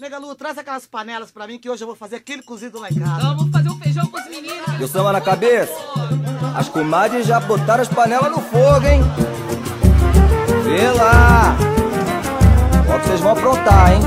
Negalu, 0.00 0.34
traz 0.34 0.56
aquelas 0.56 0.86
panelas 0.86 1.30
pra 1.30 1.46
mim 1.46 1.58
que 1.58 1.68
hoje 1.68 1.82
eu 1.82 1.86
vou 1.86 1.94
fazer 1.94 2.16
aquele 2.16 2.42
cozido 2.42 2.80
lá 2.80 2.88
em 2.90 2.94
casa. 2.98 3.34
Vamos 3.34 3.50
fazer 3.50 3.68
um 3.68 3.78
feijão 3.78 4.06
com 4.06 4.18
os 4.18 4.24
meninos. 4.28 4.80
E 4.80 4.82
o 4.84 4.88
samba 4.88 5.12
na 5.12 5.20
cabeça? 5.20 5.74
As 6.56 6.68
comadres 6.70 7.26
já 7.26 7.38
botaram 7.38 7.82
as 7.82 7.88
panelas 7.88 8.30
no 8.30 8.40
fogo, 8.40 8.86
hein? 8.86 9.02
Vê 10.64 10.90
lá! 10.92 11.54
Ó 12.88 12.98
que 12.98 13.06
vocês 13.08 13.20
vão 13.20 13.32
aprontar, 13.32 13.92
hein? 13.92 14.00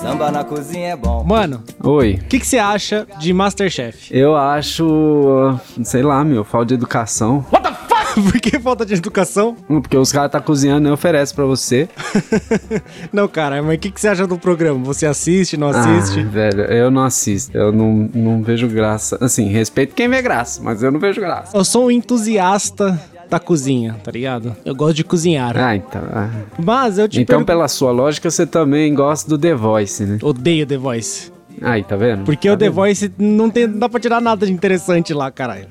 Samba 0.00 0.30
na 0.30 0.44
cozinha 0.44 0.88
é 0.90 0.96
bom. 0.96 1.24
Mano, 1.24 1.64
Oi. 1.82 2.20
o 2.22 2.24
que 2.26 2.38
que 2.38 2.46
você 2.46 2.58
acha 2.58 3.06
de 3.18 3.32
Masterchef? 3.32 4.14
Eu 4.14 4.36
acho, 4.36 5.58
sei 5.82 6.02
lá, 6.02 6.22
meu, 6.22 6.44
falta 6.44 6.66
de 6.66 6.74
educação. 6.74 7.44
Por 8.30 8.40
que 8.40 8.58
falta 8.60 8.86
de 8.86 8.94
educação? 8.94 9.56
Porque 9.66 9.96
os 9.96 10.12
caras 10.12 10.30
tá 10.30 10.40
cozinhando 10.40 10.88
e 10.88 10.90
oferece 10.92 11.34
pra 11.34 11.44
você. 11.44 11.88
Não, 13.12 13.26
cara, 13.28 13.62
mas 13.62 13.76
o 13.76 13.78
que 13.78 13.90
que 13.90 14.00
você 14.00 14.08
acha 14.08 14.26
do 14.26 14.38
programa? 14.38 14.82
Você 14.84 15.06
assiste, 15.06 15.56
não 15.56 15.68
assiste? 15.68 16.20
Ah, 16.20 16.30
velho, 16.30 16.60
eu 16.62 16.90
não 16.90 17.02
assisto. 17.04 17.56
Eu 17.56 17.72
não, 17.72 18.08
não 18.14 18.42
vejo 18.42 18.68
graça. 18.68 19.18
Assim, 19.20 19.48
respeito 19.48 19.94
quem 19.94 20.08
vê 20.08 20.22
graça, 20.22 20.60
mas 20.62 20.82
eu 20.82 20.90
não 20.90 21.00
vejo 21.00 21.20
graça. 21.20 21.56
Eu 21.56 21.64
sou 21.64 21.86
um 21.86 21.90
entusiasta 21.90 23.00
da 23.28 23.38
cozinha, 23.40 23.96
tá 24.04 24.10
ligado? 24.10 24.54
Eu 24.64 24.74
gosto 24.74 24.94
de 24.96 25.04
cozinhar. 25.04 25.56
Ah, 25.56 25.74
então. 25.76 26.02
ah. 26.12 26.30
Mas 26.58 26.98
eu 26.98 27.08
te 27.08 27.20
Então, 27.20 27.38
pergun- 27.38 27.46
pela 27.46 27.68
sua 27.68 27.90
lógica, 27.90 28.30
você 28.30 28.46
também 28.46 28.92
gosta 28.94 29.28
do 29.28 29.38
The 29.38 29.54
Voice, 29.54 30.04
né? 30.04 30.18
Odeio 30.22 30.66
The 30.66 30.76
Voice. 30.76 31.32
Aí, 31.62 31.82
tá 31.82 31.96
vendo? 31.96 32.24
Porque 32.24 32.48
tá 32.48 32.54
o 32.54 32.56
The 32.56 32.66
vendo? 32.66 32.74
Voice 32.74 33.12
não, 33.18 33.48
tem, 33.50 33.66
não 33.66 33.78
dá 33.78 33.88
pra 33.88 34.00
tirar 34.00 34.20
nada 34.20 34.46
de 34.46 34.52
interessante 34.52 35.14
lá, 35.14 35.30
caralho. 35.30 35.66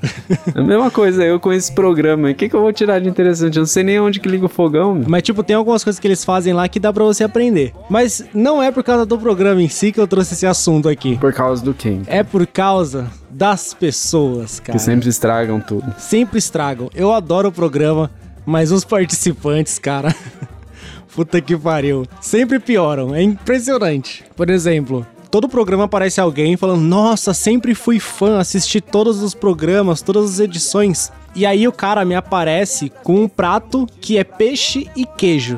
É 0.56 0.60
a 0.60 0.64
mesma 0.64 0.90
coisa 0.90 1.24
eu 1.24 1.40
com 1.40 1.52
esse 1.52 1.72
programa. 1.72 2.30
O 2.30 2.36
que, 2.36 2.50
que 2.50 2.56
eu 2.56 2.62
vou 2.62 2.72
tirar 2.74 3.00
de 3.00 3.08
interessante? 3.10 3.58
Eu 3.58 3.62
não 3.62 3.68
sei 3.68 3.84
nem 3.84 4.00
onde 4.00 4.20
que 4.20 4.28
liga 4.28 4.46
o 4.46 4.50
fogão, 4.50 4.96
meu. 4.96 5.06
Mas, 5.08 5.24
tipo, 5.24 5.44
tem 5.44 5.56
algumas 5.56 5.84
coisas 5.84 6.00
que 6.00 6.08
eles 6.08 6.24
fazem 6.24 6.54
lá 6.54 6.68
que 6.68 6.80
dá 6.80 6.92
pra 6.92 7.04
você 7.04 7.24
aprender. 7.24 7.74
Mas 7.90 8.24
não 8.34 8.62
é 8.62 8.72
por 8.72 8.84
causa 8.84 9.06
do 9.06 9.18
programa 9.18 9.62
em 9.62 9.70
si 9.70 9.92
que 9.92 10.00
eu 10.00 10.08
trouxe 10.08 10.34
esse 10.34 10.46
assunto 10.46 10.88
aqui. 10.90 11.18
Por 11.18 11.34
causa 11.34 11.64
do 11.64 11.74
quem? 11.74 12.02
É 12.08 12.24
por 12.24 12.46
causa 12.48 13.12
das 13.30 13.74
pessoas, 13.74 14.60
cara. 14.60 14.78
Que 14.78 14.84
sempre 14.84 15.10
estragam 15.10 15.60
tudo. 15.60 15.94
sempre 15.98 16.38
estragam. 16.40 16.90
Eu 16.94 17.12
adoro 17.12 17.50
o 17.50 17.52
programa, 17.52 18.10
mas 18.46 18.72
os 18.72 18.84
participantes, 18.86 19.78
cara. 19.80 20.16
Puta 21.16 21.40
que 21.40 21.56
pariu. 21.56 22.06
Sempre 22.20 22.60
pioram. 22.60 23.14
É 23.14 23.22
impressionante. 23.22 24.24
Por 24.36 24.50
exemplo. 24.50 25.06
Todo 25.34 25.50
programa 25.50 25.86
aparece 25.86 26.22
alguém 26.22 26.56
falando: 26.56 26.82
Nossa, 26.82 27.34
sempre 27.34 27.74
fui 27.74 28.00
fã, 28.00 28.38
assisti 28.38 28.80
todos 28.80 29.24
os 29.24 29.34
programas, 29.34 30.00
todas 30.00 30.26
as 30.34 30.40
edições. 30.40 31.12
E 31.34 31.44
aí 31.44 31.68
o 31.68 31.72
cara 31.72 32.06
me 32.06 32.14
aparece 32.14 32.92
com 33.04 33.24
um 33.24 33.28
prato 33.28 33.88
que 34.00 34.20
é 34.20 34.24
peixe 34.24 34.88
e 34.96 35.08
queijo. 35.08 35.58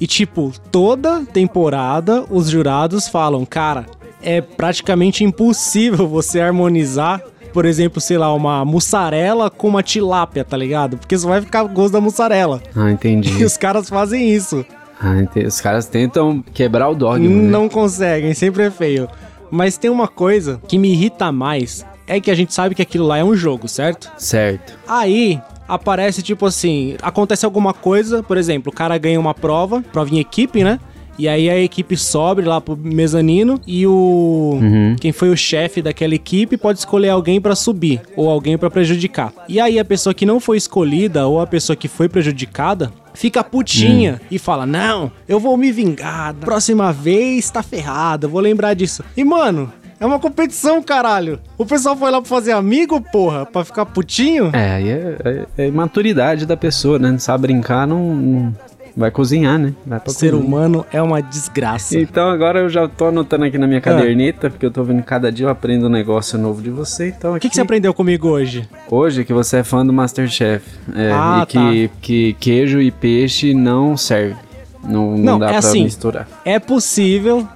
E 0.00 0.06
tipo, 0.06 0.54
toda 0.72 1.20
temporada 1.26 2.24
os 2.30 2.48
jurados 2.48 3.06
falam, 3.06 3.44
cara, 3.44 3.84
é 4.22 4.40
praticamente 4.40 5.22
impossível 5.22 6.08
você 6.08 6.40
harmonizar, 6.40 7.20
por 7.52 7.66
exemplo, 7.66 8.00
sei 8.00 8.16
lá, 8.16 8.32
uma 8.32 8.64
mussarela 8.64 9.50
com 9.50 9.68
uma 9.68 9.82
tilápia, 9.82 10.46
tá 10.46 10.56
ligado? 10.56 10.96
Porque 10.96 11.18
só 11.18 11.28
vai 11.28 11.42
ficar 11.42 11.62
gosto 11.64 11.92
da 11.92 12.00
mussarela. 12.00 12.62
Ah, 12.74 12.88
E 12.88 12.94
entendi. 12.94 13.44
os 13.44 13.58
caras 13.58 13.86
fazem 13.86 14.30
isso. 14.30 14.64
Ah. 15.00 15.14
Os 15.46 15.60
caras 15.60 15.86
tentam 15.86 16.42
quebrar 16.52 16.88
o 16.88 16.94
dogma, 16.94 17.28
né? 17.28 17.50
Não 17.50 17.68
conseguem, 17.68 18.34
sempre 18.34 18.64
é 18.64 18.70
feio. 18.70 19.08
Mas 19.50 19.76
tem 19.76 19.90
uma 19.90 20.08
coisa 20.08 20.60
que 20.66 20.78
me 20.78 20.90
irrita 20.92 21.30
mais, 21.30 21.84
é 22.06 22.20
que 22.20 22.30
a 22.30 22.34
gente 22.34 22.52
sabe 22.52 22.74
que 22.74 22.82
aquilo 22.82 23.06
lá 23.06 23.18
é 23.18 23.24
um 23.24 23.34
jogo, 23.34 23.68
certo? 23.68 24.10
Certo. 24.18 24.76
Aí 24.86 25.40
aparece 25.68 26.22
tipo 26.22 26.46
assim, 26.46 26.96
acontece 27.02 27.44
alguma 27.44 27.72
coisa, 27.72 28.22
por 28.22 28.36
exemplo, 28.36 28.70
o 28.72 28.74
cara 28.74 28.98
ganha 28.98 29.18
uma 29.18 29.34
prova, 29.34 29.82
prova 29.92 30.14
em 30.14 30.18
equipe, 30.18 30.62
né? 30.62 30.78
E 31.16 31.28
aí 31.28 31.48
a 31.48 31.58
equipe 31.60 31.96
sobe 31.96 32.42
lá 32.42 32.60
pro 32.60 32.76
mezanino 32.76 33.60
e 33.66 33.86
o 33.86 34.58
quem 35.00 35.12
foi 35.12 35.30
o 35.30 35.36
chefe 35.36 35.80
daquela 35.80 36.14
equipe 36.14 36.56
pode 36.56 36.80
escolher 36.80 37.10
alguém 37.10 37.40
pra 37.40 37.54
subir 37.54 38.00
ou 38.16 38.28
alguém 38.28 38.58
pra 38.58 38.68
prejudicar. 38.68 39.32
E 39.48 39.60
aí 39.60 39.78
a 39.78 39.84
pessoa 39.84 40.12
que 40.12 40.26
não 40.26 40.40
foi 40.40 40.56
escolhida 40.56 41.26
ou 41.28 41.40
a 41.40 41.46
pessoa 41.46 41.76
que 41.76 41.86
foi 41.86 42.08
prejudicada 42.08 42.92
fica 43.14 43.42
putinha 43.42 44.20
e 44.30 44.38
fala: 44.38 44.66
"Não, 44.66 45.10
eu 45.26 45.40
vou 45.40 45.56
me 45.56 45.72
vingar. 45.72 46.34
da 46.34 46.44
Próxima 46.44 46.92
vez 46.92 47.50
tá 47.50 47.62
ferrado, 47.62 48.26
eu 48.26 48.30
vou 48.30 48.40
lembrar 48.40 48.74
disso". 48.74 49.02
E 49.16 49.24
mano, 49.24 49.72
é 49.98 50.06
uma 50.06 50.18
competição, 50.18 50.82
caralho. 50.82 51.40
O 51.56 51.64
pessoal 51.64 51.96
foi 51.96 52.10
lá 52.10 52.20
pra 52.20 52.28
fazer 52.28 52.52
amigo, 52.52 53.00
porra, 53.00 53.46
pra 53.46 53.64
ficar 53.64 53.86
putinho? 53.86 54.50
É, 54.52 54.74
aí 54.74 54.88
é, 54.90 55.16
é, 55.24 55.46
é 55.64 55.66
imaturidade 55.68 56.44
da 56.44 56.56
pessoa, 56.56 56.98
né? 56.98 57.10
Não 57.10 57.18
sabe 57.18 57.42
brincar, 57.42 57.86
não, 57.86 58.14
não 58.14 58.54
vai 58.96 59.10
cozinhar, 59.10 59.58
né? 59.58 59.72
Vai 59.86 59.98
pra 60.00 60.10
O 60.10 60.12
ser 60.14 60.30
cozinha. 60.30 60.46
humano 60.48 60.86
é 60.92 61.02
uma 61.02 61.20
desgraça. 61.20 61.98
Então 61.98 62.28
agora 62.30 62.60
eu 62.60 62.68
já 62.68 62.86
tô 62.88 63.06
anotando 63.06 63.44
aqui 63.44 63.58
na 63.58 63.66
minha 63.66 63.80
caderneta, 63.80 64.48
porque 64.50 64.64
eu 64.64 64.70
tô 64.70 64.82
vendo 64.84 65.00
que 65.02 65.08
cada 65.08 65.30
dia 65.32 65.46
eu 65.46 65.50
aprendo 65.50 65.86
um 65.86 65.90
negócio 65.90 66.38
novo 66.38 66.62
de 66.62 66.70
você. 66.70 67.08
Então 67.08 67.34
O 67.34 67.40
que, 67.40 67.48
que 67.48 67.54
você 67.54 67.60
aprendeu 67.62 67.92
comigo 67.92 68.28
hoje? 68.28 68.68
Hoje 68.90 69.24
que 69.24 69.32
você 69.32 69.58
é 69.58 69.64
fã 69.64 69.84
do 69.84 69.92
Masterchef. 69.92 70.64
É, 70.94 71.10
Ah, 71.12 71.42
e 71.42 71.46
que, 71.46 71.90
que 72.00 72.32
queijo 72.40 72.80
e 72.80 72.90
peixe 72.90 73.52
não 73.54 73.96
serve. 73.96 74.36
Não, 74.82 75.12
não, 75.12 75.18
Não, 75.18 75.38
dá 75.38 75.46
é 75.46 75.48
pra 75.50 75.58
assim. 75.60 75.84
misturar. 75.84 76.28
É 76.44 76.58
possível, 76.60 77.48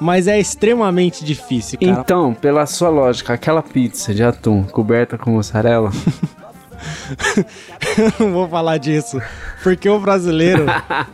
mas 0.00 0.26
é 0.26 0.40
extremamente 0.40 1.22
difícil, 1.24 1.78
cara. 1.78 1.92
Então, 2.00 2.32
pela 2.34 2.64
sua 2.66 2.88
lógica, 2.88 3.34
aquela 3.34 3.62
pizza 3.62 4.12
de 4.14 4.22
atum 4.24 4.62
coberta 4.64 5.16
com 5.18 5.30
mussarela, 5.32 5.90
Eu 7.98 8.12
não 8.26 8.32
vou 8.32 8.48
falar 8.48 8.78
disso. 8.78 9.20
Porque 9.62 9.88
o 9.88 10.00
brasileiro. 10.00 10.66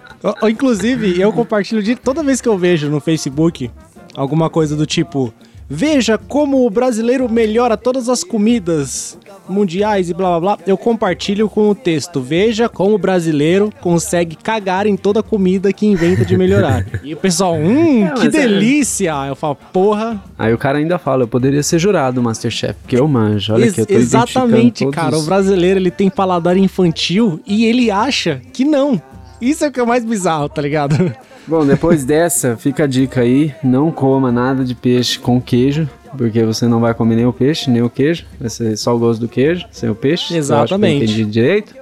Inclusive, 0.49 1.21
eu 1.21 1.33
compartilho 1.33 1.83
de 1.83 1.95
toda 1.95 2.25
vez 2.25 2.41
que 2.41 2.49
eu 2.49 2.59
vejo 2.59 2.91
no 2.91 2.99
Facebook 2.99 3.71
alguma 4.15 4.51
coisa 4.51 4.75
do 4.75 4.85
tipo. 4.85 5.33
Veja 5.71 6.17
como 6.17 6.67
o 6.67 6.71
brasileiro 6.71 7.29
melhora 7.29 7.77
todas 7.77 8.09
as 8.09 8.25
comidas 8.25 9.19
mundiais 9.47 10.09
e 10.09 10.15
blá 10.15 10.31
blá 10.31 10.57
blá. 10.57 10.59
Eu 10.67 10.79
compartilho 10.79 11.49
com 11.49 11.69
o 11.69 11.75
texto. 11.75 12.21
Veja 12.23 12.69
como 12.71 12.95
o 12.95 12.99
brasileiro 12.99 13.71
consegue 13.81 14.35
cagar 14.35 14.87
em 14.87 14.97
toda 14.97 15.23
comida 15.23 15.71
que 15.73 15.87
inventa 15.87 16.25
de 16.25 16.37
melhorar. 16.39 16.87
E 17.05 17.13
o 17.15 17.17
pessoal, 17.17 17.55
hum, 17.55 18.07
É, 18.07 18.13
que 18.15 18.27
é- 18.27 18.31
delícia! 18.31 19.13
Eu 19.29 19.37
falo, 19.37 19.57
porra, 19.73 20.23
aí 20.39 20.53
o 20.53 20.59
cara 20.59 20.79
ainda 20.79 20.99
fala, 20.99 21.23
eu 21.25 21.29
poderia 21.29 21.63
ser 21.63 21.79
jurado 21.79 22.15
do 22.17 22.23
Masterchef, 22.23 22.75
porque 22.83 22.97
eu 22.97 23.07
manjo. 23.07 23.53
Olha 23.55 23.65
Ex- 23.65 23.73
aqui, 23.73 23.81
eu 23.83 23.87
tô 23.87 23.93
exatamente, 23.95 24.87
cara. 24.91 25.11
todos- 25.11 25.25
O 25.25 25.27
brasileiro 25.27 25.79
ele 25.79 25.91
tem 25.91 26.09
paladar 26.11 26.57
infantil 26.57 27.41
e 27.47 27.67
ele 27.67 27.91
acha 27.91 28.41
que 28.53 28.65
não. 28.65 29.01
Isso 29.41 29.65
é 29.65 29.69
o 29.69 29.73
que 29.73 29.79
é 29.81 29.85
mais 29.85 30.05
bizarro, 30.05 30.49
tá 30.49 30.61
ligado? 30.61 31.15
Bom, 31.49 31.65
depois 31.65 32.05
dessa, 32.05 32.59
fica 32.59 32.85
a 32.85 32.87
dica 32.87 33.23
aí, 33.23 33.55
não 33.65 33.91
coma 33.91 34.31
nada 34.31 34.63
de 34.63 34.75
peixe 34.75 35.19
com 35.19 35.41
queijo, 35.41 35.89
porque 36.15 36.45
você 36.45 36.67
não 36.69 36.79
vai 36.79 36.93
comer 36.93 37.17
nem 37.17 37.25
o 37.25 37.33
peixe, 37.33 37.71
nem 37.71 37.81
o 37.81 37.89
queijo, 37.89 38.27
vai 38.39 38.51
ser 38.51 38.77
só 38.77 38.95
o 38.95 38.99
gosto 38.99 39.21
do 39.21 39.29
queijo, 39.29 39.67
sem 39.73 39.89
o 39.89 39.95
peixe. 39.95 40.35
Eu 40.35 40.41
acho 40.41 40.47
que 40.47 40.53
eu 40.53 40.59
Exatamente. 40.67 41.25
direito. 41.25 41.75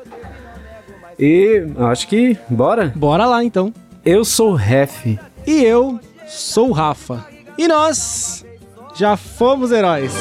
E 1.18 1.64
eu 1.76 1.86
acho 1.88 2.06
que, 2.06 2.38
bora. 2.48 2.92
Bora 2.94 3.26
lá 3.26 3.42
então. 3.42 3.74
Eu 4.04 4.24
sou 4.24 4.52
o 4.52 4.54
Ref. 4.54 5.04
E 5.44 5.64
eu 5.64 5.98
sou 6.28 6.68
o 6.68 6.72
Rafa. 6.72 7.26
E 7.58 7.66
nós 7.66 8.46
já 8.94 9.16
fomos 9.16 9.72
heróis. 9.72 10.12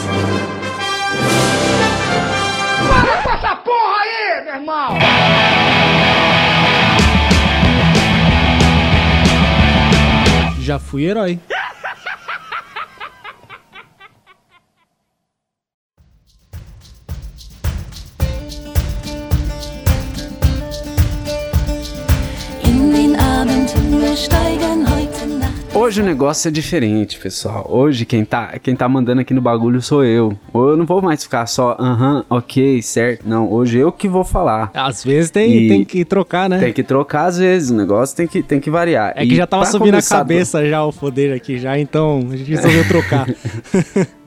Essa 3.28 3.56
porra 3.58 4.02
aí, 4.02 4.44
meu 4.44 4.56
irmão! 4.56 5.05
Já 10.76 10.80
fui 10.80 11.06
herói. 11.06 11.40
Hoje 25.86 26.02
o 26.02 26.04
negócio 26.04 26.48
é 26.48 26.52
diferente, 26.52 27.20
pessoal. 27.20 27.68
Hoje 27.70 28.06
quem 28.06 28.26
tá, 28.26 28.58
quem 28.58 28.76
tá 28.76 28.90
mandando 28.90 29.22
aqui 29.22 29.36
no 29.36 29.40
bagulho 29.42 29.80
sou 29.84 30.04
eu. 30.04 30.36
Eu 30.52 30.76
não 30.76 30.84
vou 30.84 31.00
mais 31.00 31.24
ficar 31.24 31.46
só, 31.46 31.78
aham, 31.80 32.26
ok, 32.28 32.82
certo. 32.82 33.22
Não, 33.24 33.52
hoje 33.52 33.78
eu 33.78 33.92
que 33.92 34.08
vou 34.08 34.24
falar. 34.24 34.72
Às 34.74 35.04
vezes 35.04 35.30
tem, 35.30 35.56
E- 35.56 35.68
tem 35.70 35.86
que 35.86 36.04
trocar, 36.04 36.50
né? 36.50 36.58
Tem 36.58 36.74
que 36.74 36.82
trocar 36.82 37.26
às 37.28 37.38
vezes, 37.38 37.70
o 37.70 37.76
negócio 37.76 38.18
tem 38.18 38.26
que, 38.26 38.42
tem 38.42 38.60
que 38.60 38.72
variar. 38.72 39.14
É 39.16 39.24
que 39.28 39.34
E 39.34 39.36
já 39.36 39.46
tava 39.46 39.64
subindo 39.68 39.94
a 39.94 40.02
cabeça 40.02 40.68
já 40.68 40.84
o 40.84 40.92
poder 40.92 41.32
aqui 41.32 41.60
já, 41.60 41.78
então 41.78 42.28
a 42.32 42.36
gente 42.36 42.50
resolveu 42.50 42.84
trocar. 42.90 43.28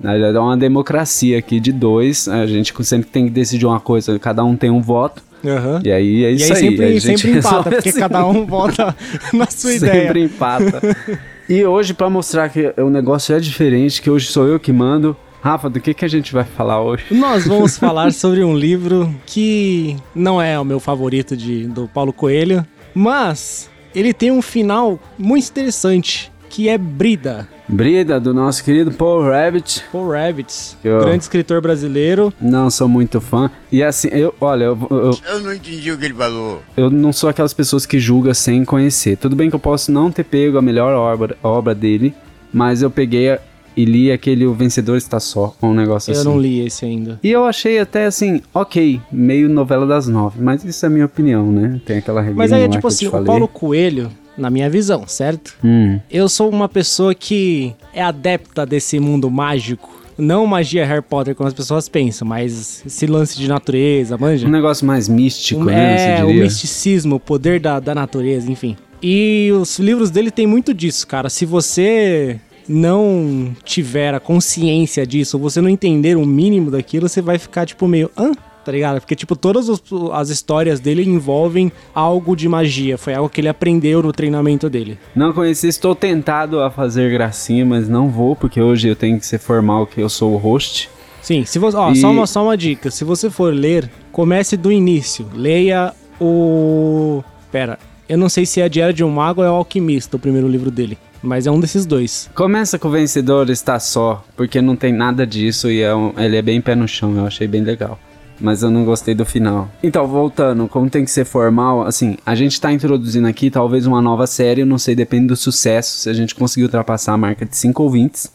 Na 0.00 0.12
verdade, 0.12 0.36
é 0.36 0.40
uma 0.40 0.56
democracia 0.56 1.36
aqui 1.40 1.58
de 1.58 1.72
dois. 1.72 2.28
A 2.28 2.46
gente 2.46 2.72
sempre 2.84 3.10
tem 3.10 3.24
que 3.24 3.30
decidir 3.32 3.66
uma 3.66 3.80
coisa, 3.80 4.16
cada 4.20 4.44
um 4.44 4.54
tem 4.54 4.70
um 4.70 4.80
voto. 4.80 5.20
Aham. 5.44 5.80
E 5.84 5.90
aí 5.90 6.24
é 6.24 6.30
E 6.30 6.34
isso 6.36 6.52
aí 6.52 6.58
aí. 6.60 6.70
sempre, 6.70 6.84
a 6.84 6.92
gente 6.92 7.02
sempre 7.18 7.38
empata, 7.38 7.70
porque 7.70 7.88
assim. 7.88 7.98
cada 7.98 8.24
um 8.24 8.46
vota 8.46 8.94
na 9.32 9.46
sua 9.46 9.72
ideia. 9.74 10.02
Sempre 10.06 10.22
empata. 10.22 10.80
e 11.48 11.64
hoje, 11.64 11.94
pra 11.94 12.10
mostrar 12.10 12.48
que 12.50 12.74
o 12.76 12.90
negócio 12.90 13.34
é 13.34 13.40
diferente, 13.40 14.02
que 14.02 14.10
hoje 14.10 14.26
sou 14.26 14.46
eu 14.46 14.60
que 14.60 14.72
mando. 14.72 15.16
Rafa, 15.40 15.70
do 15.70 15.80
que, 15.80 15.94
que 15.94 16.04
a 16.04 16.08
gente 16.08 16.32
vai 16.32 16.44
falar 16.44 16.82
hoje? 16.82 17.04
Nós 17.10 17.46
vamos 17.46 17.78
falar 17.78 18.12
sobre 18.12 18.42
um 18.44 18.56
livro 18.56 19.14
que 19.24 19.96
não 20.14 20.42
é 20.42 20.58
o 20.58 20.64
meu 20.64 20.80
favorito 20.80 21.36
de, 21.36 21.66
do 21.66 21.88
Paulo 21.88 22.12
Coelho, 22.12 22.66
mas 22.94 23.70
ele 23.94 24.12
tem 24.12 24.30
um 24.30 24.42
final 24.42 24.98
muito 25.16 25.48
interessante. 25.48 26.30
Que 26.48 26.68
é 26.68 26.76
Brida. 26.78 27.48
Brida, 27.68 28.18
do 28.18 28.32
nosso 28.32 28.64
querido 28.64 28.90
Paul 28.92 29.22
Rabbit. 29.28 29.84
Paul 29.92 30.08
Rabbits, 30.10 30.76
Eu- 30.82 31.00
grande 31.00 31.22
escritor 31.24 31.60
brasileiro. 31.60 32.32
Não 32.40 32.70
sou 32.70 32.88
muito 32.88 33.20
fã. 33.20 33.50
E 33.70 33.82
assim, 33.82 34.08
eu, 34.10 34.34
olha, 34.40 34.64
eu, 34.64 34.78
eu, 34.90 35.18
Eu 35.30 35.40
não 35.40 35.52
entendi 35.52 35.92
o 35.92 35.98
que 35.98 36.06
ele 36.06 36.14
falou. 36.14 36.62
eu 36.76 36.88
não 36.90 37.12
sou 37.12 37.28
aquelas 37.28 37.52
pessoas 37.52 37.84
que 37.84 37.98
julgam 37.98 38.32
sem 38.32 38.64
conhecer. 38.64 39.16
Tudo 39.16 39.36
bem 39.36 39.50
que 39.50 39.56
eu 39.56 39.60
posso 39.60 39.92
não 39.92 40.10
ter 40.10 40.24
pego 40.24 40.56
a 40.58 40.62
melhor 40.62 40.94
obra, 40.94 41.36
obra 41.42 41.74
dele, 41.74 42.14
mas 42.52 42.80
eu 42.82 42.90
peguei 42.90 43.30
a- 43.32 43.38
e 43.76 43.84
li 43.84 44.10
aquele 44.10 44.44
O 44.46 44.54
Vencedor 44.54 44.96
Está 44.96 45.20
Só, 45.20 45.54
um 45.62 45.72
negócio 45.72 46.10
Eu 46.10 46.18
assim. 46.18 46.24
não 46.28 46.40
li 46.40 46.66
esse 46.66 46.84
ainda. 46.84 47.20
E 47.22 47.30
eu 47.30 47.44
achei 47.44 47.78
até 47.78 48.06
assim, 48.06 48.40
ok, 48.52 49.00
meio 49.12 49.48
novela 49.48 49.86
das 49.86 50.08
nove, 50.08 50.42
mas 50.42 50.64
isso 50.64 50.84
é 50.84 50.88
a 50.88 50.90
minha 50.90 51.04
opinião, 51.06 51.52
né? 51.52 51.80
Tem 51.86 51.98
aquela 51.98 52.20
regra 52.20 52.36
Mas 52.38 52.50
aí 52.52 52.62
é 52.62 52.68
tipo 52.68 52.86
eu 52.86 52.88
assim, 52.88 53.06
o. 53.06 53.22
Paulo 53.24 53.46
Coelho, 53.46 54.10
na 54.38 54.48
minha 54.50 54.70
visão, 54.70 55.06
certo? 55.06 55.54
Hum, 55.64 55.98
Eu 56.10 56.28
sou 56.28 56.48
uma 56.48 56.68
pessoa 56.68 57.14
que 57.14 57.74
é 57.92 58.02
adepta 58.02 58.64
desse 58.64 58.98
mundo 59.00 59.30
mágico. 59.30 59.96
Não 60.16 60.46
magia 60.46 60.84
Harry 60.84 61.02
Potter 61.02 61.34
como 61.34 61.46
as 61.46 61.54
pessoas 61.54 61.88
pensam, 61.88 62.26
mas 62.26 62.82
esse 62.84 63.06
lance 63.06 63.36
de 63.38 63.46
natureza, 63.48 64.16
manja? 64.18 64.46
um 64.48 64.50
negócio 64.50 64.84
mais 64.86 65.08
místico, 65.08 65.60
Um- 65.60 65.64
né? 65.64 66.18
é, 66.20 66.24
o 66.24 66.32
misticismo, 66.34 67.16
o 67.16 67.20
poder 67.20 67.60
da, 67.60 67.78
da 67.78 67.94
natureza, 67.94 68.50
enfim. 68.50 68.76
E 69.00 69.50
os 69.52 69.78
livros 69.78 70.10
dele 70.10 70.30
tem 70.32 70.44
muito 70.44 70.74
disso, 70.74 71.06
cara. 71.06 71.30
Se 71.30 71.46
você 71.46 72.40
não 72.68 73.54
tiver 73.64 74.12
a 74.12 74.20
consciência 74.20 75.06
disso, 75.06 75.36
ou 75.36 75.42
você 75.42 75.60
não 75.60 75.68
entender 75.68 76.16
o 76.16 76.26
mínimo 76.26 76.70
daquilo, 76.70 77.08
você 77.08 77.22
vai 77.22 77.38
ficar, 77.38 77.64
tipo, 77.64 77.86
meio. 77.86 78.10
Hã? 78.16 78.32
Tá 78.68 78.72
ligado? 78.72 79.00
Porque, 79.00 79.16
tipo, 79.16 79.34
todas 79.34 79.66
os- 79.70 79.82
as 80.12 80.28
histórias 80.28 80.78
dele 80.78 81.02
envolvem 81.02 81.72
algo 81.94 82.36
de 82.36 82.46
magia. 82.46 82.98
Foi 82.98 83.14
algo 83.14 83.30
que 83.30 83.40
ele 83.40 83.48
aprendeu 83.48 84.02
no 84.02 84.12
treinamento 84.12 84.68
dele. 84.68 84.98
Não 85.16 85.32
conheci, 85.32 85.68
estou 85.68 85.94
tentado 85.94 86.60
a 86.60 86.70
fazer 86.70 87.10
gracinha, 87.10 87.64
mas 87.64 87.88
não 87.88 88.10
vou, 88.10 88.36
porque 88.36 88.60
hoje 88.60 88.86
eu 88.86 88.94
tenho 88.94 89.18
que 89.18 89.24
ser 89.24 89.38
formal, 89.38 89.86
que 89.86 90.02
eu 90.02 90.08
sou 90.10 90.34
o 90.34 90.36
host. 90.36 90.90
Sim, 91.22 91.46
se 91.46 91.58
você, 91.58 91.78
ó, 91.78 91.92
E- 91.92 91.96
só, 91.96 92.10
uma, 92.10 92.26
só 92.26 92.42
uma 92.44 92.58
dica. 92.58 92.90
Se 92.90 93.04
você 93.04 93.30
for 93.30 93.54
ler, 93.54 93.90
comece 94.12 94.54
do 94.54 94.70
início. 94.70 95.26
Leia 95.34 95.94
o. 96.20 97.24
Pera, 97.50 97.78
eu 98.06 98.18
não 98.18 98.28
sei 98.28 98.44
se 98.44 98.60
é 98.60 98.68
Diário 98.68 98.92
de 98.92 99.02
um 99.02 99.08
Mago 99.10 99.40
ou 99.40 99.46
é 99.46 99.50
o 99.50 99.54
Alquimista, 99.54 100.18
o 100.18 100.20
primeiro 100.20 100.46
livro 100.46 100.70
dele. 100.70 100.98
Mas 101.22 101.46
é 101.46 101.50
um 101.50 101.58
desses 101.58 101.86
dois. 101.86 102.28
Começa 102.34 102.78
com 102.78 102.86
o 102.88 102.90
vencedor 102.90 103.48
está 103.50 103.80
só, 103.80 104.22
porque 104.36 104.60
não 104.60 104.76
tem 104.76 104.92
nada 104.92 105.26
disso 105.26 105.70
e 105.70 105.80
é 105.80 105.92
um- 105.94 106.12
ele 106.18 106.36
é 106.36 106.42
bem 106.42 106.60
pé 106.60 106.74
no 106.76 106.86
chão, 106.86 107.16
eu 107.16 107.26
achei 107.26 107.48
bem 107.48 107.62
legal. 107.62 107.98
Mas 108.40 108.62
eu 108.62 108.70
não 108.70 108.84
gostei 108.84 109.14
do 109.14 109.24
final. 109.24 109.68
Então, 109.82 110.06
voltando, 110.06 110.68
como 110.68 110.88
tem 110.88 111.04
que 111.04 111.10
ser 111.10 111.24
formal, 111.24 111.82
assim, 111.86 112.16
a 112.24 112.34
gente 112.34 112.60
tá 112.60 112.72
introduzindo 112.72 113.26
aqui 113.26 113.50
talvez 113.50 113.84
uma 113.86 114.00
nova 114.00 114.26
série, 114.26 114.60
eu 114.60 114.66
não 114.66 114.78
sei, 114.78 114.94
depende 114.94 115.26
do 115.26 115.36
sucesso, 115.36 115.98
se 115.98 116.08
a 116.08 116.12
gente 116.12 116.34
conseguir 116.34 116.64
ultrapassar 116.64 117.14
a 117.14 117.16
marca 117.16 117.44
de 117.44 117.56
5 117.56 117.82
ouvintes. 117.82 118.30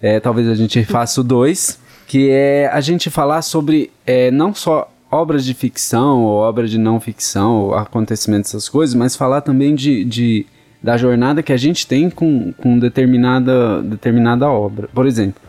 É, 0.00 0.20
talvez 0.20 0.48
a 0.48 0.54
gente 0.54 0.84
faça 0.84 1.20
o 1.20 1.24
2, 1.24 1.78
que 2.06 2.30
é 2.30 2.68
a 2.72 2.80
gente 2.80 3.10
falar 3.10 3.42
sobre 3.42 3.90
é, 4.06 4.30
não 4.30 4.54
só 4.54 4.88
obras 5.10 5.44
de 5.44 5.54
ficção 5.54 6.22
ou 6.24 6.38
obras 6.40 6.70
de 6.70 6.78
não 6.78 7.00
ficção, 7.00 7.52
ou 7.62 7.74
acontecimentos, 7.74 8.50
essas 8.50 8.68
coisas, 8.68 8.94
mas 8.94 9.16
falar 9.16 9.40
também 9.40 9.74
de, 9.74 10.04
de- 10.04 10.46
da 10.82 10.96
jornada 10.96 11.42
que 11.42 11.52
a 11.52 11.56
gente 11.56 11.86
tem 11.86 12.10
com, 12.10 12.52
com 12.52 12.78
determinada, 12.78 13.80
determinada 13.82 14.48
obra. 14.48 14.88
Por 14.94 15.06
exemplo, 15.06 15.40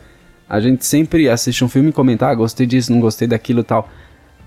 a 0.55 0.61
gente 0.61 0.85
sempre 0.85 1.29
assiste 1.29 1.63
um 1.63 1.69
filme 1.69 1.89
e 1.89 1.93
comenta, 1.93 2.27
ah, 2.27 2.35
gostei 2.35 2.65
disso, 2.65 2.91
não 2.91 2.99
gostei 2.99 3.27
daquilo 3.27 3.63
tal. 3.63 3.89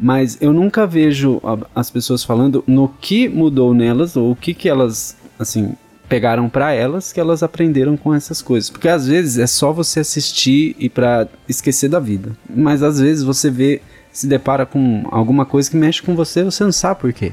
Mas 0.00 0.38
eu 0.40 0.52
nunca 0.52 0.86
vejo 0.86 1.40
as 1.74 1.90
pessoas 1.90 2.24
falando 2.24 2.62
no 2.66 2.88
que 2.88 3.28
mudou 3.28 3.74
nelas, 3.74 4.16
ou 4.16 4.30
o 4.30 4.36
que 4.36 4.54
que 4.54 4.68
elas, 4.68 5.16
assim, 5.38 5.74
pegaram 6.08 6.48
pra 6.48 6.72
elas, 6.72 7.12
que 7.12 7.20
elas 7.20 7.42
aprenderam 7.42 7.96
com 7.96 8.14
essas 8.14 8.40
coisas. 8.40 8.70
Porque 8.70 8.88
às 8.88 9.06
vezes 9.06 9.38
é 9.38 9.46
só 9.46 9.72
você 9.72 10.00
assistir 10.00 10.74
e 10.78 10.88
pra 10.88 11.28
esquecer 11.48 11.88
da 11.88 12.00
vida. 12.00 12.30
Mas 12.48 12.82
às 12.82 12.98
vezes 12.98 13.22
você 13.22 13.50
vê, 13.50 13.82
se 14.18 14.26
depara 14.26 14.66
com 14.66 15.04
alguma 15.10 15.44
coisa 15.46 15.70
que 15.70 15.76
mexe 15.76 16.02
com 16.02 16.14
você, 16.16 16.42
você 16.42 16.64
não 16.64 16.72
sabe 16.72 17.00
por 17.00 17.12
quê. 17.12 17.32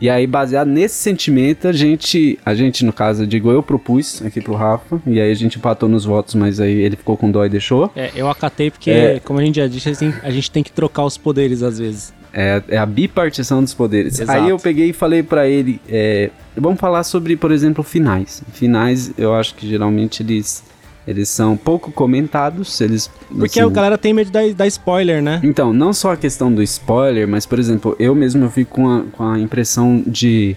E 0.00 0.08
aí, 0.10 0.26
baseado 0.26 0.68
nesse 0.68 0.96
sentimento, 0.96 1.66
a 1.68 1.72
gente, 1.72 2.38
a 2.44 2.54
gente, 2.54 2.84
no 2.84 2.92
caso, 2.92 3.22
eu 3.22 3.26
digo, 3.26 3.50
eu 3.50 3.62
propus 3.62 4.22
aqui 4.24 4.40
pro 4.40 4.54
Rafa, 4.54 5.00
e 5.06 5.20
aí 5.20 5.30
a 5.30 5.34
gente 5.34 5.56
empatou 5.58 5.88
nos 5.88 6.04
votos, 6.04 6.34
mas 6.34 6.60
aí 6.60 6.72
ele 6.72 6.96
ficou 6.96 7.16
com 7.16 7.30
dó 7.30 7.44
e 7.44 7.48
deixou. 7.48 7.90
É, 7.96 8.10
eu 8.14 8.28
acatei 8.28 8.70
porque, 8.70 8.90
É. 8.90 9.20
como 9.20 9.38
a 9.38 9.44
gente 9.44 9.56
já 9.56 9.66
disse, 9.66 9.88
assim, 9.88 10.12
a 10.22 10.30
gente 10.30 10.50
tem 10.50 10.62
que 10.62 10.72
trocar 10.72 11.04
os 11.04 11.16
poderes 11.16 11.62
às 11.62 11.78
vezes. 11.78 12.12
É, 12.32 12.62
é 12.68 12.78
a 12.78 12.86
bipartição 12.86 13.62
dos 13.62 13.74
poderes. 13.74 14.20
Exato. 14.20 14.38
Aí 14.40 14.48
eu 14.50 14.58
peguei 14.58 14.90
e 14.90 14.92
falei 14.92 15.22
pra 15.22 15.48
ele, 15.48 15.80
é, 15.88 16.30
vamos 16.56 16.78
falar 16.78 17.02
sobre, 17.02 17.34
por 17.36 17.50
exemplo, 17.50 17.82
finais. 17.82 18.42
Finais, 18.52 19.12
eu 19.18 19.34
acho 19.34 19.54
que 19.54 19.66
geralmente 19.68 20.22
eles, 20.22 20.62
eles 21.10 21.28
são 21.28 21.56
pouco 21.56 21.90
comentados, 21.90 22.80
eles... 22.80 23.10
Porque 23.28 23.60
assim, 23.60 23.68
a 23.68 23.72
galera 23.72 23.98
tem 23.98 24.12
medo 24.14 24.30
da, 24.30 24.40
da 24.48 24.66
spoiler, 24.66 25.22
né? 25.22 25.40
Então, 25.42 25.72
não 25.72 25.92
só 25.92 26.12
a 26.12 26.16
questão 26.16 26.52
do 26.52 26.62
spoiler, 26.62 27.26
mas, 27.26 27.44
por 27.44 27.58
exemplo, 27.58 27.96
eu 27.98 28.14
mesmo 28.14 28.44
eu 28.44 28.50
fico 28.50 28.76
com 28.76 28.88
a, 28.88 29.02
com 29.12 29.24
a 29.24 29.38
impressão 29.38 30.02
de, 30.06 30.56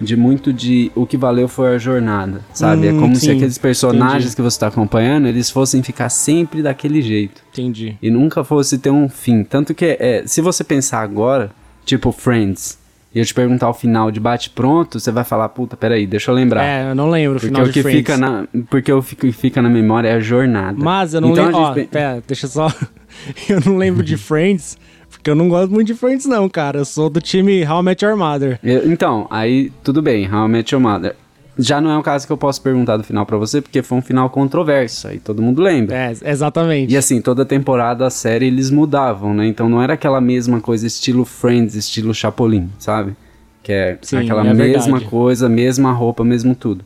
de 0.00 0.16
muito 0.16 0.52
de 0.52 0.92
o 0.94 1.06
que 1.06 1.16
valeu 1.16 1.48
foi 1.48 1.74
a 1.74 1.78
jornada, 1.78 2.40
sabe? 2.54 2.86
é 2.86 2.92
Hum, 2.92 3.00
como 3.00 3.16
se 3.16 3.22
sim, 3.22 3.36
aqueles 3.36 3.58
personagens 3.58 4.22
entendi. 4.22 4.36
que 4.36 4.42
você 4.42 4.56
está 4.56 4.68
acompanhando, 4.68 5.26
eles 5.26 5.50
fossem 5.50 5.82
ficar 5.82 6.08
sempre 6.08 6.62
daquele 6.62 7.02
jeito. 7.02 7.42
Entendi. 7.52 7.96
E 8.00 8.10
nunca 8.10 8.44
fosse 8.44 8.78
ter 8.78 8.90
um 8.90 9.08
fim. 9.08 9.42
Tanto 9.42 9.74
que, 9.74 9.96
é, 9.98 10.22
se 10.26 10.40
você 10.40 10.62
pensar 10.62 11.00
agora, 11.02 11.50
tipo 11.84 12.12
Friends, 12.12 12.78
e 13.18 13.20
eu 13.20 13.26
te 13.26 13.34
perguntar 13.34 13.68
o 13.68 13.74
final 13.74 14.10
de 14.12 14.20
bate-pronto, 14.20 15.00
você 15.00 15.10
vai 15.10 15.24
falar, 15.24 15.48
puta, 15.48 15.76
peraí, 15.76 16.06
deixa 16.06 16.30
eu 16.30 16.34
lembrar. 16.36 16.62
É, 16.64 16.90
eu 16.90 16.94
não 16.94 17.10
lembro 17.10 17.36
o 17.36 17.40
porque 17.40 17.46
final 17.48 17.62
o 17.62 17.66
de 17.66 17.72
que 17.72 17.82
Friends. 17.82 17.98
fica 17.98 18.16
na, 18.16 18.46
porque 18.70 18.92
o 18.92 19.02
que 19.02 19.32
fica 19.32 19.60
na 19.60 19.68
memória 19.68 20.08
é 20.08 20.12
a 20.14 20.20
jornada. 20.20 20.78
Mas 20.78 21.14
eu 21.14 21.20
não 21.20 21.30
Então, 21.32 21.44
lembro. 21.46 21.60
Ó, 21.60 21.66
gente 21.74 21.74
pe- 21.86 21.88
pera, 21.90 22.22
deixa 22.26 22.46
eu 22.46 22.50
só. 22.50 22.72
eu 23.50 23.60
não 23.66 23.76
lembro 23.76 24.04
de 24.04 24.16
Friends, 24.18 24.78
porque 25.10 25.28
eu 25.30 25.34
não 25.34 25.48
gosto 25.48 25.72
muito 25.72 25.88
de 25.88 25.94
Friends, 25.94 26.26
não, 26.26 26.48
cara. 26.48 26.78
Eu 26.78 26.84
sou 26.84 27.10
do 27.10 27.20
time 27.20 27.66
How 27.66 27.80
I 27.80 27.82
Met 27.82 28.04
Your 28.04 28.16
Mother. 28.16 28.60
Eu- 28.62 28.90
Então, 28.92 29.26
aí 29.30 29.72
tudo 29.82 30.00
bem, 30.00 30.32
How 30.32 30.46
I 30.46 30.48
Met 30.48 30.72
Your 30.74 30.80
Mother. 30.80 31.16
Já 31.58 31.80
não 31.80 31.90
é 31.90 31.98
um 31.98 32.02
caso 32.02 32.26
que 32.26 32.32
eu 32.32 32.36
posso 32.36 32.62
perguntar 32.62 32.96
do 32.96 33.02
final 33.02 33.26
pra 33.26 33.36
você, 33.36 33.60
porque 33.60 33.82
foi 33.82 33.98
um 33.98 34.02
final 34.02 34.30
controverso, 34.30 35.08
aí 35.08 35.18
todo 35.18 35.42
mundo 35.42 35.60
lembra. 35.60 35.96
É, 35.96 36.12
exatamente. 36.30 36.92
E 36.92 36.96
assim, 36.96 37.20
toda 37.20 37.44
temporada 37.44 38.06
a 38.06 38.10
série 38.10 38.46
eles 38.46 38.70
mudavam, 38.70 39.34
né? 39.34 39.46
Então 39.46 39.68
não 39.68 39.82
era 39.82 39.94
aquela 39.94 40.20
mesma 40.20 40.60
coisa 40.60 40.86
estilo 40.86 41.24
Friends, 41.24 41.74
estilo 41.74 42.14
Chapolin, 42.14 42.70
sabe? 42.78 43.16
Que 43.62 43.72
é 43.72 43.98
Sim, 44.02 44.18
aquela 44.18 44.46
é 44.46 44.54
mesma 44.54 44.92
verdade. 44.92 45.04
coisa, 45.10 45.48
mesma 45.48 45.92
roupa, 45.92 46.24
mesmo 46.24 46.54
tudo. 46.54 46.84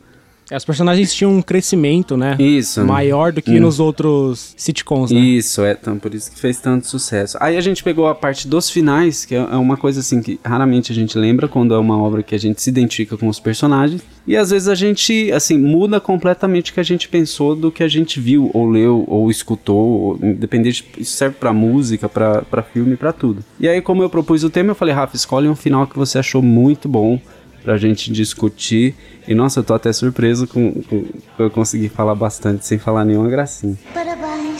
É, 0.51 0.57
Os 0.57 0.65
personagens 0.65 1.13
tinham 1.13 1.31
um 1.31 1.41
crescimento, 1.41 2.17
né? 2.17 2.35
Isso. 2.39 2.83
Maior 2.85 3.31
do 3.31 3.41
que 3.41 3.51
Hum. 3.51 3.61
nos 3.61 3.79
outros 3.79 4.53
sitcoms, 4.57 5.11
né? 5.11 5.19
Isso, 5.19 5.61
é, 5.63 5.71
então 5.79 5.97
por 5.97 6.13
isso 6.13 6.31
que 6.31 6.39
fez 6.39 6.59
tanto 6.59 6.85
sucesso. 6.87 7.37
Aí 7.39 7.55
a 7.57 7.61
gente 7.61 7.83
pegou 7.83 8.07
a 8.07 8.15
parte 8.15 8.47
dos 8.47 8.69
finais, 8.69 9.25
que 9.25 9.35
é 9.35 9.43
é 9.53 9.55
uma 9.55 9.77
coisa 9.77 9.99
assim 9.99 10.21
que 10.21 10.39
raramente 10.43 10.91
a 10.91 10.95
gente 10.95 11.17
lembra 11.17 11.47
quando 11.47 11.73
é 11.73 11.77
uma 11.77 11.97
obra 12.01 12.23
que 12.23 12.33
a 12.33 12.37
gente 12.39 12.61
se 12.61 12.69
identifica 12.69 13.15
com 13.17 13.27
os 13.27 13.39
personagens. 13.39 14.01
E 14.25 14.37
às 14.37 14.51
vezes 14.51 14.67
a 14.69 14.75
gente, 14.75 15.31
assim, 15.33 15.57
muda 15.57 15.99
completamente 15.99 16.71
o 16.71 16.73
que 16.73 16.79
a 16.79 16.83
gente 16.83 17.09
pensou 17.09 17.55
do 17.55 17.69
que 17.71 17.83
a 17.83 17.87
gente 17.89 18.19
viu, 18.21 18.49
ou 18.53 18.69
leu, 18.69 19.03
ou 19.07 19.29
escutou, 19.29 19.77
ou, 19.77 20.19
independente, 20.23 20.85
isso 20.97 21.17
serve 21.17 21.35
pra 21.37 21.51
música, 21.51 22.07
pra, 22.07 22.41
pra 22.41 22.63
filme, 22.63 22.95
pra 22.95 23.11
tudo. 23.11 23.43
E 23.59 23.67
aí, 23.67 23.81
como 23.81 24.01
eu 24.01 24.09
propus 24.09 24.43
o 24.43 24.49
tema, 24.49 24.71
eu 24.71 24.75
falei, 24.75 24.93
Rafa, 24.93 25.15
escolhe 25.15 25.47
um 25.49 25.55
final 25.55 25.85
que 25.87 25.97
você 25.97 26.17
achou 26.17 26.41
muito 26.41 26.87
bom 26.87 27.19
pra 27.63 27.77
gente 27.77 28.11
discutir. 28.11 28.95
E 29.27 29.33
nossa, 29.33 29.59
eu 29.59 29.63
tô 29.63 29.73
até 29.73 29.91
surpreso 29.93 30.47
com, 30.47 30.73
com, 30.83 31.03
com 31.03 31.43
eu 31.43 31.49
conseguir 31.49 31.89
falar 31.89 32.15
bastante 32.15 32.65
sem 32.65 32.77
falar 32.77 33.05
nenhuma 33.05 33.29
gracinha. 33.29 33.77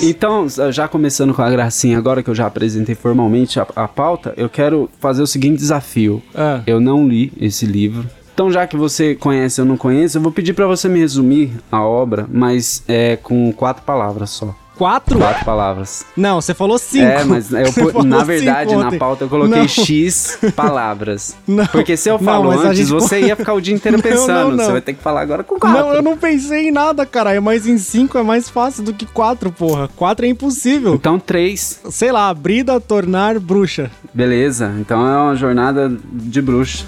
Então, 0.01 0.47
já 0.71 0.87
começando 0.87 1.33
com 1.33 1.41
a 1.41 1.49
gracinha, 1.49 1.97
agora 1.97 2.23
que 2.23 2.29
eu 2.29 2.35
já 2.35 2.47
apresentei 2.47 2.95
formalmente 2.95 3.59
a, 3.59 3.67
a 3.75 3.87
pauta, 3.87 4.33
eu 4.35 4.49
quero 4.49 4.89
fazer 4.99 5.21
o 5.21 5.27
seguinte 5.27 5.59
desafio. 5.59 6.21
Ah. 6.33 6.61
Eu 6.65 6.79
não 6.79 7.07
li 7.07 7.31
esse 7.39 7.65
livro. 7.65 8.09
Então, 8.33 8.51
já 8.51 8.65
que 8.65 8.75
você 8.75 9.13
conhece 9.13 9.61
ou 9.61 9.67
não 9.67 9.77
conhece, 9.77 10.17
eu 10.17 10.21
vou 10.21 10.31
pedir 10.31 10.53
pra 10.53 10.65
você 10.65 10.89
me 10.89 10.99
resumir 10.99 11.51
a 11.71 11.83
obra, 11.83 12.27
mas 12.31 12.83
é 12.87 13.15
com 13.15 13.53
quatro 13.53 13.83
palavras 13.83 14.31
só. 14.31 14.55
Quatro? 14.77 15.19
Quatro 15.19 15.45
palavras. 15.45 16.05
Não, 16.17 16.41
você 16.41 16.53
falou 16.53 16.77
cinco. 16.77 17.05
É, 17.05 17.23
mas 17.23 17.51
eu, 17.51 17.71
na 18.03 18.23
verdade, 18.23 18.75
na 18.75 18.91
pauta 18.93 19.23
eu 19.25 19.29
coloquei 19.29 19.59
Não. 19.59 19.67
X 19.67 20.39
palavras. 20.55 21.35
Não. 21.47 21.65
Porque 21.67 21.95
se 21.95 22.09
eu 22.09 22.17
Não, 22.17 22.23
falo 22.23 22.51
a 22.51 22.55
antes, 22.55 22.77
gente 22.79 22.89
você 22.89 23.21
ia 23.21 23.35
ficar 23.35 23.53
o 23.53 23.61
dia 23.61 23.73
inteiro 23.75 23.97
Não, 23.97 24.03
pensando. 24.03 24.49
não, 24.49 24.57
não. 24.57 24.65
Você 24.65 24.71
vai 24.71 24.81
ter 24.81 24.93
que 24.93 25.01
falar 25.01 25.21
agora 25.21 25.43
com 25.43 25.59
quatro. 25.59 25.79
Não, 25.79 25.93
eu 25.93 26.01
não 26.01 26.17
pensei 26.17 26.67
em 26.69 26.71
nada, 26.71 27.05
cara. 27.05 27.39
Mas 27.39 27.67
em 27.67 27.77
cinco 27.77 28.17
é 28.17 28.23
mais 28.23 28.49
fácil 28.49 28.83
do 28.83 28.93
que 28.93 29.05
quatro, 29.05 29.51
porra. 29.51 29.87
Quatro 29.95 30.25
é 30.25 30.29
impossível. 30.29 30.95
Então, 30.95 31.19
três. 31.19 31.79
Sei 31.89 32.11
lá, 32.11 32.33
Brida, 32.33 32.79
tornar 32.79 33.39
bruxa. 33.39 33.91
Beleza, 34.13 34.73
então 34.79 35.05
é 35.07 35.17
uma 35.17 35.35
jornada 35.35 35.91
de 36.11 36.41
bruxa. 36.41 36.85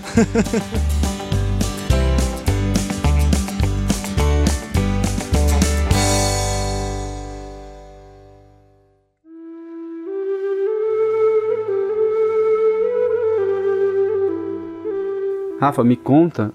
Rafa, 15.66 15.84
me 15.84 15.96
conta 15.96 16.54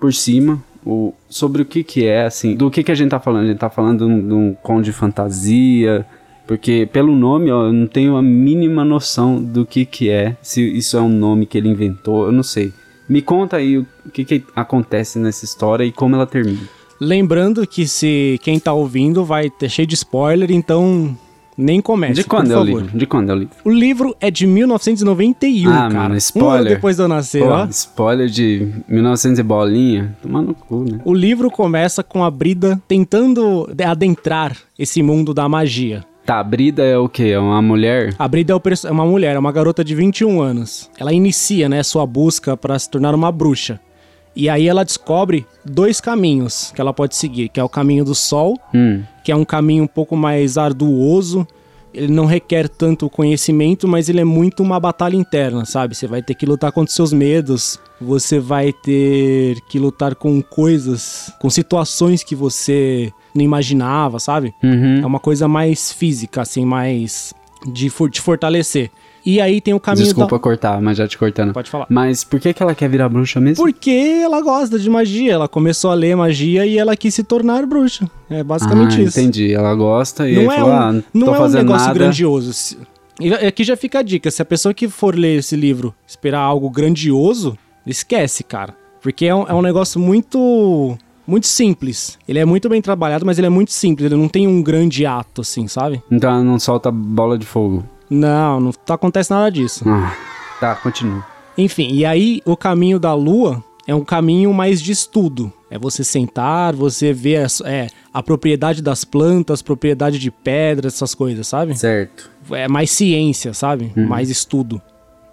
por 0.00 0.12
cima 0.12 0.62
o, 0.84 1.14
sobre 1.28 1.62
o 1.62 1.64
que 1.64 1.84
que 1.84 2.06
é, 2.06 2.24
assim, 2.24 2.56
do 2.56 2.70
que 2.70 2.82
que 2.82 2.90
a 2.90 2.94
gente 2.94 3.10
tá 3.10 3.20
falando. 3.20 3.44
A 3.44 3.46
gente 3.48 3.58
tá 3.58 3.70
falando 3.70 3.98
de 3.98 4.12
um, 4.12 4.28
de 4.28 4.34
um 4.34 4.54
conto 4.54 4.82
de 4.82 4.92
fantasia, 4.92 6.04
porque 6.46 6.88
pelo 6.92 7.14
nome, 7.14 7.52
ó, 7.52 7.66
eu 7.66 7.72
não 7.72 7.86
tenho 7.86 8.16
a 8.16 8.22
mínima 8.22 8.84
noção 8.84 9.40
do 9.40 9.64
que 9.64 9.84
que 9.84 10.10
é, 10.10 10.36
se 10.42 10.60
isso 10.60 10.96
é 10.96 11.00
um 11.00 11.08
nome 11.08 11.46
que 11.46 11.56
ele 11.56 11.68
inventou, 11.68 12.26
eu 12.26 12.32
não 12.32 12.42
sei. 12.42 12.72
Me 13.08 13.22
conta 13.22 13.58
aí 13.58 13.78
o 13.78 13.86
que 14.12 14.24
que 14.24 14.44
acontece 14.56 15.18
nessa 15.18 15.44
história 15.44 15.84
e 15.84 15.92
como 15.92 16.16
ela 16.16 16.26
termina. 16.26 16.62
Lembrando 17.00 17.66
que 17.66 17.86
se 17.86 18.40
quem 18.42 18.58
tá 18.58 18.72
ouvindo 18.72 19.24
vai 19.24 19.50
ter 19.50 19.68
cheio 19.68 19.86
de 19.86 19.94
spoiler, 19.94 20.50
então 20.50 21.16
nem 21.56 21.80
comece, 21.80 22.14
de 22.14 22.24
quando 22.24 22.50
é 22.52 22.56
o 22.58 22.62
livro? 22.64 22.88
De 22.96 23.06
quando 23.06 23.30
é 23.30 23.32
o 23.34 23.36
livro? 23.36 23.54
O 23.64 23.70
livro 23.70 24.16
é 24.20 24.30
de 24.30 24.46
1991, 24.46 25.70
Ah, 25.70 25.74
cara. 25.88 25.94
mano, 25.94 26.14
Um 26.14 26.18
spoiler. 26.18 26.60
ano 26.60 26.68
depois 26.68 26.96
de 26.96 27.02
eu 27.02 27.08
nascer, 27.08 27.42
Pô, 27.42 27.48
ó. 27.50 27.64
spoiler 27.66 28.28
de 28.28 28.68
1900 28.88 29.38
e 29.38 29.42
bolinha. 29.42 30.16
Tomar 30.22 30.42
no 30.42 30.54
cu, 30.54 30.84
né? 30.90 30.98
O 31.04 31.14
livro 31.14 31.50
começa 31.50 32.02
com 32.02 32.24
a 32.24 32.30
Brida 32.30 32.80
tentando 32.88 33.68
adentrar 33.86 34.56
esse 34.78 35.02
mundo 35.02 35.32
da 35.34 35.48
magia. 35.48 36.04
Tá, 36.24 36.38
a 36.38 36.44
Brida 36.44 36.84
é 36.84 36.96
o 36.96 37.08
quê? 37.08 37.30
É 37.30 37.38
uma 37.38 37.60
mulher? 37.60 38.14
A 38.16 38.28
Brida 38.28 38.52
é 38.52 38.86
é 38.86 38.90
uma 38.92 39.04
mulher, 39.04 39.34
é 39.34 39.38
uma 39.38 39.50
garota 39.50 39.82
de 39.84 39.92
21 39.94 40.40
anos. 40.40 40.88
Ela 40.96 41.12
inicia, 41.12 41.68
né, 41.68 41.82
sua 41.82 42.06
busca 42.06 42.56
pra 42.56 42.78
se 42.78 42.88
tornar 42.88 43.12
uma 43.14 43.32
bruxa. 43.32 43.80
E 44.34 44.48
aí 44.48 44.66
ela 44.66 44.84
descobre 44.84 45.46
dois 45.64 46.00
caminhos 46.00 46.72
que 46.74 46.80
ela 46.80 46.92
pode 46.92 47.14
seguir, 47.16 47.48
que 47.48 47.60
é 47.60 47.64
o 47.64 47.68
caminho 47.68 48.04
do 48.04 48.14
sol, 48.14 48.58
Hum, 48.74 49.02
que 49.24 49.30
é 49.30 49.36
um 49.36 49.44
caminho 49.44 49.84
um 49.84 49.88
pouco 49.88 50.16
mais 50.16 50.56
arduoso. 50.58 51.46
Ele 51.94 52.10
não 52.10 52.24
requer 52.24 52.70
tanto 52.70 53.10
conhecimento, 53.10 53.86
mas 53.86 54.08
ele 54.08 54.20
é 54.20 54.24
muito 54.24 54.62
uma 54.62 54.80
batalha 54.80 55.14
interna, 55.14 55.66
sabe? 55.66 55.94
Você 55.94 56.06
vai 56.06 56.22
ter 56.22 56.34
que 56.34 56.46
lutar 56.46 56.72
contra 56.72 56.88
os 56.88 56.94
seus 56.96 57.12
medos, 57.12 57.78
você 58.00 58.40
vai 58.40 58.72
ter 58.72 59.60
que 59.68 59.78
lutar 59.78 60.14
com 60.14 60.40
coisas, 60.40 61.30
com 61.38 61.50
situações 61.50 62.24
que 62.24 62.34
você 62.34 63.12
não 63.34 63.42
imaginava, 63.44 64.18
sabe? 64.18 64.54
uhum. 64.62 65.00
É 65.02 65.06
uma 65.06 65.20
coisa 65.20 65.46
mais 65.46 65.92
física, 65.92 66.40
assim, 66.40 66.64
mais 66.64 67.34
de 67.70 67.90
for- 67.90 68.10
te 68.10 68.22
fortalecer. 68.22 68.90
E 69.24 69.40
aí 69.40 69.60
tem 69.60 69.72
o 69.72 69.80
caminho 69.80 70.04
Desculpa 70.04 70.36
da... 70.36 70.40
cortar, 70.40 70.82
mas 70.82 70.98
já 70.98 71.06
te 71.06 71.16
cortando. 71.16 71.52
Pode 71.52 71.70
falar. 71.70 71.86
Mas 71.88 72.24
por 72.24 72.40
que, 72.40 72.52
que 72.52 72.62
ela 72.62 72.74
quer 72.74 72.88
virar 72.88 73.08
bruxa 73.08 73.40
mesmo? 73.40 73.64
Porque 73.64 74.20
ela 74.22 74.40
gosta 74.40 74.78
de 74.78 74.90
magia, 74.90 75.32
ela 75.32 75.48
começou 75.48 75.90
a 75.90 75.94
ler 75.94 76.16
magia 76.16 76.66
e 76.66 76.76
ela 76.76 76.96
quis 76.96 77.14
se 77.14 77.22
tornar 77.22 77.64
bruxa. 77.66 78.10
É 78.28 78.42
basicamente 78.42 79.00
ah, 79.00 79.04
isso. 79.04 79.20
entendi. 79.20 79.52
Ela 79.52 79.74
gosta 79.74 80.28
e 80.28 80.34
Não 80.34 80.50
aí 80.50 80.56
é 80.56 80.60
falou, 80.60 80.70
um, 80.70 80.76
ah, 80.76 81.02
não 81.14 81.34
é 81.34 81.40
um 81.40 81.48
negócio 81.48 81.86
nada. 81.86 81.94
grandioso. 81.98 82.76
E 83.20 83.32
aqui 83.32 83.62
já 83.62 83.76
fica 83.76 84.00
a 84.00 84.02
dica: 84.02 84.30
se 84.30 84.42
a 84.42 84.44
pessoa 84.44 84.74
que 84.74 84.88
for 84.88 85.14
ler 85.14 85.38
esse 85.38 85.54
livro 85.54 85.94
esperar 86.06 86.40
algo 86.40 86.68
grandioso, 86.68 87.56
esquece, 87.86 88.42
cara. 88.42 88.74
Porque 89.00 89.26
é 89.26 89.34
um, 89.34 89.42
é 89.44 89.54
um 89.54 89.62
negócio 89.62 90.00
muito. 90.00 90.96
Muito 91.24 91.46
simples. 91.46 92.18
Ele 92.26 92.40
é 92.40 92.44
muito 92.44 92.68
bem 92.68 92.82
trabalhado, 92.82 93.24
mas 93.24 93.38
ele 93.38 93.46
é 93.46 93.50
muito 93.50 93.72
simples. 93.72 94.06
Ele 94.06 94.20
não 94.20 94.28
tem 94.28 94.48
um 94.48 94.60
grande 94.60 95.06
ato, 95.06 95.42
assim, 95.42 95.68
sabe? 95.68 96.02
Então 96.10 96.28
ela 96.28 96.42
não 96.42 96.58
solta 96.58 96.90
bola 96.90 97.38
de 97.38 97.46
fogo. 97.46 97.84
Não, 98.14 98.60
não 98.60 98.72
tá- 98.72 98.94
acontece 98.94 99.30
nada 99.30 99.50
disso. 99.50 99.84
Ah, 99.88 100.14
tá, 100.60 100.74
continua. 100.76 101.24
Enfim, 101.56 101.88
e 101.92 102.04
aí 102.04 102.40
o 102.44 102.56
caminho 102.56 102.98
da 102.98 103.14
lua 103.14 103.62
é 103.86 103.94
um 103.94 104.04
caminho 104.04 104.52
mais 104.52 104.80
de 104.82 104.92
estudo. 104.92 105.52
É 105.70 105.78
você 105.78 106.04
sentar, 106.04 106.74
você 106.74 107.12
ver 107.12 107.36
as- 107.44 107.60
é, 107.62 107.88
a 108.12 108.22
propriedade 108.22 108.82
das 108.82 109.04
plantas, 109.04 109.62
propriedade 109.62 110.18
de 110.18 110.30
pedras, 110.30 110.94
essas 110.94 111.14
coisas, 111.14 111.46
sabe? 111.48 111.76
Certo. 111.78 112.30
É 112.50 112.68
mais 112.68 112.90
ciência, 112.90 113.54
sabe? 113.54 113.92
Mais 113.96 114.28
estudo. 114.28 114.80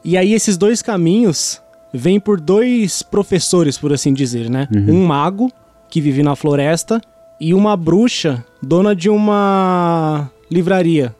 E 0.03 0.17
aí 0.17 0.33
esses 0.33 0.55
dois 0.57 0.81
caminhos 0.81 1.61
vêm 1.93 2.19
por 2.19 2.39
dois 2.39 3.01
professores, 3.01 3.77
por 3.77 3.91
assim 3.91 4.13
dizer, 4.13 4.49
né? 4.49 4.67
Um 4.73 5.05
mago 5.05 5.51
que 5.89 5.99
vive 5.99 6.23
na 6.23 6.35
floresta 6.35 7.01
e 7.41 7.53
uma 7.53 7.75
bruxa 7.75 8.45
dona 8.61 8.95
de 8.95 9.09
uma 9.09 10.29
livraria. 10.49 11.15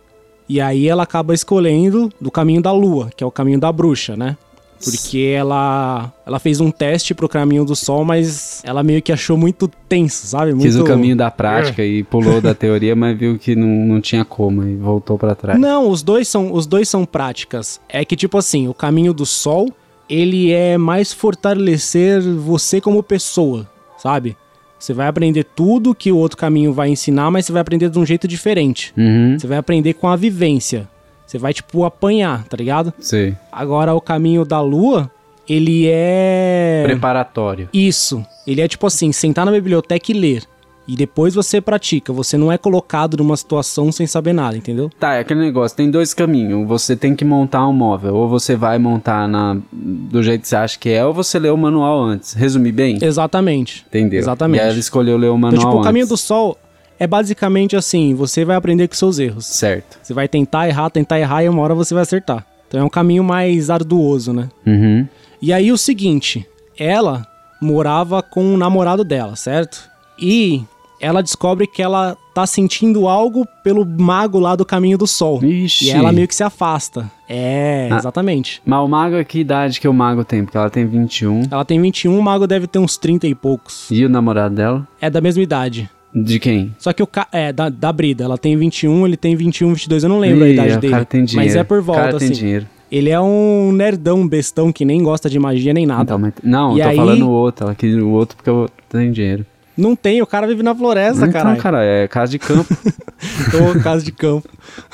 E 0.49 0.59
aí 0.59 0.87
ela 0.87 1.03
acaba 1.03 1.33
escolhendo 1.33 2.11
do 2.19 2.31
caminho 2.31 2.59
da 2.59 2.71
lua, 2.71 3.11
que 3.15 3.23
é 3.23 3.27
o 3.27 3.29
caminho 3.31 3.59
da 3.59 3.71
bruxa, 3.71 4.17
né? 4.17 4.35
Porque 4.83 5.33
ela 5.35 6.11
ela 6.25 6.39
fez 6.39 6.59
um 6.61 6.71
teste 6.71 7.13
pro 7.13 7.27
caminho 7.27 7.65
do 7.65 7.75
sol, 7.75 8.03
mas 8.03 8.61
ela 8.63 8.81
meio 8.81 9.01
que 9.01 9.11
achou 9.11 9.37
muito 9.37 9.69
tenso, 9.87 10.25
sabe? 10.25 10.53
Muito... 10.53 10.63
Quis 10.63 10.77
o 10.77 10.83
caminho 10.85 11.15
da 11.15 11.29
prática 11.29 11.83
e 11.83 12.03
pulou 12.03 12.39
da 12.41 12.55
teoria, 12.55 12.95
mas 12.95 13.17
viu 13.17 13.37
que 13.37 13.55
não, 13.55 13.67
não 13.67 14.01
tinha 14.01 14.23
como 14.23 14.63
e 14.63 14.75
voltou 14.75 15.17
pra 15.19 15.35
trás. 15.35 15.59
Não, 15.59 15.89
os 15.89 16.01
dois 16.01 16.27
são 16.27 16.51
os 16.51 16.65
dois 16.65 16.87
são 16.87 17.05
práticas. 17.05 17.79
É 17.89 18.03
que 18.03 18.15
tipo 18.15 18.37
assim, 18.37 18.67
o 18.67 18.73
caminho 18.73 19.13
do 19.13 19.25
sol, 19.25 19.69
ele 20.09 20.51
é 20.51 20.77
mais 20.77 21.13
fortalecer 21.13 22.21
você 22.21 22.79
como 22.79 23.03
pessoa, 23.03 23.69
sabe? 23.97 24.35
Você 24.79 24.93
vai 24.93 25.07
aprender 25.07 25.43
tudo 25.43 25.93
que 25.93 26.11
o 26.11 26.17
outro 26.17 26.37
caminho 26.37 26.71
vai 26.71 26.89
ensinar, 26.89 27.29
mas 27.29 27.45
você 27.45 27.51
vai 27.51 27.61
aprender 27.61 27.89
de 27.89 27.99
um 27.99 28.05
jeito 28.05 28.27
diferente. 28.27 28.93
Uhum, 28.97 29.37
Você 29.37 29.45
vai 29.45 29.57
aprender 29.57 29.93
com 29.93 30.07
a 30.07 30.15
vivência. 30.15 30.87
Você 31.27 31.37
vai 31.37 31.53
tipo 31.53 31.83
apanhar, 31.85 32.45
tá 32.45 32.55
ligado? 32.57 32.93
sei. 32.99 33.35
Agora 33.51 33.93
o 33.93 33.99
caminho 34.01 34.43
da 34.45 34.61
lua, 34.61 35.11
ele 35.47 35.85
é 35.87 36.81
Preparatório. 36.85 37.67
isso. 37.73 38.25
Ele 38.47 38.61
é 38.61 38.67
tipo 38.67 38.87
assim, 38.87 39.11
sentar 39.11 39.45
na 39.45 39.51
biblioteca 39.51 40.11
e 40.11 40.15
ler. 40.15 40.43
E 40.89 40.95
depois 40.95 41.35
você 41.35 41.61
pratica. 41.61 42.11
Você 42.11 42.35
não 42.35 42.51
é 42.51 42.57
colocado 42.57 43.15
numa 43.17 43.37
situação 43.37 43.91
sem 43.91 44.07
saber 44.07 44.33
nada, 44.33 44.57
entendeu? 44.57 44.89
Tá, 44.99 45.13
é 45.13 45.19
aquele 45.19 45.39
negócio, 45.39 45.77
tem 45.77 45.91
dois 45.91 46.15
caminhos. 46.15 46.67
Você 46.67 46.95
tem 46.95 47.15
que 47.15 47.23
montar 47.23 47.67
um 47.67 47.73
móvel. 47.73 48.15
Ou 48.15 48.27
você 48.27 48.55
vai 48.55 48.79
montar 48.79 49.27
na, 49.27 49.55
do 49.71 50.23
jeito 50.23 50.41
que 50.41 50.47
você 50.47 50.55
acha 50.55 50.79
que 50.79 50.89
é, 50.89 51.05
ou 51.05 51.13
você 51.13 51.37
lê 51.37 51.47
o 51.47 51.55
manual 51.55 52.01
antes. 52.01 52.33
Resumir 52.33 52.71
bem? 52.71 52.97
Exatamente. 52.99 53.85
Entendeu? 53.87 54.17
Exatamente. 54.17 54.61
E 54.61 54.63
aí 54.63 54.69
ela 54.71 54.79
escolheu 54.79 55.15
ler 55.15 55.29
o 55.29 55.37
manual 55.37 55.59
Então, 55.61 55.69
tipo, 55.69 55.79
o 55.79 55.83
caminho 55.83 56.05
antes. 56.05 56.09
do 56.09 56.17
sol 56.17 56.57
é 56.97 57.05
basicamente 57.05 57.75
assim: 57.75 58.15
você 58.15 58.43
vai 58.43 58.55
aprender 58.55 58.87
com 58.87 58.95
seus 58.95 59.19
erros. 59.19 59.45
Certo. 59.45 59.99
Você 60.01 60.11
vai 60.11 60.27
tentar 60.27 60.67
errar, 60.67 60.89
tentar 60.89 61.19
errar 61.19 61.43
e 61.43 61.49
uma 61.49 61.61
hora 61.61 61.75
você 61.75 61.93
vai 61.93 62.01
acertar. 62.01 62.43
Então 62.67 62.81
é 62.81 62.83
um 62.83 62.89
caminho 62.89 63.23
mais 63.23 63.69
arduoso, 63.69 64.33
né? 64.33 64.49
Uhum. 64.65 65.07
E 65.39 65.53
aí 65.53 65.71
o 65.71 65.77
seguinte: 65.77 66.47
ela 66.79 67.27
morava 67.61 68.23
com 68.23 68.55
o 68.55 68.57
namorado 68.57 69.03
dela, 69.03 69.35
certo? 69.35 69.87
E 70.17 70.63
ela 70.99 71.21
descobre 71.23 71.65
que 71.67 71.81
ela 71.81 72.17
tá 72.33 72.45
sentindo 72.45 73.07
algo 73.07 73.45
pelo 73.63 73.85
mago 73.85 74.39
lá 74.39 74.55
do 74.55 74.65
caminho 74.65 74.97
do 74.97 75.07
sol. 75.07 75.43
Ixi. 75.43 75.85
E 75.87 75.91
ela 75.91 76.11
meio 76.11 76.27
que 76.27 76.35
se 76.35 76.43
afasta. 76.43 77.09
É, 77.27 77.87
Ah. 77.91 77.97
exatamente. 77.97 78.61
Mas 78.65 78.79
o 78.79 78.87
mago, 78.87 79.15
é 79.15 79.23
que 79.23 79.39
idade 79.39 79.79
que 79.79 79.87
o 79.87 79.93
mago 79.93 80.23
tem? 80.23 80.43
Porque 80.43 80.57
ela 80.57 80.69
tem 80.69 80.85
21. 80.85 81.43
Ela 81.51 81.63
tem 81.65 81.79
21, 81.81 82.17
o 82.17 82.21
mago 82.21 82.47
deve 82.47 82.67
ter 82.67 82.79
uns 82.79 82.97
30 82.97 83.27
e 83.27 83.35
poucos. 83.35 83.87
E 83.91 84.03
o 84.05 84.09
namorado 84.09 84.55
dela? 84.55 84.87
É 85.01 85.09
da 85.09 85.21
mesma 85.21 85.41
idade. 85.43 85.89
De 86.13 86.39
quem? 86.39 86.73
Só 86.79 86.91
que 86.91 87.03
o 87.03 87.07
ca... 87.07 87.27
é 87.31 87.53
da, 87.53 87.69
da 87.69 87.93
Brida, 87.93 88.23
ela 88.23 88.37
tem 88.37 88.57
21, 88.57 89.05
ele 89.05 89.15
tem 89.15 89.35
21, 89.35 89.73
22, 89.73 90.03
eu 90.03 90.09
não 90.09 90.17
lembro 90.19 90.43
a 90.43 90.47
Ih, 90.49 90.53
idade 90.53 90.73
o 90.73 90.79
dele. 90.79 90.93
cara 90.93 91.05
tem 91.05 91.23
dinheiro. 91.23 91.49
Mas 91.51 91.55
é 91.55 91.63
por 91.63 91.81
volta 91.83 92.01
O 92.01 92.05
cara 92.05 92.17
tem 92.17 92.27
assim. 92.29 92.39
dinheiro. 92.39 92.65
Ele 92.91 93.11
é 93.11 93.21
um 93.21 93.71
nerdão 93.71 94.27
bestão 94.27 94.71
que 94.71 94.83
nem 94.83 95.03
gosta 95.03 95.29
de 95.29 95.37
magia 95.37 95.71
nem 95.71 95.85
nada. 95.85 96.01
Então, 96.01 96.17
mas- 96.17 96.33
não, 96.43 96.75
E 96.75 96.79
eu 96.79 96.85
tô 96.85 96.89
aí- 96.89 96.95
falando 96.97 97.27
o 97.27 97.29
outro. 97.29 97.65
Ela 97.65 97.75
quis 97.75 97.93
o 97.95 98.09
outro 98.09 98.35
porque 98.35 98.49
eu 98.49 98.67
tenho 98.89 99.11
dinheiro. 99.13 99.45
Não 99.79 99.95
tem, 99.95 100.21
o 100.21 100.27
cara 100.27 100.45
vive 100.45 100.61
na 100.61 100.75
floresta, 100.75 101.21
então, 101.25 101.31
caralho. 101.31 101.61
cara, 101.61 101.83
é 101.83 102.07
casa 102.07 102.31
de 102.31 102.39
campo. 102.39 102.75
Tô 103.51 103.79
casa 103.81 104.03
de 104.03 104.11
campo. 104.11 104.47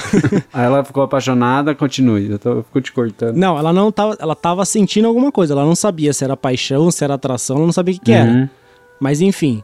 Aí 0.53 0.65
ela 0.65 0.83
ficou 0.83 1.03
apaixonada, 1.03 1.73
continue. 1.73 2.31
Eu, 2.31 2.39
tô, 2.39 2.49
eu 2.49 2.63
fico 2.63 2.81
te 2.81 2.91
cortando. 2.91 3.35
Não, 3.35 3.57
ela 3.57 3.73
não 3.73 3.91
tava, 3.91 4.15
ela 4.19 4.35
tava 4.35 4.63
sentindo 4.65 5.07
alguma 5.07 5.31
coisa, 5.31 5.53
ela 5.53 5.65
não 5.65 5.75
sabia 5.75 6.13
se 6.13 6.23
era 6.23 6.37
paixão, 6.37 6.89
se 6.91 7.03
era 7.03 7.13
atração, 7.15 7.57
ela 7.57 7.65
não 7.65 7.73
sabia 7.73 7.95
o 7.95 7.97
que, 7.99 8.05
que 8.05 8.11
era. 8.11 8.29
Uhum. 8.29 8.49
Mas 8.99 9.21
enfim. 9.21 9.63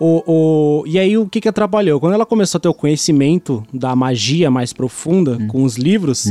O, 0.00 0.22
o, 0.26 0.84
e 0.86 0.98
aí 0.98 1.16
o 1.16 1.28
que 1.28 1.40
que 1.40 1.48
atrapalhou? 1.48 2.00
Quando 2.00 2.14
ela 2.14 2.26
começou 2.26 2.58
a 2.58 2.60
ter 2.60 2.68
o 2.68 2.74
conhecimento 2.74 3.62
da 3.72 3.94
magia 3.94 4.50
mais 4.50 4.72
profunda 4.72 5.32
Uhum. 5.32 5.46
com 5.46 5.62
os 5.62 5.76
livros, 5.76 6.26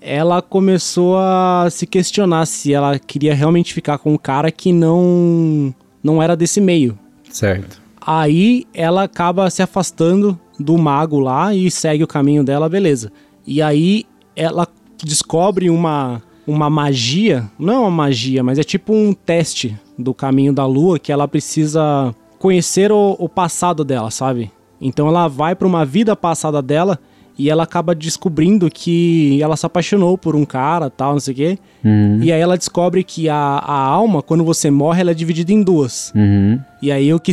ela 0.00 0.42
começou 0.42 1.16
a 1.18 1.68
se 1.70 1.86
questionar 1.86 2.44
se 2.46 2.74
ela 2.74 2.98
queria 2.98 3.34
realmente 3.34 3.72
ficar 3.72 3.96
com 3.98 4.12
um 4.12 4.18
cara 4.18 4.50
que 4.50 4.72
não 4.72 5.74
não 6.02 6.22
era 6.22 6.36
desse 6.36 6.60
meio. 6.60 6.98
Certo. 7.38 7.80
Aí 8.04 8.66
ela 8.74 9.04
acaba 9.04 9.48
se 9.48 9.62
afastando 9.62 10.36
do 10.58 10.76
mago 10.76 11.20
lá 11.20 11.54
e 11.54 11.70
segue 11.70 12.02
o 12.02 12.06
caminho 12.06 12.42
dela, 12.42 12.68
beleza. 12.68 13.12
E 13.46 13.62
aí 13.62 14.04
ela 14.34 14.66
descobre 15.04 15.70
uma, 15.70 16.20
uma 16.44 16.68
magia, 16.68 17.48
não 17.56 17.74
é 17.74 17.78
uma 17.78 17.90
magia, 17.92 18.42
mas 18.42 18.58
é 18.58 18.64
tipo 18.64 18.92
um 18.92 19.12
teste 19.12 19.78
do 19.96 20.12
caminho 20.12 20.52
da 20.52 20.66
lua 20.66 20.98
que 20.98 21.12
ela 21.12 21.28
precisa 21.28 22.12
conhecer 22.40 22.90
o, 22.90 23.14
o 23.20 23.28
passado 23.28 23.84
dela, 23.84 24.10
sabe? 24.10 24.50
Então 24.80 25.06
ela 25.06 25.28
vai 25.28 25.54
para 25.54 25.68
uma 25.68 25.84
vida 25.84 26.16
passada 26.16 26.60
dela 26.60 26.98
e 27.38 27.48
ela 27.48 27.62
acaba 27.62 27.94
descobrindo 27.94 28.68
que 28.68 29.40
ela 29.40 29.56
se 29.56 29.64
apaixonou 29.64 30.18
por 30.18 30.34
um 30.34 30.44
cara, 30.44 30.90
tal, 30.90 31.12
não 31.12 31.20
sei 31.20 31.32
o 31.32 31.36
quê. 31.36 31.58
Uhum. 31.84 32.18
E 32.20 32.32
aí 32.32 32.40
ela 32.40 32.58
descobre 32.58 33.04
que 33.04 33.28
a, 33.28 33.36
a 33.36 33.80
alma, 33.80 34.20
quando 34.20 34.42
você 34.42 34.70
morre, 34.70 35.00
ela 35.02 35.12
é 35.12 35.14
dividida 35.14 35.52
em 35.52 35.62
duas. 35.62 36.12
Uhum. 36.16 36.58
E 36.82 36.90
aí 36.90 37.14
o 37.14 37.20
que, 37.20 37.32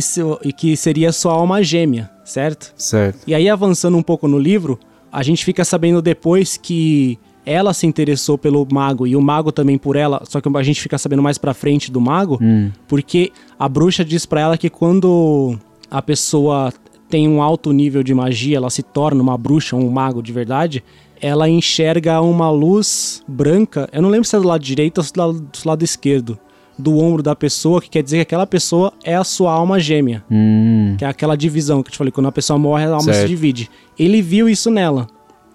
que 0.56 0.76
seria 0.76 1.10
sua 1.10 1.32
alma 1.32 1.60
gêmea, 1.62 2.08
certo? 2.24 2.72
Certo. 2.76 3.18
E 3.26 3.34
aí 3.34 3.48
avançando 3.48 3.96
um 3.98 4.02
pouco 4.02 4.28
no 4.28 4.38
livro, 4.38 4.78
a 5.10 5.24
gente 5.24 5.44
fica 5.44 5.64
sabendo 5.64 6.00
depois 6.00 6.56
que 6.56 7.18
ela 7.44 7.72
se 7.72 7.86
interessou 7.86 8.38
pelo 8.38 8.66
mago 8.70 9.06
e 9.06 9.16
o 9.16 9.20
mago 9.20 9.50
também 9.50 9.78
por 9.78 9.96
ela, 9.96 10.22
só 10.28 10.40
que 10.40 10.48
a 10.48 10.62
gente 10.62 10.80
fica 10.80 10.98
sabendo 10.98 11.22
mais 11.22 11.38
pra 11.38 11.54
frente 11.54 11.92
do 11.92 12.00
mago, 12.00 12.40
porque 12.88 13.32
a 13.56 13.68
bruxa 13.68 14.04
diz 14.04 14.26
pra 14.26 14.40
ela 14.40 14.58
que 14.58 14.68
quando 14.68 15.56
a 15.88 16.02
pessoa 16.02 16.72
tem 17.08 17.28
um 17.28 17.40
alto 17.42 17.72
nível 17.72 18.02
de 18.02 18.12
magia, 18.14 18.56
ela 18.56 18.70
se 18.70 18.82
torna 18.82 19.22
uma 19.22 19.36
bruxa, 19.38 19.76
um 19.76 19.88
mago 19.90 20.22
de 20.22 20.32
verdade, 20.32 20.82
ela 21.20 21.48
enxerga 21.48 22.20
uma 22.20 22.50
luz 22.50 23.22
branca, 23.26 23.88
eu 23.92 24.02
não 24.02 24.08
lembro 24.10 24.26
se 24.28 24.36
é 24.36 24.40
do 24.40 24.46
lado 24.46 24.62
direito 24.62 24.98
ou 24.98 25.04
se 25.04 25.10
é 25.10 25.14
do 25.14 25.20
lado, 25.20 25.40
do 25.40 25.58
lado 25.68 25.82
esquerdo, 25.84 26.38
do 26.78 26.98
ombro 26.98 27.22
da 27.22 27.34
pessoa, 27.34 27.80
que 27.80 27.88
quer 27.88 28.02
dizer 28.02 28.16
que 28.18 28.22
aquela 28.22 28.46
pessoa 28.46 28.92
é 29.02 29.16
a 29.16 29.24
sua 29.24 29.50
alma 29.52 29.80
gêmea. 29.80 30.22
Hum. 30.30 30.94
Que 30.98 31.04
é 31.06 31.08
aquela 31.08 31.34
divisão 31.36 31.82
que 31.82 31.88
eu 31.88 31.92
te 31.92 31.98
falei, 31.98 32.10
quando 32.12 32.26
a 32.26 32.32
pessoa 32.32 32.58
morre, 32.58 32.84
a 32.84 32.88
alma 32.88 33.00
Certo. 33.02 33.22
se 33.22 33.28
divide. 33.28 33.70
Ele 33.98 34.20
viu 34.20 34.46
isso 34.48 34.70
nela, 34.70 35.06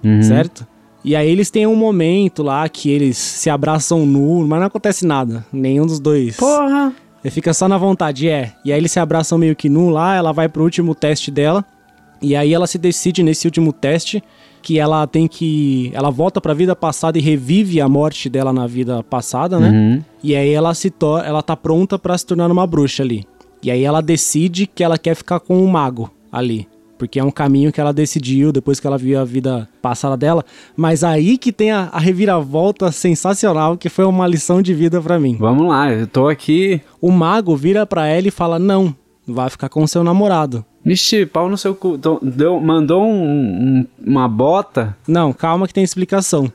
Uhum. 0.03 0.21
certo? 0.23 0.65
E 1.03 1.15
aí 1.15 1.29
eles 1.29 1.51
têm 1.51 1.67
um 1.67 1.75
momento 1.75 2.41
lá 2.43 2.67
que 2.69 2.89
eles 2.89 3.17
se 3.17 3.49
abraçam 3.49 4.03
nu, 4.05 4.47
mas 4.47 4.59
não 4.59 4.67
acontece 4.67 5.05
nada. 5.05 5.45
Nenhum 5.53 5.85
dos 5.85 5.99
dois. 5.99 6.37
Porra! 6.37 6.93
Ele 7.23 7.31
fica 7.31 7.53
só 7.53 7.67
na 7.67 7.77
vontade, 7.77 8.27
é. 8.27 8.53
E 8.65 8.71
aí 8.71 8.79
eles 8.79 8.91
se 8.91 8.99
abraçam 8.99 9.37
meio 9.37 9.55
que 9.55 9.69
nu 9.69 9.89
lá, 9.89 10.15
ela 10.15 10.31
vai 10.31 10.49
pro 10.49 10.63
último 10.63 10.95
teste 10.95 11.29
dela. 11.29 11.63
E 12.21 12.35
aí 12.35 12.53
ela 12.53 12.67
se 12.67 12.77
decide 12.77 13.23
nesse 13.23 13.47
último 13.47 13.73
teste 13.73 14.23
que 14.61 14.79
ela 14.79 15.05
tem 15.07 15.27
que. 15.27 15.91
Ela 15.93 16.11
volta 16.11 16.39
pra 16.39 16.53
vida 16.53 16.75
passada 16.75 17.17
e 17.17 17.21
revive 17.21 17.81
a 17.81 17.89
morte 17.89 18.29
dela 18.29 18.53
na 18.53 18.67
vida 18.67 19.03
passada, 19.03 19.59
né? 19.59 19.69
Uhum. 19.69 20.03
E 20.23 20.35
aí 20.35 20.51
ela 20.51 20.73
se 20.73 20.89
torna. 20.89 21.27
Ela 21.27 21.41
tá 21.41 21.55
pronta 21.55 21.97
pra 21.97 22.17
se 22.17 22.25
tornar 22.25 22.51
uma 22.51 22.67
bruxa 22.67 23.01
ali. 23.01 23.25
E 23.63 23.71
aí 23.71 23.83
ela 23.83 24.01
decide 24.01 24.67
que 24.67 24.83
ela 24.83 24.97
quer 24.97 25.15
ficar 25.15 25.39
com 25.39 25.63
o 25.63 25.67
mago 25.67 26.11
ali. 26.31 26.67
Porque 27.01 27.19
é 27.19 27.23
um 27.23 27.31
caminho 27.31 27.71
que 27.71 27.81
ela 27.81 27.91
decidiu 27.91 28.51
depois 28.51 28.79
que 28.79 28.85
ela 28.85 28.95
viu 28.95 29.19
a 29.19 29.25
vida 29.25 29.67
passada 29.81 30.15
dela. 30.15 30.45
Mas 30.77 31.03
aí 31.03 31.35
que 31.35 31.51
tem 31.51 31.71
a, 31.71 31.89
a 31.91 31.97
reviravolta 31.99 32.91
sensacional, 32.91 33.75
que 33.75 33.89
foi 33.89 34.05
uma 34.05 34.27
lição 34.27 34.61
de 34.61 34.71
vida 34.71 35.01
pra 35.01 35.19
mim. 35.19 35.35
Vamos 35.39 35.67
lá, 35.67 35.91
eu 35.91 36.05
tô 36.05 36.27
aqui. 36.27 36.79
O 37.01 37.09
mago 37.11 37.55
vira 37.55 37.87
pra 37.87 38.05
ela 38.05 38.27
e 38.27 38.31
fala: 38.31 38.59
Não, 38.59 38.95
vai 39.27 39.49
ficar 39.49 39.67
com 39.67 39.87
seu 39.87 40.03
namorado. 40.03 40.63
Vixe, 40.85 41.25
pau 41.25 41.49
no 41.49 41.57
seu 41.57 41.73
cu. 41.73 41.97
Tô- 41.97 42.19
deu- 42.21 42.59
mandou 42.59 43.03
um- 43.03 43.79
um- 43.79 43.87
uma 44.05 44.27
bota. 44.27 44.95
Não, 45.07 45.33
calma 45.33 45.67
que 45.67 45.73
tem 45.73 45.83
explicação. 45.83 46.53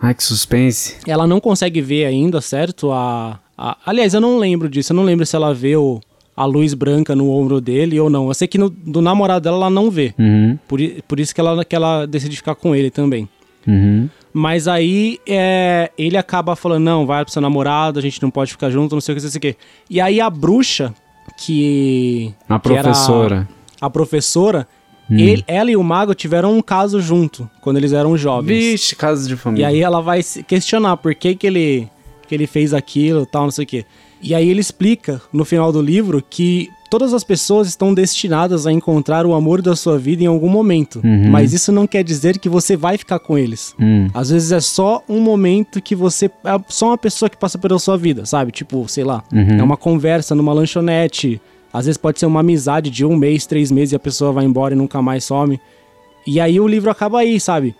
Ai, 0.00 0.14
que 0.14 0.24
suspense. 0.24 0.96
Ela 1.06 1.26
não 1.26 1.40
consegue 1.40 1.82
ver 1.82 2.06
ainda, 2.06 2.40
certo? 2.40 2.90
A, 2.90 3.38
a- 3.56 3.76
aliás, 3.84 4.14
eu 4.14 4.20
não 4.22 4.38
lembro 4.38 4.66
disso. 4.66 4.92
Eu 4.92 4.96
não 4.96 5.04
lembro 5.04 5.26
se 5.26 5.36
ela 5.36 5.52
vê 5.52 5.76
o, 5.76 6.00
a 6.36 6.44
luz 6.44 6.74
branca 6.74 7.14
no 7.14 7.30
ombro 7.30 7.60
dele 7.60 7.98
ou 8.00 8.10
não. 8.10 8.28
Eu 8.28 8.34
sei 8.34 8.48
que 8.48 8.58
no, 8.58 8.68
do 8.68 9.00
namorado 9.00 9.44
dela 9.44 9.56
ela 9.56 9.70
não 9.70 9.90
vê. 9.90 10.12
Uhum, 10.18 10.58
Por, 10.66 10.80
por 11.06 11.20
isso 11.20 11.34
que 11.34 11.40
ela, 11.40 11.64
que 11.64 11.74
ela 11.76 12.06
decide 12.06 12.36
ficar 12.36 12.54
com 12.54 12.74
ele 12.74 12.90
também. 12.90 13.28
uhum. 13.66 14.08
Mas 14.36 14.66
aí 14.66 15.20
é, 15.28 15.92
ele 15.96 16.16
acaba 16.16 16.56
falando: 16.56 16.82
não, 16.82 17.06
vai 17.06 17.24
pro 17.24 17.32
seu 17.32 17.40
namorado, 17.40 18.00
a 18.00 18.02
gente 18.02 18.20
não 18.20 18.30
pode 18.30 18.50
ficar 18.50 18.68
junto, 18.68 18.96
não 18.96 19.00
sei 19.00 19.14
o 19.14 19.16
que, 19.16 19.22
não 19.22 19.30
sei 19.30 19.38
o 19.38 19.40
que. 19.42 19.56
E 19.88 20.00
aí 20.00 20.20
a 20.20 20.28
bruxa, 20.28 20.92
que. 21.38 22.34
A 22.48 22.58
que 22.58 22.68
professora. 22.68 23.48
a 23.80 23.88
professora, 23.90 24.66
Hum. 25.10 25.18
ele- 25.18 25.44
ela 25.46 25.70
e 25.70 25.76
o 25.76 25.82
mago 25.84 26.14
tiveram 26.14 26.56
um 26.56 26.62
caso 26.62 27.00
junto, 27.00 27.48
quando 27.60 27.76
eles 27.76 27.92
eram 27.92 28.16
jovens. 28.16 28.48
Vixe, 28.56 28.96
casa 28.96 29.28
de 29.28 29.34
E 29.34 29.36
família. 29.36 29.68
aí 29.68 29.80
ela 29.80 30.00
vai 30.00 30.22
se 30.22 30.42
questionar 30.42 30.96
por 30.96 31.14
que, 31.14 31.34
que, 31.34 31.46
ele, 31.46 31.88
que 32.26 32.34
ele 32.34 32.46
fez 32.46 32.72
aquilo 32.72 33.26
tal, 33.26 33.44
não 33.44 33.50
sei 33.50 33.64
o 33.64 33.68
quê. 33.68 33.84
E 34.24 34.34
aí 34.34 34.48
ele 34.48 34.60
explica 34.60 35.20
no 35.30 35.44
final 35.44 35.70
do 35.70 35.82
livro 35.82 36.24
que 36.28 36.70
todas 36.90 37.12
as 37.12 37.22
pessoas 37.22 37.68
estão 37.68 37.92
destinadas 37.92 38.66
a 38.66 38.72
encontrar 38.72 39.26
o 39.26 39.34
amor 39.34 39.60
da 39.60 39.76
sua 39.76 39.98
vida 39.98 40.22
em 40.22 40.26
algum 40.26 40.48
momento. 40.48 41.02
Uhum. 41.04 41.28
Mas 41.28 41.52
isso 41.52 41.70
não 41.70 41.86
quer 41.86 42.02
dizer 42.02 42.38
que 42.38 42.48
você 42.48 42.74
vai 42.74 42.96
ficar 42.96 43.18
com 43.18 43.36
eles. 43.36 43.74
Hum. 43.78 44.08
Às 44.14 44.30
vezes 44.30 44.50
é 44.50 44.60
só 44.60 45.02
um 45.06 45.20
momento 45.20 45.82
que 45.82 45.94
você. 45.94 46.26
É 46.26 46.58
só 46.68 46.86
uma 46.86 46.98
pessoa 46.98 47.28
que 47.28 47.36
passa 47.36 47.58
pela 47.58 47.78
sua 47.78 47.98
vida, 47.98 48.24
sabe? 48.24 48.50
Tipo, 48.50 48.88
sei 48.88 49.04
lá. 49.04 49.22
Uhum. 49.30 49.58
É 49.58 49.62
uma 49.62 49.76
conversa 49.76 50.34
numa 50.34 50.54
lanchonete. 50.54 51.38
Às 51.70 51.84
vezes 51.84 51.98
pode 51.98 52.18
ser 52.18 52.26
uma 52.26 52.40
amizade 52.40 52.88
de 52.88 53.04
um 53.04 53.16
mês, 53.16 53.44
três 53.44 53.70
meses 53.70 53.92
e 53.92 53.96
a 53.96 53.98
pessoa 53.98 54.32
vai 54.32 54.44
embora 54.46 54.72
e 54.72 54.76
nunca 54.76 55.02
mais 55.02 55.24
some. 55.24 55.60
E 56.26 56.40
aí 56.40 56.58
o 56.58 56.66
livro 56.66 56.90
acaba 56.90 57.18
aí, 57.18 57.38
sabe? 57.38 57.74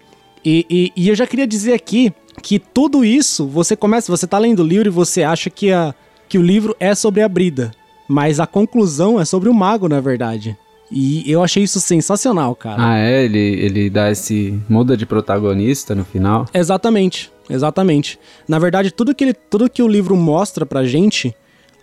E, 0.45 0.67
e, 0.69 0.93
e 0.95 1.09
eu 1.09 1.15
já 1.15 1.27
queria 1.27 1.47
dizer 1.47 1.73
aqui 1.73 2.13
que 2.43 2.59
tudo 2.59 3.05
isso, 3.05 3.47
você 3.47 3.75
começa, 3.75 4.11
você 4.11 4.27
tá 4.27 4.37
lendo 4.37 4.61
o 4.61 4.67
livro 4.67 4.89
e 4.89 4.91
você 4.91 5.23
acha 5.23 5.49
que, 5.49 5.73
a, 5.73 5.95
que 6.35 6.39
o 6.39 6.43
livro 6.43 6.75
é 6.81 6.97
sobre 6.97 7.23
a 7.23 7.29
Brida. 7.29 7.71
Mas 8.09 8.41
a 8.41 8.47
conclusão 8.47 9.21
é 9.21 9.25
sobre 9.25 9.49
o 9.49 9.55
mago, 9.55 9.89
na 9.89 10.01
verdade. 10.01 10.59
E 10.91 11.23
eu 11.31 11.45
achei 11.45 11.63
isso 11.63 11.79
sensacional, 11.79 12.57
cara. 12.57 12.85
Ah, 12.85 12.99
é? 12.99 13.25
Ele, 13.25 13.39
ele 13.39 13.89
dá 13.89 14.11
esse. 14.11 14.61
muda 14.69 14.97
de 14.97 15.07
protagonista 15.07 15.95
no 15.95 16.05
final. 16.05 16.45
Exatamente, 16.53 17.31
exatamente. 17.49 18.19
Na 18.49 18.59
verdade, 18.59 18.91
tudo 18.91 19.15
que, 19.15 19.23
ele, 19.23 19.33
tudo 19.33 19.71
que 19.71 19.81
o 19.81 19.87
livro 19.87 20.17
mostra 20.17 20.67
pra 20.67 20.85
gente, 20.85 21.33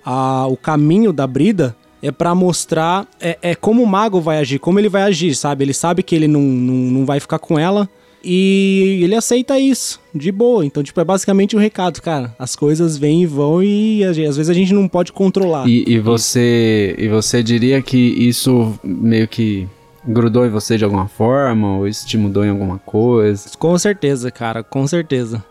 a, 0.04 0.46
o 0.48 0.58
caminho 0.58 1.14
da 1.14 1.26
Brida, 1.26 1.74
é 2.04 2.12
pra 2.12 2.36
mostrar 2.36 3.08
é, 3.22 3.38
é 3.42 3.56
como 3.56 3.82
o 3.82 3.88
mago 3.88 4.20
vai 4.20 4.40
agir, 4.40 4.60
como 4.60 4.78
ele 4.80 4.90
vai 4.90 5.04
agir, 5.04 5.34
sabe? 5.34 5.64
Ele 5.64 5.74
sabe 5.74 6.04
que 6.04 6.14
ele 6.14 6.28
não, 6.28 6.42
não, 6.42 6.76
não 6.76 7.06
vai 7.06 7.22
ficar 7.22 7.40
com 7.40 7.58
ela 7.58 7.88
e 8.24 9.00
ele 9.04 9.16
aceita 9.16 9.60
isso, 9.60 10.00
de 10.14 10.32
boa. 10.32 10.66
Então, 10.66 10.82
tipo, 10.84 11.00
é 11.00 11.04
basicamente 11.04 11.56
o 11.56 11.60
recado, 11.60 12.02
cara. 12.02 12.36
As 12.38 12.56
coisas 12.56 12.98
vêm 12.98 13.24
e 13.24 13.26
vão 13.26 13.62
e 13.64 14.04
às 14.04 14.16
vezes 14.18 14.50
a 14.50 14.54
gente 14.54 14.74
não 14.74 14.88
pode 14.88 15.12
controlar. 15.12 15.68
E, 15.68 15.84
e 15.88 16.00
você. 16.00 16.96
E 16.98 17.08
você 17.08 17.42
diria 17.44 17.82
que 17.82 17.98
isso 17.98 18.74
meio 18.84 19.28
que 19.28 19.68
grudou 20.08 20.46
em 20.46 20.50
você 20.50 20.78
de 20.78 20.84
alguma 20.84 21.08
forma? 21.08 21.78
Ou 21.78 21.88
isso 21.88 22.08
te 22.08 22.18
mudou 22.18 22.44
em 22.46 22.50
alguma 22.50 22.78
coisa? 22.80 23.50
Com 23.58 23.78
certeza, 23.78 24.32
cara, 24.32 24.64
com 24.64 24.86
certeza. 24.88 25.44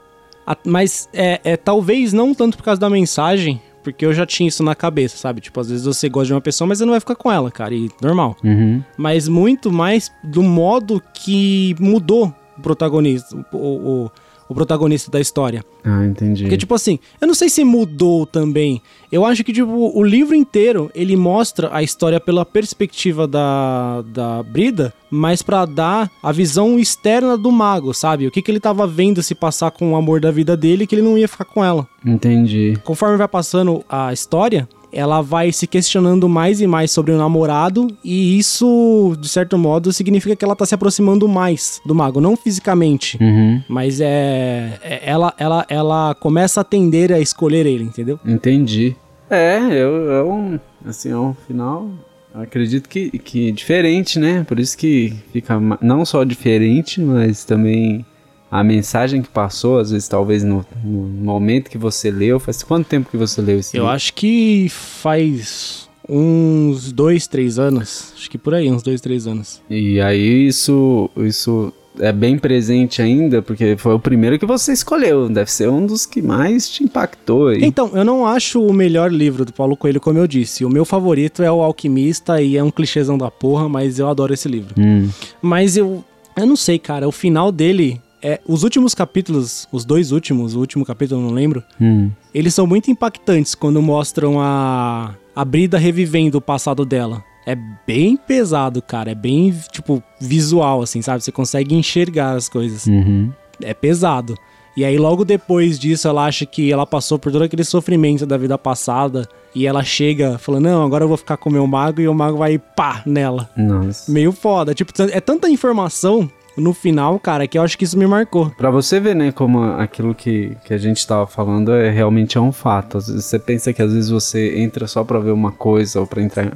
A- 0.46 0.56
mas 0.64 1.08
é, 1.12 1.40
é 1.44 1.56
talvez 1.56 2.12
não 2.12 2.34
tanto 2.34 2.56
por 2.56 2.64
causa 2.64 2.80
da 2.80 2.90
mensagem, 2.90 3.60
porque 3.84 4.04
eu 4.04 4.12
já 4.12 4.26
tinha 4.26 4.48
isso 4.48 4.62
na 4.62 4.74
cabeça, 4.74 5.16
sabe? 5.16 5.40
Tipo, 5.40 5.60
às 5.60 5.70
vezes 5.70 5.84
você 5.86 6.08
gosta 6.08 6.26
de 6.26 6.32
uma 6.34 6.40
pessoa, 6.40 6.66
mas 6.68 6.78
você 6.78 6.84
não 6.84 6.92
vai 6.92 7.00
ficar 7.00 7.14
com 7.14 7.30
ela, 7.30 7.50
cara, 7.50 7.74
e 7.74 7.88
normal. 8.02 8.36
Uhum. 8.42 8.82
Mas 8.96 9.28
muito 9.28 9.70
mais 9.72 10.10
do 10.24 10.42
modo 10.42 11.00
que 11.14 11.74
mudou 11.78 12.34
protagonista, 12.60 13.36
o, 13.52 13.56
o, 13.56 14.10
o- 14.48 14.54
protagonista 14.54 15.10
da 15.10 15.20
história. 15.20 15.64
Ah, 15.84 16.04
entendi. 16.04 16.42
Porque, 16.42 16.56
tipo 16.56 16.74
assim, 16.74 16.98
eu 17.20 17.26
não 17.26 17.34
sei 17.34 17.48
se 17.48 17.62
mudou 17.64 18.26
também. 18.26 18.82
Eu 19.10 19.24
acho 19.24 19.42
que, 19.44 19.52
tipo, 19.52 19.70
o 19.96 20.02
livro 20.02 20.34
inteiro, 20.34 20.90
ele 20.94 21.16
mostra 21.16 21.70
a 21.72 21.82
história 21.82 22.18
pela 22.20 22.44
perspectiva 22.44 23.26
da, 23.28 24.02
da 24.02 24.42
Brida, 24.42 24.92
mas 25.10 25.40
pra 25.42 25.64
dar 25.64 26.10
a 26.22 26.32
visão 26.32 26.78
externa 26.78 27.36
do 27.36 27.50
mago, 27.52 27.94
sabe? 27.94 28.26
O 28.26 28.30
que, 28.30 28.42
que 28.42 28.50
ele 28.50 28.60
tava 28.60 28.86
vendo 28.86 29.22
se 29.22 29.34
passar 29.34 29.70
com 29.70 29.92
o 29.92 29.96
amor 29.96 30.20
da 30.20 30.30
vida 30.30 30.56
dele 30.56 30.86
que 30.86 30.94
ele 30.96 31.02
não 31.02 31.16
ia 31.16 31.28
ficar 31.28 31.44
com 31.44 31.64
ela. 31.64 31.86
Entendi. 32.04 32.76
Conforme 32.84 33.16
vai 33.16 33.28
passando 33.28 33.84
a 33.88 34.12
história, 34.12 34.68
ela 34.92 35.20
vai 35.20 35.52
se 35.52 35.66
questionando 35.66 36.28
mais 36.28 36.60
e 36.60 36.66
mais 36.66 36.90
sobre 36.90 37.12
o 37.12 37.18
namorado, 37.18 37.88
e 38.04 38.38
isso, 38.38 39.16
de 39.20 39.28
certo 39.28 39.56
modo, 39.58 39.92
significa 39.92 40.34
que 40.36 40.44
ela 40.44 40.56
tá 40.56 40.66
se 40.66 40.74
aproximando 40.74 41.28
mais 41.28 41.80
do 41.84 41.94
mago, 41.94 42.20
não 42.20 42.36
fisicamente. 42.36 43.18
Uhum. 43.20 43.62
Mas 43.68 44.00
é, 44.00 44.78
é- 44.82 45.00
ela, 45.04 45.32
ela, 45.38 45.66
ela 45.68 46.14
começa 46.14 46.60
a 46.60 46.64
tender 46.64 47.12
a 47.12 47.20
escolher 47.20 47.66
ele, 47.66 47.84
entendeu? 47.84 48.18
Entendi. 48.24 48.96
É, 49.28 49.58
eu, 49.58 50.10
é 50.12 50.24
um. 50.24 50.58
Assim, 50.84 51.10
é 51.10 51.16
um 51.16 51.34
final. 51.46 51.88
Acredito 52.34 52.88
que, 52.88 53.10
que 53.18 53.52
diferente, 53.52 54.18
né? 54.18 54.44
Por 54.46 54.58
isso 54.60 54.76
que 54.76 55.14
fica 55.32 55.58
não 55.80 56.04
só 56.04 56.22
diferente, 56.24 57.00
mas 57.00 57.44
também 57.44 58.04
a 58.50 58.64
mensagem 58.64 59.22
que 59.22 59.28
passou, 59.28 59.78
às 59.78 59.90
vezes, 59.90 60.08
talvez 60.08 60.42
no, 60.42 60.64
no 60.84 60.90
momento 61.24 61.70
que 61.70 61.78
você 61.78 62.10
leu. 62.10 62.40
Faz 62.40 62.62
quanto 62.62 62.86
tempo 62.86 63.08
que 63.10 63.16
você 63.16 63.40
leu 63.40 63.58
esse 63.60 63.76
Eu 63.76 63.82
livro? 63.82 63.94
acho 63.94 64.12
que 64.14 64.68
faz 64.68 65.88
uns 66.08 66.90
dois, 66.92 67.26
três 67.26 67.58
anos. 67.58 68.12
Acho 68.16 68.30
que 68.30 68.36
por 68.38 68.54
aí, 68.54 68.70
uns 68.70 68.82
dois, 68.82 69.00
três 69.00 69.26
anos. 69.26 69.62
E 69.70 70.00
aí 70.00 70.46
isso, 70.48 71.08
isso 71.16 71.72
é 72.00 72.12
bem 72.12 72.36
presente 72.38 73.00
ainda, 73.00 73.40
porque 73.42 73.76
foi 73.76 73.94
o 73.94 73.98
primeiro 74.00 74.36
que 74.38 74.46
você 74.46 74.72
escolheu. 74.72 75.28
Deve 75.28 75.50
ser 75.52 75.68
um 75.68 75.86
dos 75.86 76.04
que 76.06 76.20
mais 76.20 76.68
te 76.68 76.82
impactou 76.82 77.48
aí. 77.48 77.62
Então, 77.62 77.90
eu 77.94 78.04
não 78.04 78.26
acho 78.26 78.60
o 78.60 78.72
melhor 78.72 79.12
livro 79.12 79.44
do 79.44 79.52
Paulo 79.52 79.76
Coelho, 79.76 80.00
como 80.00 80.18
eu 80.18 80.26
disse. 80.26 80.64
O 80.64 80.68
meu 80.70 80.84
favorito 80.84 81.42
é 81.42 81.52
O 81.52 81.62
Alquimista 81.62 82.42
e 82.42 82.56
é 82.56 82.62
um 82.64 82.70
clichêzão 82.70 83.16
da 83.16 83.30
porra, 83.30 83.68
mas 83.68 83.98
eu 84.00 84.08
adoro 84.08 84.34
esse 84.34 84.48
livro. 84.48 84.74
Hum, 84.78 85.08
Mas 85.40 85.76
eu, 85.76 86.04
eu 86.36 86.46
não 86.46 86.56
sei, 86.56 86.78
cara. 86.78 87.06
O 87.06 87.12
final 87.12 87.52
dele 87.52 88.00
é 88.22 88.40
os 88.46 88.62
últimos 88.62 88.94
capítulos, 88.94 89.68
os 89.72 89.84
dois 89.84 90.12
últimos, 90.12 90.54
o 90.54 90.60
último 90.60 90.84
capítulo 90.84 91.20
eu 91.20 91.26
não 91.26 91.34
lembro. 91.34 91.62
hum. 91.80 92.10
Eles 92.32 92.54
são 92.54 92.66
muito 92.66 92.90
impactantes 92.90 93.54
quando 93.54 93.80
mostram 93.82 94.40
a 94.40 95.14
a 95.34 95.44
Brida 95.44 95.78
revivendo 95.78 96.38
o 96.38 96.40
passado 96.40 96.84
dela. 96.84 97.24
É 97.46 97.56
bem 97.86 98.16
pesado, 98.16 98.82
cara. 98.82 99.10
É 99.10 99.14
bem, 99.14 99.54
tipo, 99.72 100.02
visual, 100.20 100.82
assim, 100.82 101.00
sabe? 101.00 101.24
Você 101.24 101.32
consegue 101.32 101.74
enxergar 101.74 102.36
as 102.36 102.48
coisas. 102.48 102.86
Uhum. 102.86 103.32
É 103.62 103.72
pesado. 103.72 104.36
E 104.76 104.84
aí, 104.84 104.98
logo 104.98 105.24
depois 105.24 105.78
disso, 105.78 106.06
ela 106.06 106.26
acha 106.26 106.46
que 106.46 106.70
ela 106.70 106.86
passou 106.86 107.18
por 107.18 107.32
todo 107.32 107.42
aquele 107.42 107.64
sofrimento 107.64 108.26
da 108.26 108.36
vida 108.36 108.56
passada. 108.58 109.28
E 109.54 109.66
ela 109.66 109.82
chega 109.82 110.38
falando: 110.38 110.64
Não, 110.64 110.84
agora 110.84 111.04
eu 111.04 111.08
vou 111.08 111.16
ficar 111.16 111.36
com 111.36 111.48
o 111.48 111.52
meu 111.52 111.66
mago. 111.66 112.00
E 112.00 112.06
o 112.08 112.14
mago 112.14 112.36
vai 112.36 112.58
pá 112.58 113.02
nela. 113.06 113.48
Nossa. 113.56 114.12
Meio 114.12 114.32
foda. 114.32 114.74
Tipo, 114.74 114.92
é 115.10 115.20
tanta 115.20 115.48
informação 115.48 116.30
no 116.60 116.72
final, 116.74 117.18
cara, 117.18 117.46
que 117.46 117.58
eu 117.58 117.62
acho 117.62 117.76
que 117.78 117.84
isso 117.84 117.98
me 117.98 118.06
marcou. 118.06 118.50
Pra 118.50 118.70
você 118.70 119.00
ver, 119.00 119.16
né, 119.16 119.32
como 119.32 119.62
aquilo 119.62 120.14
que, 120.14 120.56
que 120.64 120.72
a 120.74 120.78
gente 120.78 121.04
tava 121.06 121.26
falando 121.26 121.72
é 121.72 121.90
realmente 121.90 122.36
é 122.38 122.40
um 122.40 122.52
fato. 122.52 122.98
Às 122.98 123.08
vezes 123.08 123.24
você 123.24 123.38
pensa 123.38 123.72
que 123.72 123.82
às 123.82 123.92
vezes 123.92 124.10
você 124.10 124.58
entra 124.58 124.86
só 124.86 125.02
pra 125.02 125.18
ver 125.18 125.30
uma 125.32 125.50
coisa 125.52 126.00
ou 126.00 126.06
pra 126.06 126.22
entrar, 126.22 126.46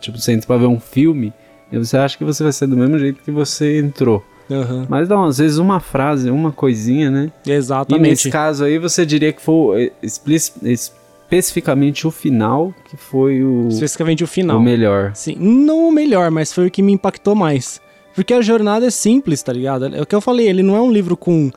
tipo, 0.00 0.18
você 0.18 0.32
entra 0.32 0.46
pra 0.46 0.56
ver 0.56 0.66
um 0.66 0.80
filme 0.80 1.32
e 1.70 1.78
você 1.78 1.96
acha 1.98 2.16
que 2.16 2.24
você 2.24 2.42
vai 2.42 2.52
ser 2.52 2.66
do 2.66 2.76
mesmo 2.76 2.98
jeito 2.98 3.20
que 3.22 3.30
você 3.30 3.78
entrou. 3.78 4.24
Aham. 4.50 4.86
Mas 4.88 5.06
não, 5.08 5.24
às 5.26 5.36
vezes 5.36 5.58
uma 5.58 5.78
frase, 5.78 6.30
uma 6.30 6.50
coisinha, 6.50 7.10
né? 7.10 7.30
E 7.46 7.50
Exatamente. 7.52 8.08
nesse 8.08 8.30
caso 8.30 8.64
aí 8.64 8.78
você 8.78 9.04
diria 9.04 9.30
que 9.30 9.42
foi 9.42 9.92
explic- 10.02 10.54
especificamente 10.64 12.06
o 12.06 12.10
final 12.10 12.72
que 12.88 12.96
foi 12.96 13.42
o, 13.44 13.68
Especificamente 13.68 14.24
o 14.24 14.26
final. 14.26 14.56
o 14.56 14.62
melhor. 14.62 15.12
Sim, 15.14 15.36
não 15.38 15.88
o 15.88 15.92
melhor, 15.92 16.30
mas 16.30 16.52
foi 16.52 16.66
o 16.66 16.70
que 16.70 16.82
me 16.82 16.92
impactou 16.92 17.34
mais. 17.34 17.80
Porque 18.18 18.34
a 18.34 18.40
jornada 18.42 18.84
é 18.84 18.90
simples, 18.90 19.40
tá 19.44 19.52
ligado? 19.52 19.94
É 19.94 20.02
o 20.02 20.04
que 20.04 20.12
eu 20.12 20.20
falei, 20.20 20.48
ele 20.48 20.60
não 20.60 20.74
é 20.74 20.80
um 20.82 20.90
livro 20.90 21.16
com 21.16 21.52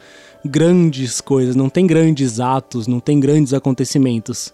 grandes 0.46 1.20
coisas, 1.20 1.56
não 1.56 1.70
tem 1.70 1.88
grandes 1.88 2.40
atos, 2.40 2.86
não 2.86 3.00
tem 3.00 3.20
grandes 3.20 3.52
acontecimentos. 3.52 4.54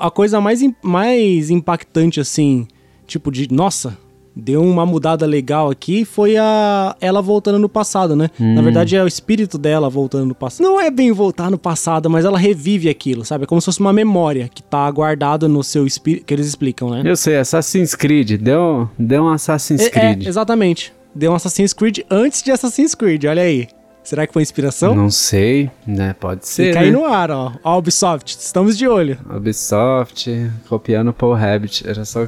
A 0.00 0.10
coisa 0.10 0.40
mais, 0.40 0.60
mais 0.82 1.48
impactante, 1.48 2.18
assim, 2.18 2.66
tipo 3.06 3.30
de, 3.30 3.46
nossa, 3.48 3.96
deu 4.34 4.60
uma 4.60 4.84
mudada 4.84 5.24
legal 5.24 5.70
aqui, 5.70 6.04
foi 6.04 6.36
a 6.36 6.96
ela 7.00 7.22
voltando 7.22 7.60
no 7.60 7.68
passado, 7.68 8.16
né? 8.16 8.28
Na 8.36 8.60
verdade 8.60 8.96
é 8.96 9.04
o 9.04 9.06
espírito 9.06 9.56
dela 9.56 9.88
voltando 9.88 10.26
no 10.26 10.34
passado. 10.34 10.66
Não 10.66 10.80
é 10.80 10.90
bem 10.90 11.12
voltar 11.12 11.48
no 11.48 11.58
passado, 11.58 12.10
mas 12.10 12.24
ela 12.24 12.38
revive 12.38 12.88
aquilo, 12.88 13.24
sabe? 13.24 13.44
É 13.44 13.46
como 13.46 13.60
se 13.60 13.66
fosse 13.66 13.78
uma 13.78 13.92
memória 13.92 14.50
que 14.52 14.64
tá 14.64 14.90
guardada 14.90 15.46
no 15.46 15.62
seu 15.62 15.86
espírito, 15.86 16.26
que 16.26 16.34
eles 16.34 16.48
explicam, 16.48 16.90
né? 16.90 17.02
Eu 17.04 17.14
sei, 17.14 17.36
Assassin's 17.36 17.94
Creed, 17.94 18.32
deu, 18.32 18.90
deu 18.98 19.22
um 19.22 19.28
Assassin's 19.28 19.82
É, 19.82 19.86
é, 19.86 19.90
Creed. 19.90 20.26
exatamente. 20.26 20.92
Deu 21.14 21.32
um 21.32 21.34
Assassin's 21.34 21.72
Creed 21.72 22.00
antes 22.10 22.42
de 22.42 22.50
Assassin's 22.50 22.94
Creed, 22.94 23.24
olha 23.24 23.42
aí. 23.42 23.68
Será 24.02 24.26
que 24.26 24.32
foi 24.32 24.42
inspiração? 24.42 24.94
Não 24.94 25.10
sei, 25.10 25.70
né? 25.86 26.14
Pode 26.18 26.46
ser. 26.48 26.68
Fica 26.68 26.80
né? 26.80 26.86
aí 26.86 26.90
no 26.90 27.04
ar, 27.04 27.30
ó. 27.30 27.52
Ó, 27.62 27.78
Ubisoft, 27.78 28.34
estamos 28.38 28.76
de 28.78 28.88
olho. 28.88 29.18
Ubisoft, 29.28 30.50
copiando 30.68 31.12
Paul 31.12 31.34
Rabbit. 31.34 31.86
Era 31.86 32.04
só. 32.04 32.26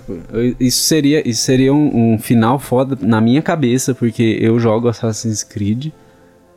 Isso 0.61 0.83
seria, 0.83 1.27
isso 1.27 1.43
seria 1.43 1.73
um, 1.73 2.15
um 2.15 2.19
final 2.19 2.59
foda 2.59 2.97
na 3.01 3.21
minha 3.21 3.41
cabeça, 3.41 3.95
porque 3.95 4.39
eu 4.41 4.59
jogo 4.61 4.89
Assassin's 4.89 5.43
Creed. 5.43 5.91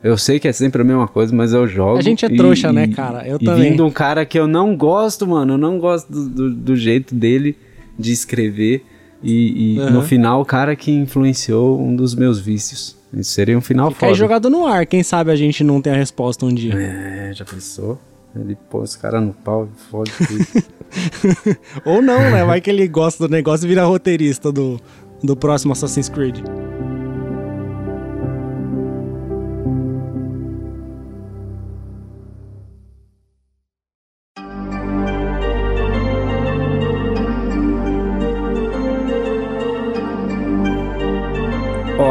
Eu 0.04 0.18
sei 0.18 0.40
que 0.40 0.48
é 0.48 0.52
sempre 0.52 0.82
a 0.82 0.86
mesma 0.86 1.08
coisa, 1.08 1.34
mas 1.34 1.54
eu 1.54 1.66
jogo. 1.68 1.98
A 1.98 2.02
gente 2.02 2.26
é 2.26 2.30
e- 2.30 2.36
trouxa, 2.36 2.72
né, 2.74 2.84
e- 2.84 2.94
cara? 2.94 3.26
Eu 3.28 3.38
e 3.40 3.46
também. 3.46 3.72
vindo 3.72 3.86
um 3.86 3.90
cara 3.92 4.26
que 4.26 4.38
eu 4.38 4.48
não 4.48 4.76
gosto, 4.76 5.26
mano. 5.26 5.54
Eu 5.54 5.58
não 5.58 5.80
gosto 5.80 6.12
do, 6.12 6.30
do- 6.30 6.54
do 6.54 6.76
jeito 6.76 7.16
dele 7.16 7.58
de 7.98 8.12
escrever. 8.12 8.86
E, 9.26 9.76
e 9.76 9.80
Aham. 9.80 9.90
no 9.90 10.02
final, 10.04 10.40
o 10.42 10.46
cara 10.46 10.76
que 10.76 10.92
influenciou 10.92 11.82
um 11.82 11.96
dos 11.96 12.14
meus 12.14 12.40
vícios. 12.40 12.96
Isso 13.12 13.32
seria 13.32 13.58
um 13.58 13.62
final 13.62 13.90
Fica 13.90 14.06
aí 14.06 14.12
foda. 14.12 14.20
jogado 14.20 14.50
no 14.50 14.68
ar. 14.68 14.86
Quem 14.86 15.02
sabe 15.02 15.32
a 15.32 15.36
gente 15.36 15.64
não 15.64 15.82
tem 15.82 15.94
a 15.94 15.96
resposta 15.96 16.46
um 16.46 16.54
dia. 16.54 16.74
É, 16.76 17.32
já 17.34 17.44
pensou? 17.44 18.00
Ele 18.36 18.56
pôs 18.70 18.92
os 18.92 18.96
caras 18.98 19.24
no 19.24 19.34
pau 19.34 19.68
e 19.74 19.90
fode 19.90 20.12
tudo. 20.12 20.64
Ou 21.86 22.02
não, 22.02 22.20
né? 22.20 22.44
Vai 22.44 22.62
que 22.62 22.70
ele 22.70 22.88
gosta 22.88 23.28
do 23.28 23.32
negócio 23.32 23.66
e 23.66 23.70
vira 23.70 23.84
roteirista 23.86 24.52
do, 24.52 24.80
do 25.24 25.36
próximo 25.36 25.72
Assassin's 25.74 26.10
Creed. 26.10 26.40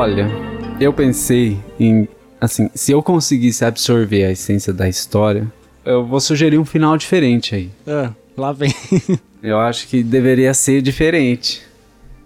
Olha, 0.04 0.28
eu 0.78 0.92
pensei 0.92 1.56
em. 1.80 2.06
Assim, 2.38 2.68
se 2.74 2.92
eu 2.92 3.02
conseguisse 3.02 3.64
absorver 3.64 4.26
a 4.26 4.30
essência 4.32 4.70
da 4.70 4.86
história, 4.86 5.50
eu 5.82 6.04
vou 6.04 6.20
sugerir 6.20 6.58
um 6.58 6.64
final 6.66 6.94
diferente 6.98 7.54
aí. 7.54 7.70
Ah, 7.86 8.10
lá 8.36 8.52
vem. 8.52 8.70
Eu 9.42 9.58
acho 9.58 9.88
que 9.88 10.02
deveria 10.02 10.52
ser 10.52 10.82
diferente. 10.82 11.62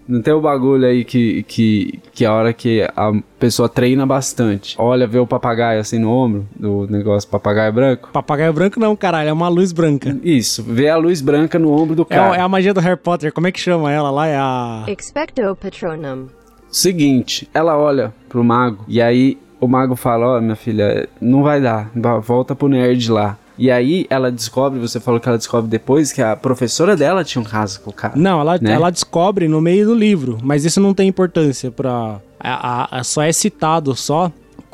Não 0.08 0.20
tem 0.20 0.32
o 0.32 0.40
bagulho 0.40 0.86
aí 0.86 1.04
que, 1.04 1.44
que, 1.44 2.00
que 2.12 2.24
a 2.24 2.32
hora 2.32 2.52
que 2.52 2.82
a 2.96 3.12
pessoa 3.38 3.68
treina 3.68 4.04
bastante, 4.06 4.74
olha, 4.78 5.06
vê 5.06 5.18
o 5.18 5.26
papagaio 5.26 5.80
assim 5.80 5.98
no 6.00 6.10
ombro, 6.10 6.48
do 6.56 6.86
negócio 6.88 7.28
papagaio 7.28 7.72
branco. 7.72 8.10
Papagaio 8.12 8.52
branco 8.52 8.80
não, 8.80 8.96
caralho. 8.96 9.28
É 9.28 9.32
uma 9.32 9.48
luz 9.48 9.70
branca. 9.70 10.16
Isso, 10.24 10.64
vê 10.64 10.88
a 10.88 10.96
luz 10.96 11.20
branca 11.20 11.60
no 11.60 11.70
ombro 11.70 11.94
do 11.94 12.02
É, 12.02 12.16
cara. 12.16 12.36
é 12.36 12.40
a 12.40 12.48
magia 12.48 12.74
do 12.74 12.80
Harry 12.80 12.96
Potter. 12.96 13.32
Como 13.32 13.46
é 13.46 13.52
que 13.52 13.60
chama 13.60 13.92
ela 13.92 14.10
lá? 14.10 14.26
É 14.26 14.36
a... 14.36 14.84
Expecto 14.88 15.56
Patronum. 15.60 16.37
Seguinte, 16.70 17.48
ela 17.54 17.76
olha 17.76 18.12
pro 18.28 18.44
mago 18.44 18.84
e 18.88 19.00
aí 19.00 19.38
o 19.60 19.66
mago 19.66 19.96
fala: 19.96 20.36
Ó, 20.36 20.40
minha 20.40 20.56
filha, 20.56 21.08
não 21.20 21.42
vai 21.42 21.60
dar, 21.60 21.90
volta 22.22 22.54
pro 22.54 22.68
nerd 22.68 23.10
lá. 23.10 23.36
E 23.58 23.72
aí 23.72 24.06
ela 24.08 24.30
descobre, 24.30 24.78
você 24.78 25.00
falou 25.00 25.18
que 25.18 25.28
ela 25.28 25.36
descobre 25.36 25.68
depois 25.68 26.12
que 26.12 26.22
a 26.22 26.36
professora 26.36 26.96
dela 26.96 27.24
tinha 27.24 27.42
um 27.42 27.44
caso 27.44 27.80
com 27.80 27.90
o 27.90 27.92
cara. 27.92 28.12
Não, 28.16 28.40
ela, 28.40 28.56
né? 28.60 28.70
ela 28.72 28.88
descobre 28.88 29.48
no 29.48 29.60
meio 29.60 29.86
do 29.86 29.94
livro, 29.96 30.38
mas 30.44 30.64
isso 30.64 30.80
não 30.80 30.94
tem 30.94 31.08
importância 31.08 31.68
pra. 31.70 32.20
A, 32.38 32.84
a- 32.84 32.98
a- 33.00 33.04
só 33.04 33.22
é 33.22 33.32
citado 33.32 33.96
só. 33.96 34.30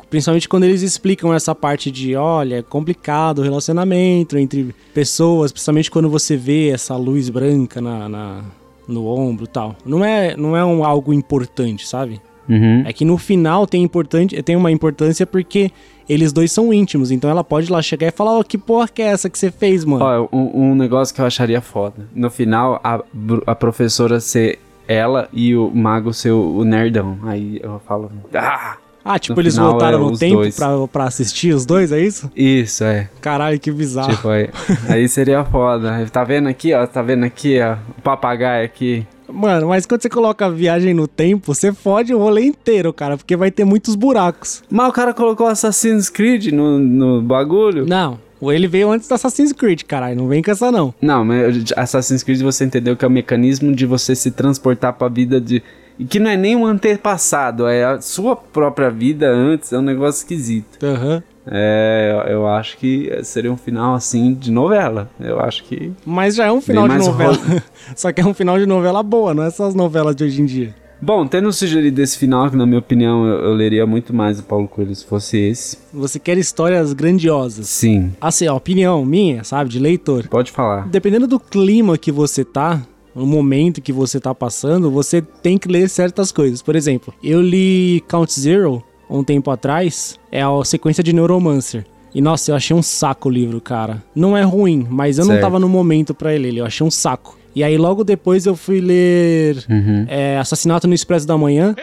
Principalmente 0.07 0.47
quando 0.47 0.65
eles 0.65 0.83
explicam 0.83 1.33
essa 1.33 1.55
parte 1.55 1.89
de, 1.89 2.15
olha, 2.15 2.57
é 2.59 2.61
complicado 2.61 3.39
o 3.39 3.41
relacionamento 3.41 4.37
entre 4.37 4.73
pessoas, 4.93 5.51
principalmente 5.51 5.89
quando 5.89 6.07
você 6.09 6.37
vê 6.37 6.69
essa 6.69 6.95
luz 6.95 7.27
branca 7.27 7.81
na, 7.81 8.07
na- 8.07 8.41
no 8.87 9.05
ombro 9.07 9.45
e 9.45 9.47
tal. 9.47 9.75
Não 9.85 10.03
é, 10.03 10.35
não 10.35 10.55
é 10.55 10.63
um, 10.63 10.83
algo 10.83 11.13
importante, 11.13 11.87
sabe? 11.87 12.21
Uhum. 12.47 12.83
É 12.85 12.93
que 12.93 13.03
no 13.03 13.17
final 13.17 13.65
tem, 13.65 13.83
importante, 13.83 14.41
tem 14.43 14.55
uma 14.55 14.71
importância 14.71 15.25
porque 15.25 15.71
eles 16.07 16.31
dois 16.31 16.51
são 16.51 16.71
íntimos, 16.71 17.09
então 17.09 17.29
ela 17.29 17.43
pode 17.43 17.71
lá 17.71 17.81
chegar 17.81 18.07
e 18.07 18.11
falar, 18.11 18.37
ó, 18.37 18.43
que 18.43 18.57
porra 18.57 18.87
que 18.87 19.01
é 19.01 19.05
essa 19.05 19.29
que 19.29 19.39
você 19.39 19.49
fez, 19.49 19.83
mano? 19.83 20.05
Ó, 20.05 20.27
um, 20.31 20.71
um 20.71 20.75
negócio 20.75 21.13
que 21.13 21.21
eu 21.21 21.25
acharia 21.25 21.61
foda. 21.61 22.07
No 22.13 22.29
final, 22.29 22.79
a, 22.83 23.01
a 23.47 23.55
professora 23.55 24.19
ser 24.19 24.59
ela 24.87 25.27
e 25.33 25.55
o 25.55 25.71
mago 25.73 26.13
ser 26.13 26.31
o, 26.31 26.57
o 26.57 26.63
nerdão. 26.63 27.17
Aí 27.23 27.59
eu 27.63 27.81
falo, 27.85 28.11
ah! 28.33 28.77
Ah, 29.07 29.19
tipo, 29.19 29.35
no 29.35 29.41
eles 29.41 29.53
final 29.53 29.69
voltaram 29.69 29.99
é 29.99 30.01
no 30.01 30.17
tempo 30.17 30.37
dois. 30.37 30.55
pra, 30.55 30.87
pra 30.87 31.03
assistir 31.03 31.53
os 31.53 31.63
dois, 31.63 31.91
é 31.91 31.99
isso? 31.99 32.31
Isso, 32.35 32.83
é. 32.83 33.07
Caralho, 33.21 33.59
que 33.59 33.71
bizarro. 33.71 34.09
Tipo, 34.09 34.29
aí, 34.29 34.49
aí 34.89 35.07
seria 35.07 35.45
foda. 35.45 36.07
Tá 36.11 36.23
vendo 36.23 36.49
aqui, 36.49 36.73
ó? 36.73 36.87
Tá 36.87 37.03
vendo 37.03 37.23
aqui, 37.23 37.59
ó? 37.61 37.75
O 37.97 38.01
papagaio 38.01 38.65
aqui. 38.65 39.05
Mano, 39.31 39.67
mas 39.67 39.85
quando 39.85 40.01
você 40.01 40.09
coloca 40.09 40.47
a 40.47 40.49
viagem 40.49 40.93
no 40.93 41.07
tempo, 41.07 41.53
você 41.53 41.71
fode 41.71 42.13
o 42.13 42.17
rolê 42.17 42.45
inteiro, 42.45 42.91
cara, 42.91 43.15
porque 43.15 43.35
vai 43.35 43.51
ter 43.51 43.63
muitos 43.63 43.93
buracos. 43.93 44.63
Mas 44.69 44.89
o 44.89 44.91
cara 44.91 45.13
colocou 45.13 45.45
Assassin's 45.45 46.09
Creed 46.09 46.47
no, 46.47 46.79
no 46.79 47.21
bagulho. 47.21 47.85
Não, 47.85 48.19
ele 48.41 48.67
veio 48.67 48.91
antes 48.91 49.07
do 49.07 49.13
Assassin's 49.13 49.51
Creed, 49.51 49.83
caralho, 49.83 50.15
não 50.15 50.27
vem 50.27 50.41
com 50.41 50.51
essa 50.51 50.71
não. 50.71 50.93
Não, 51.01 51.23
mas 51.25 51.71
Assassin's 51.75 52.23
Creed 52.23 52.41
você 52.41 52.65
entendeu 52.65 52.95
que 52.95 53.03
é 53.05 53.07
o 53.07 53.11
mecanismo 53.11 53.73
de 53.75 53.85
você 53.85 54.15
se 54.15 54.31
transportar 54.31 54.93
pra 54.93 55.07
vida 55.07 55.39
de. 55.39 55.61
E 55.97 56.05
que 56.05 56.19
não 56.19 56.29
é 56.29 56.35
nem 56.37 56.55
um 56.55 56.65
antepassado, 56.65 57.67
é 57.67 57.85
a 57.85 58.01
sua 58.01 58.35
própria 58.35 58.89
vida 58.89 59.29
antes, 59.29 59.71
é 59.71 59.77
um 59.77 59.81
negócio 59.81 60.19
esquisito. 60.19 60.83
Aham. 60.85 61.23
É, 61.47 62.11
eu 62.27 62.35
eu 62.35 62.47
acho 62.47 62.77
que 62.77 63.11
seria 63.23 63.51
um 63.51 63.57
final 63.57 63.93
assim 63.95 64.33
de 64.33 64.51
novela. 64.51 65.09
Eu 65.19 65.39
acho 65.39 65.63
que. 65.63 65.91
Mas 66.05 66.35
já 66.35 66.45
é 66.45 66.51
um 66.51 66.59
final 66.61 66.87
de 66.87 66.97
novela. 66.97 67.37
Só 67.95 68.11
que 68.11 68.19
é 68.19 68.25
um 68.25 68.33
final 68.33 68.57
de 68.57 68.65
novela 68.65 69.01
boa, 69.03 69.33
não 69.33 69.43
é 69.43 69.49
só 69.51 69.65
as 69.65 69.75
novelas 69.75 70.15
de 70.15 70.23
hoje 70.23 70.41
em 70.41 70.45
dia. 70.45 70.75
Bom, 71.01 71.27
tendo 71.27 71.51
sugerido 71.51 72.01
esse 72.01 72.17
final, 72.17 72.49
que 72.49 72.55
na 72.55 72.65
minha 72.65 72.79
opinião 72.79 73.27
eu, 73.27 73.39
eu 73.45 73.53
leria 73.53 73.85
muito 73.85 74.13
mais 74.13 74.39
o 74.39 74.43
Paulo 74.43 74.67
Coelho 74.67 74.95
se 74.95 75.05
fosse 75.05 75.37
esse. 75.37 75.77
Você 75.93 76.17
quer 76.17 76.37
histórias 76.37 76.93
grandiosas. 76.93 77.67
Sim, 77.67 78.13
Assim, 78.19 78.47
a 78.47 78.53
opinião 78.53 79.05
minha, 79.05 79.43
sabe, 79.43 79.69
de 79.69 79.77
leitor. 79.77 80.27
pode 80.29 80.51
falar. 80.51 80.87
Dependendo 80.87 81.27
do 81.27 81.39
clima 81.39 81.97
que 81.97 82.11
você 82.11 82.43
tá, 82.43 82.81
no 83.15 83.25
momento 83.25 83.81
que 83.81 83.93
você 83.93 84.19
tá 84.19 84.35
passando, 84.35 84.91
você 84.91 85.21
tem 85.21 85.57
que 85.57 85.67
ler 85.69 85.89
certas 85.89 86.31
coisas. 86.31 86.61
Por 86.61 86.75
exemplo, 86.75 87.13
eu 87.23 87.41
li 87.41 88.03
Count 88.07 88.37
Zero 88.39 88.83
um 89.09 89.23
tempo 89.23 89.49
atrás, 89.51 90.19
é 90.31 90.41
a 90.41 90.49
sequência 90.65 91.03
de 91.03 91.13
Neuromancer. 91.13 91.85
E 92.13 92.21
nossa, 92.21 92.51
eu 92.51 92.55
achei 92.55 92.75
um 92.75 92.81
saco 92.81 93.27
o 93.27 93.31
livro, 93.31 93.59
cara. 93.61 94.03
Não 94.15 94.35
é 94.37 94.41
ruim, 94.43 94.85
mas 94.89 95.17
eu 95.17 95.25
não 95.25 95.31
Certo. 95.33 95.41
tava 95.43 95.59
no 95.59 95.67
momento 95.69 96.13
pra 96.13 96.33
ele, 96.33 96.57
eu 96.57 96.65
achei 96.65 96.85
um 96.85 96.91
saco. 96.91 97.37
E 97.55 97.63
aí 97.63 97.77
logo 97.77 98.03
depois 98.03 98.45
eu 98.45 98.55
fui 98.55 98.81
ler 98.81 99.63
Uhum. 99.69 100.05
é, 100.07 100.37
Assassinato 100.37 100.87
no 100.87 100.93
Expresso 100.93 101.25
da 101.27 101.37
Manhã. 101.37 101.73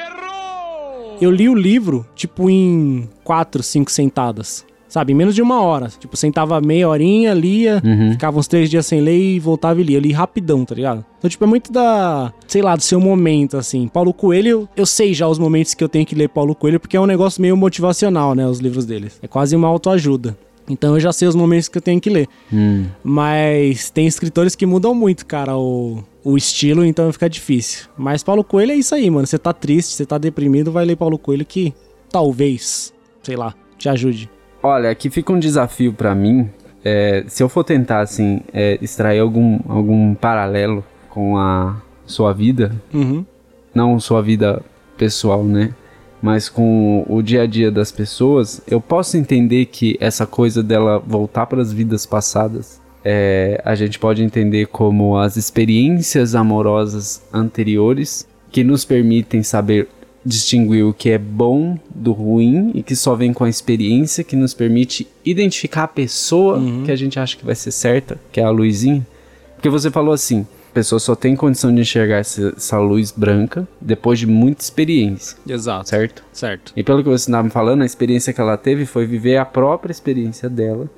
Eu 1.21 1.31
li 1.31 1.49
o 1.49 1.55
livro, 1.55 2.05
tipo, 2.17 2.51
em 2.51 3.09
quatro, 3.23 3.63
cinco 3.63 3.91
sentadas. 3.91 4.65
Sabe, 4.93 5.15
em 5.15 5.17
menos 5.17 5.35
de 5.35 5.41
uma 5.41 5.59
hora. 5.63 5.89
Tipo, 5.99 6.19
sentava 6.19 6.61
meia 6.61 6.87
horinha, 6.87 7.33
lia, 7.33 7.81
Uhum. 7.83 8.13
ficava 8.13 8.39
uns 8.39 8.47
três 8.47 8.69
dias 8.69 8.85
sem 8.85 9.01
ler 9.01 9.19
e 9.19 9.39
voltava 9.41 9.81
e 9.81 9.83
lia. 9.85 9.97
Eu 9.97 10.03
li 10.03 10.13
rapidão, 10.13 10.67
tá 10.67 10.75
ligado? 10.75 11.03
Então, 11.19 11.31
tipo, 11.31 11.43
é 11.43 11.47
muito 11.47 11.73
da, 11.73 12.31
sei 12.47 12.61
lá, 12.61 12.77
do 12.77 12.83
seu 12.83 13.01
momento, 13.01 13.57
assim. 13.57 13.89
Paulo 13.89 14.13
Coelho, 14.13 14.69
eu 14.77 14.85
sei 14.85 15.15
já 15.15 15.27
os 15.27 15.39
momentos 15.39 15.73
que 15.73 15.83
eu 15.83 15.89
tenho 15.89 16.05
que 16.05 16.15
ler 16.15 16.29
Paulo 16.29 16.55
Coelho, 16.55 16.79
porque 16.79 16.95
é 16.95 17.01
um 17.01 17.07
negócio 17.07 17.41
meio 17.41 17.57
motivacional, 17.57 18.35
né, 18.35 18.47
os 18.47 18.59
livros 18.59 18.85
deles. 18.85 19.19
É 19.23 19.27
quase 19.27 19.57
uma 19.57 19.67
autoajuda. 19.67 20.37
Então 20.69 20.93
eu 20.93 21.01
já 21.01 21.11
sei 21.11 21.27
os 21.27 21.35
momentos 21.35 21.69
que 21.69 21.79
eu 21.79 21.83
tenho 21.83 21.99
que 21.99 22.11
ler. 22.11 22.29
Hum. 22.53 22.85
Mas 23.03 23.89
tem 23.89 24.07
escritores 24.07 24.55
que 24.55 24.67
mudam 24.67 24.95
muito, 24.95 25.25
cara, 25.25 25.57
o, 25.57 26.05
o 26.23 26.37
estilo, 26.37 26.85
então 26.85 27.11
fica 27.15 27.31
difícil. 27.31 27.87
Mas 27.97 28.23
Paulo 28.23 28.45
Coelho 28.45 28.73
é 28.73 28.77
isso 28.77 28.95
aí, 28.95 29.09
mano. 29.09 29.27
Você 29.27 29.39
tá 29.39 29.55
triste, 29.55 29.95
você 29.95 30.05
tá 30.05 30.19
deprimido, 30.19 30.71
vai 30.71 30.85
ler 30.85 30.97
Paulo 30.97 31.17
Coelho 31.19 31.47
que 31.47 31.73
talvez, 32.11 32.93
sei 33.23 33.37
lá, 33.37 33.55
te 33.79 33.89
ajude. 33.89 34.29
Olha, 34.63 34.91
aqui 34.91 35.11
fica 35.11 35.33
um 35.33 35.39
desafio 35.39 35.93
pra 35.93 36.15
mim. 36.15 36.49
é, 36.85 37.25
se 37.29 37.43
eu 37.43 37.49
for 37.49 37.63
tentar, 37.63 38.01
assim, 38.01 38.41
é, 38.53 38.77
extrair 38.83 39.21
algum, 39.21 39.61
algum 39.69 40.15
paralelo 40.15 40.85
com 41.11 41.37
a 41.39 41.77
sua 42.07 42.33
vida, 42.33 42.73
Uhum. 42.93 43.25
não 43.73 44.01
sua 44.01 44.21
vida 44.21 44.61
pessoal, 44.99 45.45
né? 45.45 45.73
Mas 46.21 46.49
com 46.49 47.05
o 47.09 47.23
dia 47.23 47.43
a 47.43 47.47
dia 47.47 47.71
das 47.71 47.93
pessoas, 47.93 48.61
eu 48.69 48.81
posso 48.81 49.17
entender 49.17 49.67
que 49.67 49.97
essa 50.01 50.27
coisa 50.27 50.61
dela 50.63 51.01
voltar 51.07 51.47
para 51.47 51.61
as 51.63 51.73
vidas 51.73 52.05
passadas, 52.05 52.81
é, 53.05 53.61
a 53.65 53.75
gente 53.77 53.99
pode 53.99 54.23
entender 54.25 54.67
como 54.67 55.17
as 55.17 55.37
experiências 55.37 56.35
amorosas 56.35 57.23
anteriores 57.33 58.27
que 58.51 58.63
nos 58.65 58.85
permitem 58.85 59.43
saber 59.45 59.89
distinguir 60.25 60.85
o 60.85 60.95
que 60.95 61.11
é 61.11 61.19
bom 61.19 61.79
do 61.95 62.13
ruim 62.13 62.71
e 62.75 62.83
que 62.83 62.95
só 62.95 63.15
vem 63.15 63.33
com 63.33 63.45
a 63.45 63.49
experiência 63.49 64.23
que 64.23 64.37
nos 64.37 64.55
permite 64.55 65.07
identificar 65.25 65.85
a 65.85 65.89
pessoa 65.89 66.61
que 66.85 66.91
a 66.93 66.97
gente 66.97 67.19
acha 67.19 67.37
que 67.37 67.45
vai 67.45 67.55
ser 67.55 67.73
certa, 67.73 68.19
que 68.31 68.41
é 68.41 68.45
a 68.45 68.51
luzinha. 68.51 69.07
Porque 69.55 69.69
você 69.69 69.91
falou 69.91 70.13
assim, 70.13 70.47
a 70.71 70.75
pessoa 70.75 70.99
só 70.99 71.15
tem 71.15 71.37
condição 71.37 71.75
de 71.75 71.81
enxergar 71.81 72.19
essa, 72.19 72.55
essa 72.57 72.79
luz 72.79 73.13
branca 73.13 73.67
depois 73.81 74.19
de 74.19 74.27
muita 74.27 74.63
experiência, 74.63 75.37
Exato. 75.47 75.89
certo? 75.89 76.25
Certo. 76.33 76.73
E 76.77 76.83
pelo 76.83 77.03
que 77.03 77.09
você 77.09 77.31
estava 77.31 77.43
me 77.43 77.51
falando, 77.51 77.83
a 77.83 77.87
experiência 77.87 78.33
que 78.33 78.41
ela 78.41 78.57
teve 78.57 78.87
foi 78.87 79.07
viver 79.07 79.37
a 79.37 79.45
própria 79.45 79.93
experiência 79.93 80.49
dela 80.49 80.89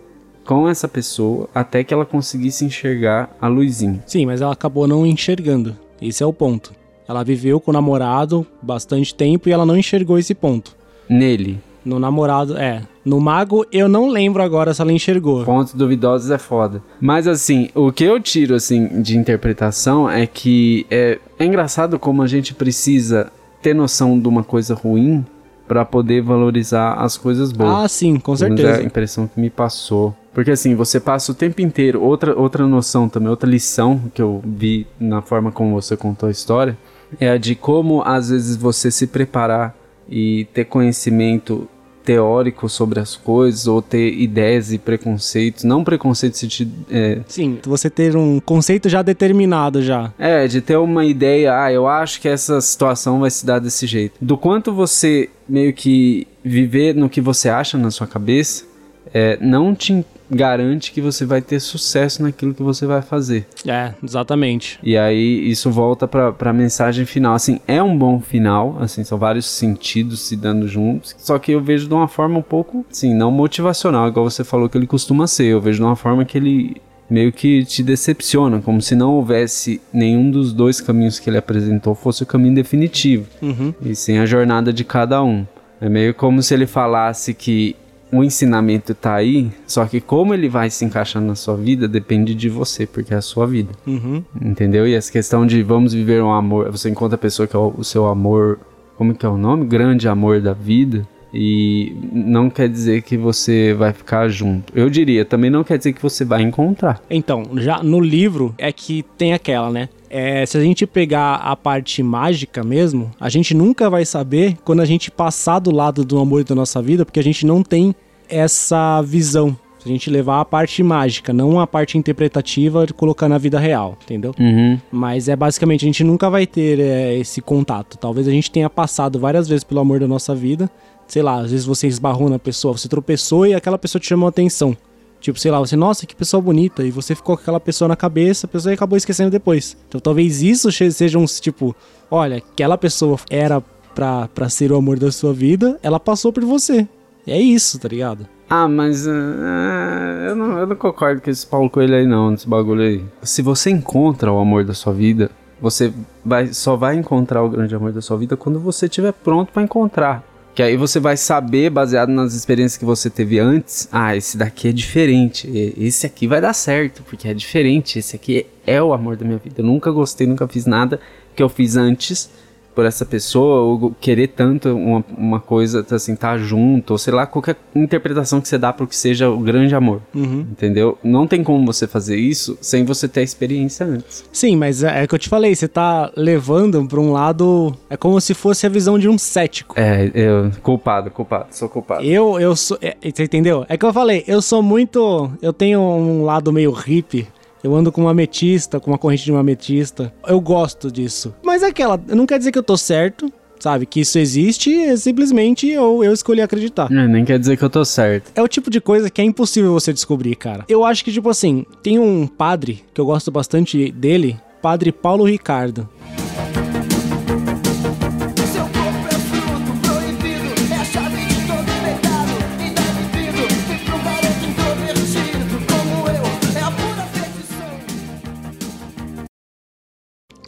com 0.45 0.69
essa 0.69 0.87
pessoa 0.87 1.49
até 1.55 1.83
que 1.83 1.93
ela 1.93 2.05
conseguisse 2.05 2.65
enxergar 2.65 3.35
a 3.41 3.49
luzinha. 3.49 4.03
Sim, 4.07 4.27
mas 4.27 4.41
ela 4.41 4.53
acabou 4.53 4.87
não 4.87 5.07
enxergando. 5.07 5.77
Esse 6.01 6.23
é 6.23 6.27
o 6.27 6.33
ponto. 6.33 6.73
Ela 7.09 7.23
viveu 7.23 7.61
com 7.61 7.71
o 7.71 7.75
namorado 7.75 8.47
bastante 8.63 9.15
tempo 9.15 9.49
e 9.49 9.53
ela 9.53 9.67
não 9.67 9.77
enxergou 9.77 10.19
esse 10.19 10.35
ponto. 10.35 10.75
Nele, 11.09 11.61
No 11.85 11.99
namorado, 11.99 12.57
é. 12.57 12.81
No 13.05 13.21
mago, 13.21 13.67
eu 13.71 13.87
não 13.89 14.09
lembro 14.09 14.43
agora 14.43 14.73
se 14.73 14.81
ela 14.81 14.91
enxergou. 14.91 15.45
pontos 15.45 15.75
duvidosos 15.75 16.31
é 16.31 16.39
foda. 16.39 16.83
Mas 16.99 17.29
assim, 17.29 17.69
o 17.75 17.93
que 17.93 18.05
eu 18.05 18.19
tiro 18.19 18.55
assim 18.55 19.03
de 19.03 19.19
interpretação 19.19 20.09
é 20.11 20.27
que 20.27 20.87
é, 20.91 21.19
é 21.39 21.45
engraçado 21.45 21.99
como 21.99 22.23
a 22.23 22.27
gente 22.27 22.55
precisa 22.55 23.31
ter 23.61 23.75
noção 23.75 24.19
de 24.19 24.27
uma 24.27 24.43
coisa 24.43 24.75
ruim 24.75 25.23
pra 25.69 25.85
poder 25.85 26.23
valorizar 26.23 26.95
as 26.95 27.19
coisas 27.19 27.53
boas. 27.53 27.85
Ah, 27.85 27.89
sim, 27.89 28.17
com 28.19 28.35
Pelo 28.35 28.45
menos 28.51 28.61
É 28.61 28.65
a 28.65 28.67
certeza. 28.69 28.87
impressão 28.87 29.27
que 29.27 29.39
me 29.39 29.51
passou. 29.51 30.15
Porque 30.33 30.51
assim, 30.51 30.75
você 30.75 30.99
passa 30.99 31.33
o 31.33 31.35
tempo 31.35 31.61
inteiro. 31.61 32.03
Outra, 32.03 32.35
outra 32.39 32.67
noção 32.67 33.09
também, 33.11 33.29
outra 33.29 33.49
lição 33.49 34.01
que 34.15 34.21
eu 34.23 34.43
vi 34.45 34.87
na 34.99 35.21
forma 35.23 35.53
como 35.53 35.75
você 35.81 35.97
contou 35.97 36.29
a 36.29 36.33
história, 36.33 36.77
é 37.21 37.31
a 37.31 37.39
de 37.39 37.55
como 37.55 38.03
às 38.03 38.31
vezes 38.31 38.57
você 38.57 38.91
se 38.91 39.07
preparar 39.07 39.77
e 40.09 40.47
ter 40.53 40.65
conhecimento 40.65 41.69
teórico 42.05 42.69
sobre 42.69 43.01
as 43.01 43.17
coisas, 43.17 43.67
ou 43.67 43.81
ter 43.81 44.13
ideias 44.13 44.73
e 44.73 44.79
preconceitos. 44.79 45.65
Não 45.65 45.83
preconceito 45.83 46.35
no 46.35 46.39
sentido. 46.39 46.73
É, 46.91 47.21
Sim, 47.27 47.59
você 47.65 47.89
ter 47.89 48.15
um 48.15 48.39
conceito 48.41 48.89
já 48.89 49.01
determinado 49.01 49.83
já. 49.83 50.13
é, 50.19 50.47
de 50.47 50.61
ter 50.61 50.77
uma 50.77 51.05
ideia, 51.05 51.65
ah, 51.65 51.73
eu 51.73 51.89
acho 51.89 52.21
que 52.21 52.29
essa 52.29 52.61
situação 52.61 53.21
vai 53.21 53.31
se 53.31 53.45
dar 53.47 53.59
desse 53.59 53.87
jeito. 53.87 54.17
Do 54.21 54.37
quanto 54.37 54.73
você 54.73 55.31
meio 55.49 55.73
que 55.73 56.29
viver 56.45 56.95
no 56.95 57.09
que 57.09 57.21
você 57.21 57.49
acha 57.49 57.79
na 57.79 57.91
sua 57.91 58.07
cabeça, 58.07 58.65
é, 59.13 59.39
não 59.41 59.75
te 59.75 60.05
garante 60.31 60.93
que 60.93 61.01
você 61.01 61.25
vai 61.25 61.41
ter 61.41 61.61
sucesso 61.61 62.23
naquilo 62.23 62.55
que 62.55 62.63
você 62.63 62.87
vai 62.87 63.03
fazer. 63.03 63.47
É, 63.67 63.93
exatamente. 64.03 64.79
E 64.83 64.97
aí 64.97 65.49
isso 65.49 65.71
volta 65.71 66.07
pra, 66.07 66.33
pra 66.33 66.53
mensagem 66.53 67.05
final. 67.05 67.35
Assim, 67.35 67.61
é 67.67 67.83
um 67.83 67.97
bom 67.97 68.21
final, 68.21 68.77
assim, 68.81 69.05
são 69.05 69.19
vários 69.19 69.47
sentidos 69.47 70.21
se 70.21 70.37
dando 70.37 70.67
juntos. 70.67 71.15
Só 71.19 71.39
que 71.39 71.53
eu 71.53 71.61
vejo 71.61 71.89
de 71.89 71.95
uma 71.95 72.09
forma 72.09 72.39
um 72.39 72.43
pouco, 72.43 72.85
assim, 72.91 73.15
não 73.15 73.31
motivacional, 73.31 74.09
igual 74.09 74.29
você 74.29 74.45
falou 74.45 74.69
que 74.69 74.79
ele 74.79 74.87
costuma 74.87 75.27
ser. 75.27 75.47
Eu 75.47 75.61
vejo 75.61 75.79
de 75.79 75.85
uma 75.85 75.97
forma 75.97 76.25
que 76.25 76.39
ele 76.39 76.77
meio 77.09 77.33
que 77.33 77.65
te 77.65 77.83
decepciona, 77.83 78.61
como 78.61 78.81
se 78.81 78.95
não 78.95 79.13
houvesse 79.13 79.81
nenhum 79.93 80.31
dos 80.31 80.53
dois 80.53 80.81
caminhos 80.81 81.19
que 81.19 81.29
ele 81.29 81.37
apresentou 81.37 81.95
fosse 81.95 82.23
o 82.23 82.27
caminho 82.27 82.55
definitivo. 82.55 83.27
Uhum. 83.43 83.75
E 83.83 83.95
sem 83.95 84.19
a 84.19 84.27
jornada 84.27 84.73
de 84.73 84.85
cada 84.85 85.23
um. 85.23 85.47
É 85.81 85.89
meio 85.89 86.15
como 86.15 86.43
se 86.43 86.55
ele 86.55 86.67
falasse 86.67 87.35
que 87.35 87.77
o 88.13 88.23
ensinamento 88.23 88.95
tá 88.95 89.15
aí, 89.15 89.51
só 89.67 89.85
que 89.87 90.01
como 90.01 90.33
ele 90.35 90.49
vai 90.49 90.71
se 90.71 90.85
encaixar 90.85 91.23
na 91.23 91.35
sua 91.35 91.57
vida 91.57 91.89
depende 91.89 92.35
de 92.35 92.49
você, 92.49 92.87
porque 92.87 93.13
é 93.13 93.17
a 93.17 93.23
sua 93.23 93.47
vida. 93.47 93.73
Uhum. 93.87 94.23
Entendeu? 94.41 94.87
E 94.87 94.95
essa 94.95 95.11
questão 95.11 95.47
de 95.47 95.63
vamos 95.63 95.93
viver 95.93 96.23
um 96.23 96.33
amor, 96.33 96.71
você 96.71 96.89
encontra 96.89 97.17
a 97.17 97.19
pessoa 97.19 97.49
que 97.49 97.57
é 97.57 97.59
o, 97.59 97.75
o 97.77 97.85
seu 97.85 98.07
amor, 98.07 98.61
como 98.97 99.15
que 99.15 99.27
é 99.27 99.29
o 99.29 99.37
nome? 99.37 99.67
Grande 99.67 100.09
amor 100.09 100.41
da 100.41 100.53
vida. 100.53 101.07
E 101.37 101.97
não 102.13 102.49
quer 102.49 102.69
dizer 102.69 103.03
que 103.03 103.17
você 103.17 103.75
vai 103.75 103.93
ficar 103.93 104.29
junto. 104.29 104.73
Eu 104.73 104.89
diria, 104.89 105.25
também 105.25 105.51
não 105.51 105.65
quer 105.65 105.77
dizer 105.77 105.93
que 105.93 106.01
você 106.01 106.25
vai 106.25 106.43
encontrar. 106.43 107.03
Então, 107.11 107.43
já 107.57 107.83
no 107.83 107.99
livro 107.99 108.55
é 108.57 108.71
que 108.71 109.05
tem 109.19 109.33
aquela, 109.33 109.69
né? 109.69 109.89
É, 110.17 110.47
se 110.47 110.57
a 110.57 110.61
gente 110.61 110.87
pegar 110.87 111.35
a 111.35 111.57
parte 111.57 112.01
mágica 112.01 112.63
mesmo, 112.63 113.11
a 113.19 113.29
gente 113.29 113.53
nunca 113.53 113.91
vai 113.91 114.05
saber 114.05 114.57
quando 114.65 114.79
a 114.79 114.85
gente 114.85 115.11
passar 115.11 115.59
do 115.59 115.73
lado 115.73 116.05
do 116.05 116.21
amor 116.21 116.45
da 116.45 116.55
nossa 116.55 116.81
vida, 116.81 117.05
porque 117.05 117.19
a 117.19 117.23
gente 117.23 117.45
não 117.45 117.65
tem 117.65 117.93
essa 118.29 119.03
visão. 119.03 119.57
Se 119.81 119.89
a 119.89 119.91
gente 119.91 120.09
levar 120.09 120.41
a 120.41 120.45
parte 120.45 120.85
mágica, 120.85 121.33
não 121.33 121.59
a 121.59 121.67
parte 121.67 121.99
interpretativa 121.99 122.87
de 122.87 122.95
colocar 122.95 123.29
na 123.29 123.39
vida 123.39 123.59
real, 123.59 123.99
entendeu? 124.05 124.33
Uhum. 124.39 124.79
Mas 124.93 125.29
é 125.29 125.35
basicamente, 125.35 125.85
a 125.85 125.89
gente 125.89 126.05
nunca 126.05 126.31
vai 126.31 126.47
ter 126.47 126.79
é, 126.79 127.19
esse 127.19 127.43
contato. 127.43 127.99
Talvez 127.99 128.29
a 128.29 128.31
gente 128.31 128.53
tenha 128.53 128.71
passado 128.71 129.19
várias 129.19 129.49
vezes 129.49 129.65
pelo 129.65 129.81
amor 129.81 129.99
da 129.99 130.07
nossa 130.07 130.33
vida. 130.33 130.71
Sei 131.09 131.25
lá, 131.25 131.41
às 131.41 131.51
vezes 131.51 131.67
você 131.67 131.89
esbarrou 131.89 132.31
na 132.31 132.39
pessoa, 132.39 132.79
você 132.79 132.89
tropeçou 132.89 133.49
e 133.49 133.53
aquela 133.53 133.77
pessoa 133.77 134.01
te 134.01 134.07
chamou 134.07 134.27
a 134.27 134.31
atenção. 134.31 134.77
Tipo, 135.25 135.39
sei 135.39 135.51
lá, 135.51 135.59
você, 135.59 135.75
nossa, 135.75 136.05
que 136.05 136.15
pessoa 136.15 136.39
bonita. 136.39 136.85
E 136.85 136.91
você 136.91 137.15
ficou 137.15 137.35
com 137.35 137.41
aquela 137.41 137.59
pessoa 137.59 137.89
na 137.89 137.97
cabeça, 137.97 138.47
a 138.47 138.49
pessoa 138.49 138.75
acabou 138.75 138.95
esquecendo 138.95 139.31
depois. 139.31 139.75
Então 139.89 139.99
talvez 139.99 140.43
isso 140.43 140.71
seja 140.71 141.19
um 141.19 141.25
tipo, 141.25 141.75
olha, 142.11 142.37
aquela 142.37 142.77
pessoa 142.77 143.19
era 143.31 143.63
pra, 143.95 144.29
pra 144.29 144.51
ser 144.51 144.71
o 144.71 144.77
amor 144.77 144.99
da 144.99 145.11
sua 145.11 145.33
vida, 145.33 145.81
ela 145.83 145.99
passou 145.99 146.31
por 146.31 146.45
você. 146.45 146.87
E 147.27 147.33
é 147.33 147.41
isso, 147.41 147.79
tá 147.79 147.89
ligado? 147.89 148.29
Ah, 148.51 148.69
mas 148.69 149.09
ah, 149.09 150.27
eu, 150.29 150.37
não, 150.37 150.59
eu 150.59 150.67
não 150.67 150.77
concordo 150.77 151.23
com 151.23 151.31
esse 151.31 151.47
Paulo 151.47 151.71
Coelho 151.71 151.95
aí 151.95 152.07
não, 152.07 152.33
nesse 152.33 152.47
bagulho 152.47 152.83
aí. 152.83 153.03
Se 153.23 153.41
você 153.41 153.71
encontra 153.71 154.31
o 154.31 154.39
amor 154.39 154.63
da 154.63 154.75
sua 154.75 154.93
vida, 154.93 155.31
você 155.59 155.91
vai, 156.23 156.49
só 156.49 156.77
vai 156.77 156.97
encontrar 156.97 157.43
o 157.43 157.49
grande 157.49 157.75
amor 157.75 157.93
da 157.93 158.03
sua 158.03 158.19
vida 158.19 158.37
quando 158.37 158.61
você 158.61 158.85
estiver 158.85 159.15
pronto 159.15 159.55
pra 159.55 159.63
encontrar. 159.63 160.23
Que 160.55 160.63
aí 160.63 160.77
você 160.77 161.01
vai 161.01 161.17
saber, 161.17 161.69
baseado 161.69 162.11
nas 162.11 162.33
experiências 162.33 162.77
que 162.77 162.85
você 162.85 163.11
teve 163.11 163.41
antes, 163.41 163.89
ah, 163.91 164.17
esse 164.17 164.37
daqui 164.37 164.69
é 164.69 164.73
diferente, 164.73 165.51
esse 165.77 166.07
aqui 166.07 166.29
vai 166.29 166.41
dar 166.41 166.53
certo, 166.53 167.03
porque 167.03 167.27
é 167.27 167.35
diferente, 167.35 167.99
esse 167.99 168.15
aqui 168.15 168.47
é 168.65 168.81
o 168.81 168.93
amor 168.93 169.17
da 169.17 169.25
minha 169.25 169.39
vida. 169.39 169.61
Eu 169.61 169.65
nunca 169.65 169.91
gostei, 169.91 170.27
nunca 170.29 170.47
fiz 170.47 170.65
nada 170.65 171.01
que 171.35 171.43
eu 171.43 171.49
fiz 171.49 171.77
antes 171.77 172.31
por 172.75 172.85
essa 172.85 173.05
pessoa, 173.05 173.61
ou 173.61 173.95
querer 174.01 174.29
tanto 174.29 174.69
uma, 174.75 175.05
uma 175.17 175.41
coisa, 175.41 175.87
assim, 175.91 176.17
tá 176.17 176.37
junto, 176.37 176.93
ou 176.93 176.99
sei 176.99 177.13
lá, 177.13 177.27
qualquer 177.27 177.57
interpretação 177.75 178.41
que 178.41 178.49
você 178.49 178.59
dá 178.59 178.73
pro 178.73 178.87
que 178.87 178.97
seja 178.97 179.31
o 179.31 179.39
grande 179.39 179.75
amor. 179.75 180.01
Uhum. 180.15 180.41
Entendeu? 180.51 180.99
Não 181.03 181.27
tem 181.27 181.43
como 181.43 181.65
você 181.65 181.87
fazer 181.87 182.17
isso 182.17 182.59
sem 182.61 182.85
você 182.85 183.07
ter 183.09 183.21
a 183.21 183.23
experiência 183.23 183.87
antes. 183.87 184.25
Sim, 184.33 184.57
mas 184.57 184.83
é, 184.83 185.03
é 185.03 185.07
que 185.07 185.15
eu 185.15 185.19
te 185.19 185.29
falei, 185.29 185.55
você 185.55 185.69
tá 185.69 186.11
levando 186.17 186.85
pra 186.87 187.01
um 187.01 187.13
lado. 187.13 187.75
É 187.89 187.97
como 187.97 188.21
se 188.21 188.35
fosse 188.35 188.67
a 188.67 188.69
visão 188.69 188.99
de 188.99 189.09
um 189.09 189.17
cético. 189.17 189.75
É, 189.79 190.11
eu. 190.15 190.51
Culpado, 190.63 191.11
culpado, 191.11 191.47
sou 191.51 191.69
culpado. 191.69 192.05
Eu, 192.05 192.41
eu 192.41 192.57
sou. 192.57 192.79
é, 192.81 192.97
você 193.03 193.25
entendeu? 193.25 193.65
É 193.69 193.77
que 193.77 193.85
eu 193.85 193.93
falei, 193.93 194.25
eu 194.27 194.43
sou 194.43 194.63
muito. 194.63 195.31
Eu 195.41 195.53
tenho 195.53 195.81
um 195.81 196.25
lado 196.25 196.53
meio 196.53 196.73
hippie. 196.73 197.27
Eu 197.65 197.75
ando 197.75 197.91
com 197.91 198.03
uma 198.03 198.11
ametista, 198.11 198.79
com 198.79 198.91
uma 198.91 198.99
corrente 198.99 199.25
de 199.25 199.33
uma 199.33 199.41
ametista. 199.41 200.13
Eu 200.29 200.39
gosto 200.39 200.93
disso. 200.93 201.35
Mas 201.43 201.63
é 201.63 201.69
aquela. 201.69 201.99
Não 202.09 202.27
quer 202.27 202.37
dizer 202.37 202.53
que 202.53 202.59
eu 202.59 202.63
tô 202.63 202.77
certo, 202.77 203.33
sabe? 203.59 203.87
Que 203.87 204.01
isso 204.01 204.19
existe, 204.19 204.71
é 204.71 204.95
simplesmente 204.99 205.67
eu, 205.67 206.05
eu 206.05 206.13
escolhi 206.13 206.43
acreditar. 206.43 206.93
É, 206.93 207.09
nem 207.09 207.25
quer 207.25 207.39
dizer 207.39 207.57
que 207.57 207.65
eu 207.65 207.71
tô 207.71 207.83
certo. 207.83 208.31
É 208.35 208.43
o 208.43 208.49
tipo 208.49 208.69
de 208.69 208.83
coisa 208.83 209.09
que 209.09 209.23
é 209.23 209.25
impossível 209.25 209.73
você 209.73 209.95
descobrir, 209.95 210.37
cara. 210.37 210.67
Eu 210.69 210.85
acho 210.85 211.03
que, 211.03 211.11
tipo 211.11 211.31
assim, 211.31 211.65
tem 211.83 211.99
um 211.99 212.27
padre 212.27 212.85
que 212.93 213.01
eu 213.01 213.07
gosto 213.07 213.31
bastante 213.31 213.91
dele, 213.91 214.37
Padre 214.61 214.93
Paulo 214.93 215.25
Ricardo. 215.25 215.89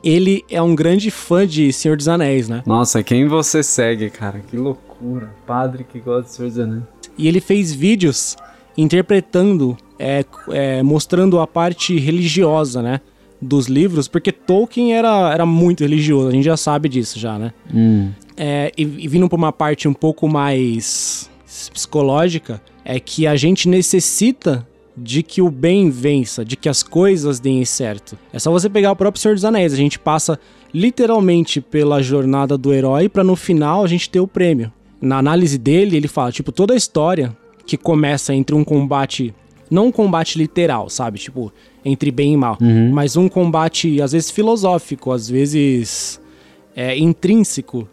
Ele 0.07 0.45
é 0.49 0.63
um 0.63 0.73
grande 0.73 1.11
fã 1.11 1.45
de 1.45 1.73
Senhor 1.73 1.97
dos 1.97 2.07
Anéis, 2.07 2.49
né? 2.49 2.63
Nossa, 2.65 3.03
quem 3.03 3.27
você 3.27 3.61
segue, 3.61 4.09
cara? 4.09 4.39
Que 4.39 4.57
loucura. 4.57 5.35
Padre 5.45 5.85
que 5.85 5.99
gosta 5.99 6.23
de 6.23 6.31
Senhor 6.31 6.49
dos 6.49 6.59
Anéis. 6.61 6.83
E 7.19 7.27
ele 7.27 7.41
fez 7.41 7.73
vídeos 7.75 8.37
interpretando, 8.79 9.77
é, 9.99 10.25
é, 10.51 10.81
mostrando 10.83 11.41
a 11.41 11.47
parte 11.47 11.99
religiosa, 11.99 12.81
né? 12.81 13.01
dos 13.39 13.67
livros, 13.67 14.09
porque 14.09 14.33
Tolkien 14.33 14.95
era, 14.95 15.31
era 15.31 15.45
muito 15.45 15.83
religioso, 15.83 16.29
a 16.29 16.31
gente 16.31 16.45
já 16.45 16.57
sabe 16.57 16.89
disso 16.89 17.19
já, 17.19 17.39
né? 17.39 17.53
Hum. 17.73 18.11
É, 18.35 18.73
e, 18.77 18.83
e 18.83 19.09
vindo 19.09 19.29
pra 19.29 19.37
uma 19.37 19.53
parte 19.53 19.87
um 19.87 19.93
pouco 19.93 20.27
mais 20.27 21.31
psicológica, 21.73 22.63
é 22.85 22.99
que 22.99 23.27
a 23.27 23.37
gente 23.37 23.69
necessita 23.69 24.67
de 24.97 25.23
que 25.23 25.43
o 25.43 25.51
bem 25.51 25.91
vença, 25.91 26.45
de 26.45 26.57
que 26.57 26.69
as 26.69 26.83
coisas 26.83 27.39
deem 27.39 27.65
certo. 27.65 28.17
É 28.33 28.39
só 28.39 28.51
você 28.51 28.69
pegar 28.69 28.93
o 28.93 28.97
próprio 28.97 29.21
Senhor 29.21 29.35
dos 29.35 29.45
Anéis, 29.45 29.73
a 29.73 29.77
gente 29.77 29.99
passa 29.99 30.39
literalmente 30.73 31.61
pela 31.61 32.03
jornada 32.03 32.57
do 32.57 32.73
herói 32.73 33.09
pra 33.09 33.23
no 33.23 33.37
final 33.37 33.85
a 33.85 33.87
gente 33.87 34.09
ter 34.09 34.21
o 34.21 34.27
prêmio. 34.27 34.73
Na 35.01 35.19
análise 35.19 35.59
dele, 35.59 35.97
ele 35.97 36.09
fala, 36.09 36.33
tipo, 36.33 36.51
toda 36.51 36.75
a 36.75 36.77
história 36.77 37.37
que 37.67 37.77
começa 37.77 38.35
entre 38.35 38.55
um 38.55 38.65
combate, 38.65 39.35
não 39.71 39.87
um 39.87 39.93
combate 39.93 40.39
literal, 40.39 40.89
sabe? 40.89 41.19
Tipo, 41.19 41.53
entre 41.85 42.11
bem 42.11 42.33
e 42.33 42.37
mal, 42.37 42.57
mas 42.93 43.17
um 43.17 43.29
combate 43.29 44.01
às 44.01 44.13
vezes 44.13 44.31
filosófico, 44.31 45.13
às 45.13 45.29
vezes 45.29 46.21
é, 46.75 46.97
intrínseco, 46.99 47.89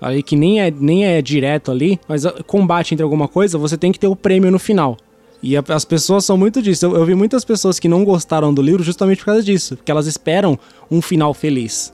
ali 0.00 0.22
que 0.22 0.36
nem 0.36 0.60
é, 0.60 0.70
nem 0.70 1.04
é 1.04 1.20
direto 1.20 1.70
ali, 1.70 1.98
mas 2.08 2.24
ah, 2.24 2.34
combate 2.46 2.94
entre 2.94 3.02
alguma 3.02 3.28
coisa, 3.28 3.58
você 3.58 3.76
tem 3.76 3.92
que 3.92 3.98
ter 3.98 4.06
o 4.06 4.16
prêmio 4.16 4.50
no 4.50 4.58
final. 4.58 4.96
E 5.42 5.56
a- 5.56 5.64
as 5.68 5.84
pessoas 5.84 6.24
são 6.24 6.36
muito 6.36 6.60
disso. 6.60 6.84
Eu, 6.86 6.96
eu 6.96 7.04
vi 7.04 7.14
muitas 7.14 7.44
pessoas 7.44 7.78
que 7.78 7.88
não 7.88 8.04
gostaram 8.04 8.52
do 8.52 8.60
livro 8.60 8.82
justamente 8.82 9.18
por 9.18 9.26
causa 9.26 9.42
disso, 9.42 9.76
porque 9.76 9.90
elas 9.90 10.06
esperam 10.06 10.58
um 10.90 11.00
final 11.00 11.32
feliz. 11.32 11.92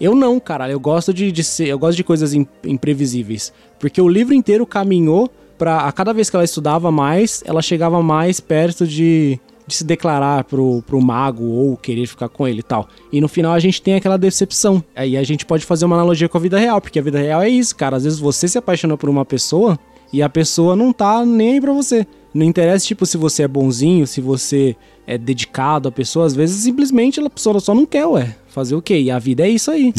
Eu 0.00 0.14
não, 0.14 0.38
cara. 0.38 0.70
Eu 0.70 0.78
gosto 0.78 1.12
de, 1.12 1.32
de 1.32 1.42
ser, 1.42 1.66
eu 1.68 1.78
gosto 1.78 1.96
de 1.96 2.04
coisas 2.04 2.34
im- 2.34 2.46
imprevisíveis, 2.64 3.52
porque 3.80 4.00
o 4.00 4.08
livro 4.08 4.34
inteiro 4.34 4.64
caminhou 4.66 5.30
para 5.58 5.78
a 5.80 5.92
cada 5.92 6.12
vez 6.12 6.28
que 6.30 6.36
ela 6.36 6.44
estudava 6.44 6.90
mais, 6.90 7.42
ela 7.46 7.62
chegava 7.62 8.02
mais 8.02 8.38
perto 8.40 8.86
de, 8.86 9.38
de 9.66 9.74
se 9.74 9.84
declarar 9.84 10.44
pro, 10.44 10.82
pro 10.86 11.00
mago 11.00 11.44
ou 11.44 11.76
querer 11.76 12.06
ficar 12.06 12.28
com 12.28 12.46
ele 12.46 12.60
e 12.60 12.62
tal. 12.62 12.88
E 13.12 13.20
no 13.20 13.28
final 13.28 13.52
a 13.52 13.58
gente 13.60 13.80
tem 13.82 13.94
aquela 13.94 14.16
decepção. 14.16 14.82
Aí 14.94 15.16
a 15.16 15.22
gente 15.22 15.46
pode 15.46 15.64
fazer 15.64 15.84
uma 15.84 15.96
analogia 15.96 16.28
com 16.28 16.38
a 16.38 16.40
vida 16.40 16.58
real, 16.58 16.80
porque 16.80 16.98
a 16.98 17.02
vida 17.02 17.18
real 17.18 17.42
é 17.42 17.48
isso, 17.48 17.74
cara. 17.74 17.96
Às 17.96 18.04
vezes 18.04 18.18
você 18.18 18.46
se 18.48 18.58
apaixona 18.58 18.96
por 18.96 19.08
uma 19.08 19.24
pessoa 19.24 19.78
e 20.12 20.22
a 20.22 20.28
pessoa 20.28 20.74
não 20.76 20.92
tá 20.92 21.24
nem 21.24 21.54
aí 21.54 21.60
pra 21.60 21.72
você. 21.72 22.06
Não 22.34 22.44
interessa, 22.44 22.84
tipo, 22.84 23.06
se 23.06 23.16
você 23.16 23.44
é 23.44 23.48
bonzinho, 23.48 24.06
se 24.06 24.20
você 24.20 24.74
é 25.06 25.16
dedicado 25.16 25.88
à 25.88 25.92
pessoa, 25.92 26.26
às 26.26 26.34
vezes 26.34 26.62
simplesmente 26.62 27.20
a 27.20 27.30
pessoa 27.30 27.60
só 27.60 27.74
não 27.74 27.86
quer, 27.86 28.06
ué. 28.06 28.34
Fazer 28.48 28.74
o 28.74 28.82
quê? 28.82 29.00
E 29.00 29.10
a 29.10 29.18
vida 29.20 29.46
é 29.46 29.48
isso 29.48 29.70
aí. 29.70 29.92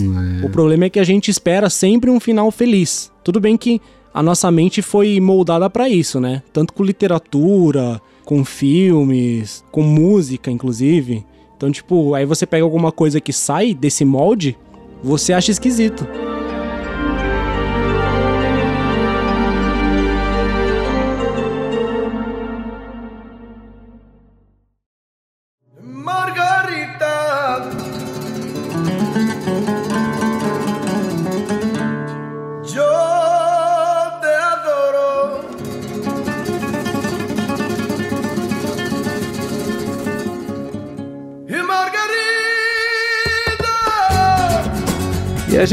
O 0.43 0.50
problema 0.50 0.86
é 0.86 0.89
que 0.89 1.00
a 1.00 1.04
gente 1.04 1.32
espera 1.32 1.69
sempre 1.69 2.10
um 2.10 2.19
final 2.19 2.52
feliz. 2.52 3.12
Tudo 3.24 3.39
bem 3.39 3.56
que 3.56 3.82
a 4.13 4.21
nossa 4.21 4.52
mente 4.52 4.82
foi 4.82 5.19
moldada 5.19 5.69
pra 5.69 5.89
isso, 5.89 6.19
né? 6.19 6.43
Tanto 6.52 6.74
com 6.74 6.84
literatura, 6.84 8.02
com 8.26 8.43
filmes, 8.43 9.63
com 9.71 9.82
música, 9.82 10.52
inclusive. 10.52 11.26
Então, 11.56 11.71
tipo, 11.71 12.13
aí 12.13 12.26
você 12.26 12.45
pega 12.45 12.63
alguma 12.63 12.91
coisa 12.91 13.21
que 13.21 13.32
sai 13.32 13.74
desse 13.74 14.04
molde, 14.04 14.58
você 15.02 15.32
acha 15.32 15.52
esquisito. 15.52 16.06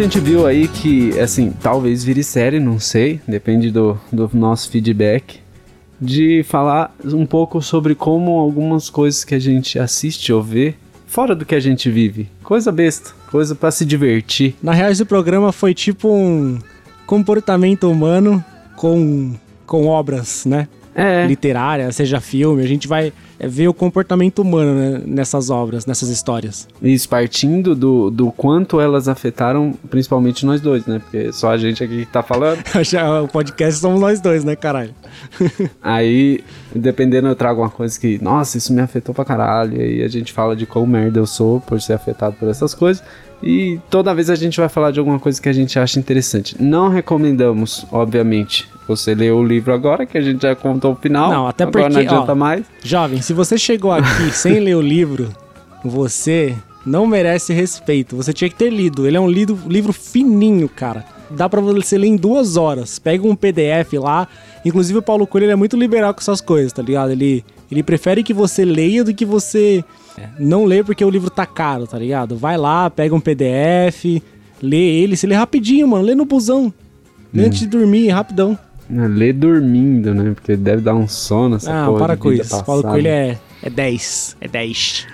Gente 0.03 0.19
viu 0.19 0.49
aí 0.49 0.67
que, 0.67 1.17
assim, 1.21 1.53
talvez 1.63 2.03
vire 2.03 2.25
série, 2.25 2.59
não 2.59 2.81
sei, 2.81 3.21
depende 3.27 3.71
do, 3.71 3.97
do 4.11 4.29
nosso 4.35 4.69
feedback, 4.69 5.39
de 6.01 6.43
falar 6.43 6.93
um 7.05 7.25
pouco 7.25 7.63
sobre 7.63 7.95
como 7.95 8.33
algumas 8.33 8.91
coisas 8.91 9.23
que 9.23 9.33
a 9.33 9.39
gente 9.39 9.79
assiste 9.79 10.33
ou 10.33 10.43
vê, 10.43 10.75
fora 11.07 11.37
do 11.37 11.47
que 11.47 11.55
a 11.55 11.61
gente 11.61 11.89
vive. 11.89 12.29
Coisa 12.43 12.73
besta, 12.73 13.13
coisa 13.31 13.55
pra 13.55 13.71
se 13.71 13.85
divertir. 13.85 14.57
Na 14.61 14.73
real, 14.73 14.91
esse 14.91 15.05
programa 15.05 15.53
foi 15.53 15.73
tipo 15.73 16.09
um 16.13 16.59
comportamento 17.07 17.89
humano 17.89 18.45
com, 18.75 19.37
com 19.65 19.87
obras, 19.87 20.45
né? 20.45 20.67
É, 20.95 21.27
Literárias, 21.27 21.97
seja 21.97 22.21
filme. 22.21 22.63
A 22.63 22.67
gente 22.67 22.87
vai 22.87 23.13
é, 23.39 23.49
ver 23.49 23.69
o 23.69 23.75
comportamento 23.75 24.41
humano 24.41 24.75
né, 24.75 25.03
nessas 25.07 25.51
obras, 25.51 25.87
nessas 25.87 26.09
histórias. 26.09 26.69
isso 26.83 27.09
partindo 27.09 27.75
do, 27.75 28.11
do 28.11 28.31
quanto 28.31 28.81
elas 28.81 29.09
afetaram, 29.09 29.75
principalmente 29.89 30.45
nós 30.45 30.61
dois, 30.61 30.87
né? 30.87 30.99
Porque 30.99 31.33
só 31.33 31.51
a 31.51 31.57
gente 31.57 31.83
aqui 31.83 32.05
que 32.05 32.13
tá 32.13 32.23
falando. 32.23 32.63
Já 32.85 33.23
o 33.23 33.29
podcast 33.29 33.81
somos 33.81 34.01
nós 34.01 34.21
dois, 34.21 34.45
né, 34.45 34.55
caralho? 34.55 34.95
Aí, 35.83 36.45
dependendo, 36.75 37.29
eu 37.29 37.35
trago 37.35 37.63
uma 37.63 37.71
coisa 37.71 37.99
que, 37.99 38.23
nossa, 38.23 38.59
isso 38.59 38.73
me 38.73 38.81
afetou 38.81 39.15
pra 39.15 39.25
caralho. 39.25 39.77
E 39.77 39.83
aí 39.83 40.03
a 40.03 40.09
gente 40.09 40.33
fala 40.33 40.55
de 40.55 40.67
quão 40.67 40.87
merda 40.87 41.19
eu 41.19 41.27
sou 41.27 41.61
por 41.61 41.81
ser 41.81 41.95
afetado 41.95 42.37
por 42.39 42.49
essas 42.49 42.75
coisas. 42.75 43.03
E 43.43 43.81
toda 43.91 44.15
vez 44.15 44.31
a 44.31 44.37
gente 44.37 44.61
vai 44.61 44.69
falar 44.69 44.93
de 44.93 45.01
alguma 45.01 45.19
coisa 45.19 45.41
que 45.41 45.49
a 45.49 45.53
gente 45.53 45.79
acha 45.79 45.99
interessante. 45.99 46.57
Não 46.63 46.89
recomendamos, 46.89 47.85
obviamente, 47.91 48.69
você 48.97 49.15
ler 49.15 49.33
o 49.33 49.45
livro 49.45 49.73
agora, 49.73 50.05
que 50.07 50.17
a 50.17 50.21
gente 50.21 50.43
já 50.43 50.55
contou 50.55 50.93
o 50.93 50.97
final. 50.97 51.31
Não, 51.31 51.47
até 51.47 51.65
agora 51.65 51.85
porque, 51.85 51.95
não 51.95 52.01
adianta 52.01 52.33
ó, 52.33 52.35
mais. 52.35 52.65
Jovem, 52.83 53.21
se 53.21 53.33
você 53.33 53.57
chegou 53.59 53.93
aqui 53.93 54.31
sem 54.33 54.61
ler 54.61 54.77
o 54.77 54.81
livro, 54.81 55.29
você 55.85 56.55
não 56.85 57.07
merece 57.07 57.53
respeito. 57.53 58.17
Você 58.17 58.33
tinha 58.33 58.49
que 58.49 58.57
ter 58.57 58.71
lido. 58.71 59.07
Ele 59.07 59.17
é 59.17 59.21
um 59.21 59.29
livro, 59.29 59.59
livro 59.67 59.93
fininho, 59.93 60.69
cara. 60.69 61.05
Dá 61.31 61.49
pra 61.49 61.61
você 61.61 61.97
ler 61.97 62.09
em 62.09 62.17
duas 62.17 62.57
horas. 62.57 62.99
Pega 62.99 63.27
um 63.27 63.35
PDF 63.35 63.95
lá. 63.95 64.29
Inclusive 64.65 64.99
o 64.99 65.03
Paulo 65.03 65.27
Coelho 65.27 65.51
é 65.51 65.57
muito 65.57 65.77
liberal 65.77 66.13
com 66.13 66.21
essas 66.21 66.41
coisas, 66.41 66.73
tá 66.73 66.83
ligado? 66.83 67.11
Ele, 67.11 67.45
ele 67.71 67.83
prefere 67.83 68.23
que 68.23 68.35
você 68.35 68.65
leia 68.65 69.03
do 69.03 69.15
que 69.15 69.25
você 69.25 69.85
não 70.39 70.65
lê 70.65 70.85
porque 70.85 71.05
o 71.05 71.11
livro 71.11 71.31
tá 71.31 71.47
caro, 71.47 71.87
tá 71.87 71.99
ligado? 71.99 72.37
Vai 72.37 72.57
lá, 72.59 72.91
pega 72.91 73.15
um 73.15 73.21
PDF, 73.21 74.23
lê 74.63 75.03
ele. 75.03 75.17
Se 75.17 75.27
lê 75.27 75.35
rapidinho, 75.35 75.89
mano. 75.89 76.05
Lê 76.05 76.15
no 76.15 76.25
busão. 76.25 76.73
Lê 77.33 77.47
antes 77.47 77.61
de 77.61 77.67
dormir, 77.67 78.09
rapidão. 78.09 78.59
É, 78.95 79.09
Ler 79.09 79.33
dormindo, 79.33 80.15
né? 80.15 80.33
Porque 80.35 80.57
deve 80.57 80.83
dar 80.83 80.95
um 80.95 81.09
sono 81.09 81.57
essa 81.57 81.83
Ah, 81.85 81.87
porra 81.87 81.99
para 81.99 82.17
com 82.17 82.33
isso. 82.33 82.51
Paulo 82.65 82.83
passada. 82.83 82.89
Coelho 82.89 83.09
é, 83.09 83.39
é 83.63 83.71
10. 83.71 84.37
É 84.41 84.49
10. 84.49 85.07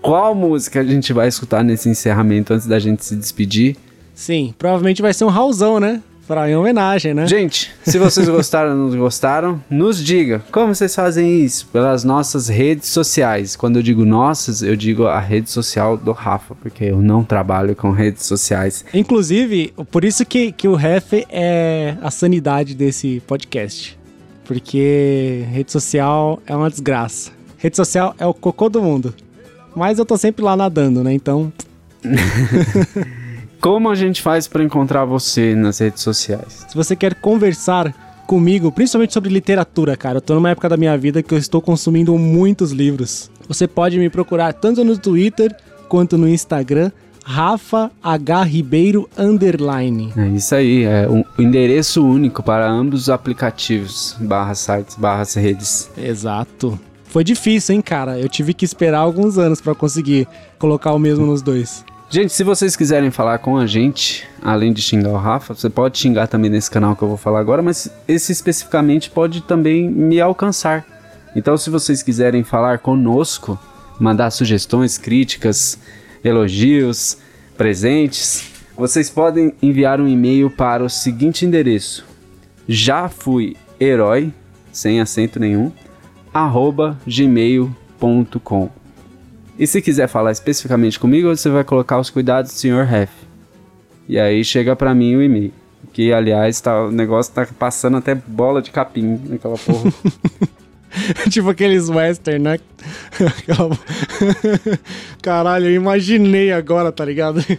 Qual 0.00 0.34
música 0.34 0.80
a 0.80 0.84
gente 0.84 1.12
vai 1.12 1.28
escutar 1.28 1.62
nesse 1.62 1.88
encerramento 1.88 2.54
antes 2.54 2.66
da 2.66 2.78
gente 2.78 3.04
se 3.04 3.14
despedir? 3.16 3.76
Sim, 4.14 4.54
provavelmente 4.58 5.02
vai 5.02 5.12
ser 5.12 5.24
um 5.24 5.28
Raulzão, 5.28 5.78
né? 5.78 6.00
Pra 6.28 6.48
em 6.48 6.54
homenagem, 6.54 7.14
né? 7.14 7.26
Gente, 7.26 7.74
se 7.82 7.98
vocês 7.98 8.28
gostaram 8.28 8.72
ou 8.72 8.90
não 8.90 8.98
gostaram, 8.98 9.64
nos 9.70 10.04
diga 10.04 10.44
como 10.52 10.74
vocês 10.74 10.94
fazem 10.94 11.42
isso 11.42 11.66
pelas 11.72 12.04
nossas 12.04 12.48
redes 12.48 12.90
sociais. 12.90 13.56
Quando 13.56 13.76
eu 13.76 13.82
digo 13.82 14.04
nossas, 14.04 14.60
eu 14.60 14.76
digo 14.76 15.06
a 15.06 15.18
rede 15.18 15.50
social 15.50 15.96
do 15.96 16.12
Rafa, 16.12 16.54
porque 16.54 16.84
eu 16.84 17.00
não 17.00 17.24
trabalho 17.24 17.74
com 17.74 17.92
redes 17.92 18.26
sociais. 18.26 18.84
Inclusive, 18.92 19.72
por 19.90 20.04
isso 20.04 20.26
que, 20.26 20.52
que 20.52 20.68
o 20.68 20.74
ref 20.74 21.14
é 21.30 21.96
a 22.02 22.10
sanidade 22.10 22.74
desse 22.74 23.22
podcast. 23.26 23.98
Porque 24.44 25.46
rede 25.50 25.72
social 25.72 26.42
é 26.46 26.54
uma 26.54 26.68
desgraça. 26.68 27.30
Rede 27.56 27.76
social 27.76 28.14
é 28.18 28.26
o 28.26 28.34
cocô 28.34 28.68
do 28.68 28.82
mundo. 28.82 29.14
Mas 29.74 29.98
eu 29.98 30.04
tô 30.04 30.18
sempre 30.18 30.44
lá 30.44 30.54
nadando, 30.54 31.02
né? 31.02 31.14
Então, 31.14 31.50
Como 33.60 33.90
a 33.90 33.94
gente 33.94 34.22
faz 34.22 34.46
pra 34.46 34.62
encontrar 34.62 35.04
você 35.04 35.54
nas 35.54 35.78
redes 35.78 36.02
sociais? 36.02 36.64
se 36.68 36.76
você 36.76 36.94
quer 36.94 37.14
conversar 37.14 37.92
comigo, 38.26 38.70
principalmente 38.70 39.12
sobre 39.12 39.30
literatura, 39.30 39.96
cara, 39.96 40.18
eu 40.18 40.20
tô 40.20 40.34
numa 40.34 40.50
época 40.50 40.68
da 40.68 40.76
minha 40.76 40.96
vida 40.96 41.22
que 41.22 41.34
eu 41.34 41.38
estou 41.38 41.60
consumindo 41.60 42.16
muitos 42.16 42.72
livros. 42.72 43.30
Você 43.48 43.66
pode 43.66 43.98
me 43.98 44.08
procurar 44.10 44.52
tanto 44.52 44.84
no 44.84 44.96
Twitter 44.96 45.54
quanto 45.88 46.18
no 46.18 46.28
Instagram, 46.28 46.92
Rafa 47.24 47.90
H 48.02 48.42
Ribeiro 48.44 49.08
underline. 49.16 50.12
É 50.16 50.28
isso 50.28 50.54
aí, 50.54 50.84
é 50.84 51.08
um 51.08 51.24
endereço 51.38 52.06
único 52.06 52.42
para 52.42 52.70
ambos 52.70 53.02
os 53.02 53.10
aplicativos, 53.10 54.14
barra 54.20 54.54
sites, 54.54 54.94
barra 54.96 55.24
redes. 55.34 55.90
Exato. 55.96 56.78
Foi 57.04 57.24
difícil, 57.24 57.74
hein, 57.74 57.80
cara? 57.80 58.18
Eu 58.18 58.28
tive 58.28 58.52
que 58.52 58.64
esperar 58.64 58.98
alguns 58.98 59.38
anos 59.38 59.60
pra 59.60 59.74
conseguir 59.74 60.28
colocar 60.58 60.92
o 60.92 60.98
mesmo 60.98 61.24
nos 61.24 61.40
dois. 61.40 61.84
Gente, 62.10 62.32
se 62.32 62.42
vocês 62.42 62.74
quiserem 62.74 63.10
falar 63.10 63.38
com 63.38 63.58
a 63.58 63.66
gente, 63.66 64.26
além 64.40 64.72
de 64.72 64.80
xingar 64.80 65.10
o 65.10 65.18
Rafa, 65.18 65.54
você 65.54 65.68
pode 65.68 65.98
xingar 65.98 66.26
também 66.26 66.50
nesse 66.50 66.70
canal 66.70 66.96
que 66.96 67.02
eu 67.02 67.08
vou 67.08 67.18
falar 67.18 67.38
agora, 67.38 67.60
mas 67.60 67.92
esse 68.08 68.32
especificamente 68.32 69.10
pode 69.10 69.42
também 69.42 69.90
me 69.90 70.18
alcançar. 70.18 70.86
Então, 71.36 71.54
se 71.58 71.68
vocês 71.68 72.02
quiserem 72.02 72.42
falar 72.42 72.78
conosco, 72.78 73.60
mandar 74.00 74.30
sugestões, 74.30 74.96
críticas, 74.96 75.78
elogios, 76.24 77.18
presentes, 77.58 78.52
vocês 78.74 79.10
podem 79.10 79.52
enviar 79.60 80.00
um 80.00 80.08
e-mail 80.08 80.48
para 80.48 80.82
o 80.82 80.88
seguinte 80.88 81.44
endereço: 81.44 82.06
já 82.66 83.10
fui 83.10 83.54
herói, 83.78 84.32
sem 84.72 84.98
acento 84.98 85.38
nenhum, 85.38 85.70
gmail.com. 87.06 88.70
E 89.58 89.66
se 89.66 89.82
quiser 89.82 90.06
falar 90.06 90.30
especificamente 90.30 91.00
comigo, 91.00 91.28
você 91.28 91.50
vai 91.50 91.64
colocar 91.64 91.98
os 91.98 92.10
cuidados 92.10 92.52
do 92.52 92.58
Sr. 92.58 92.84
Ref. 92.84 93.10
E 94.08 94.18
aí 94.18 94.44
chega 94.44 94.76
pra 94.76 94.94
mim 94.94 95.16
o 95.16 95.22
e-mail. 95.22 95.52
Que, 95.92 96.12
aliás, 96.12 96.60
tá, 96.60 96.84
o 96.84 96.92
negócio 96.92 97.32
tá 97.32 97.46
passando 97.58 97.96
até 97.96 98.14
bola 98.14 98.62
de 98.62 98.70
capim 98.70 99.20
naquela 99.28 99.58
porra. 99.58 99.92
tipo 101.28 101.50
aqueles 101.50 101.88
western, 101.88 102.38
né? 102.38 102.60
Caralho, 105.20 105.66
eu 105.66 105.74
imaginei 105.74 106.52
agora, 106.52 106.92
tá 106.92 107.04
ligado? 107.04 107.44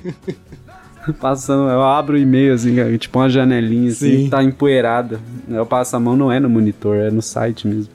Passando, 1.19 1.69
eu 1.71 1.81
abro 1.81 2.15
o 2.15 2.19
e-mail 2.19 2.53
assim, 2.53 2.75
cara, 2.75 2.95
tipo 2.97 3.17
uma 3.17 3.29
janelinha 3.29 3.89
assim, 3.89 4.25
Sim. 4.25 4.29
tá 4.29 4.43
empoeirada. 4.43 5.19
Eu 5.49 5.65
passo 5.65 5.95
a 5.95 5.99
mão, 5.99 6.15
não 6.15 6.31
é 6.31 6.39
no 6.39 6.49
monitor, 6.49 6.97
é 6.97 7.09
no 7.09 7.21
site 7.21 7.67
mesmo. 7.67 7.91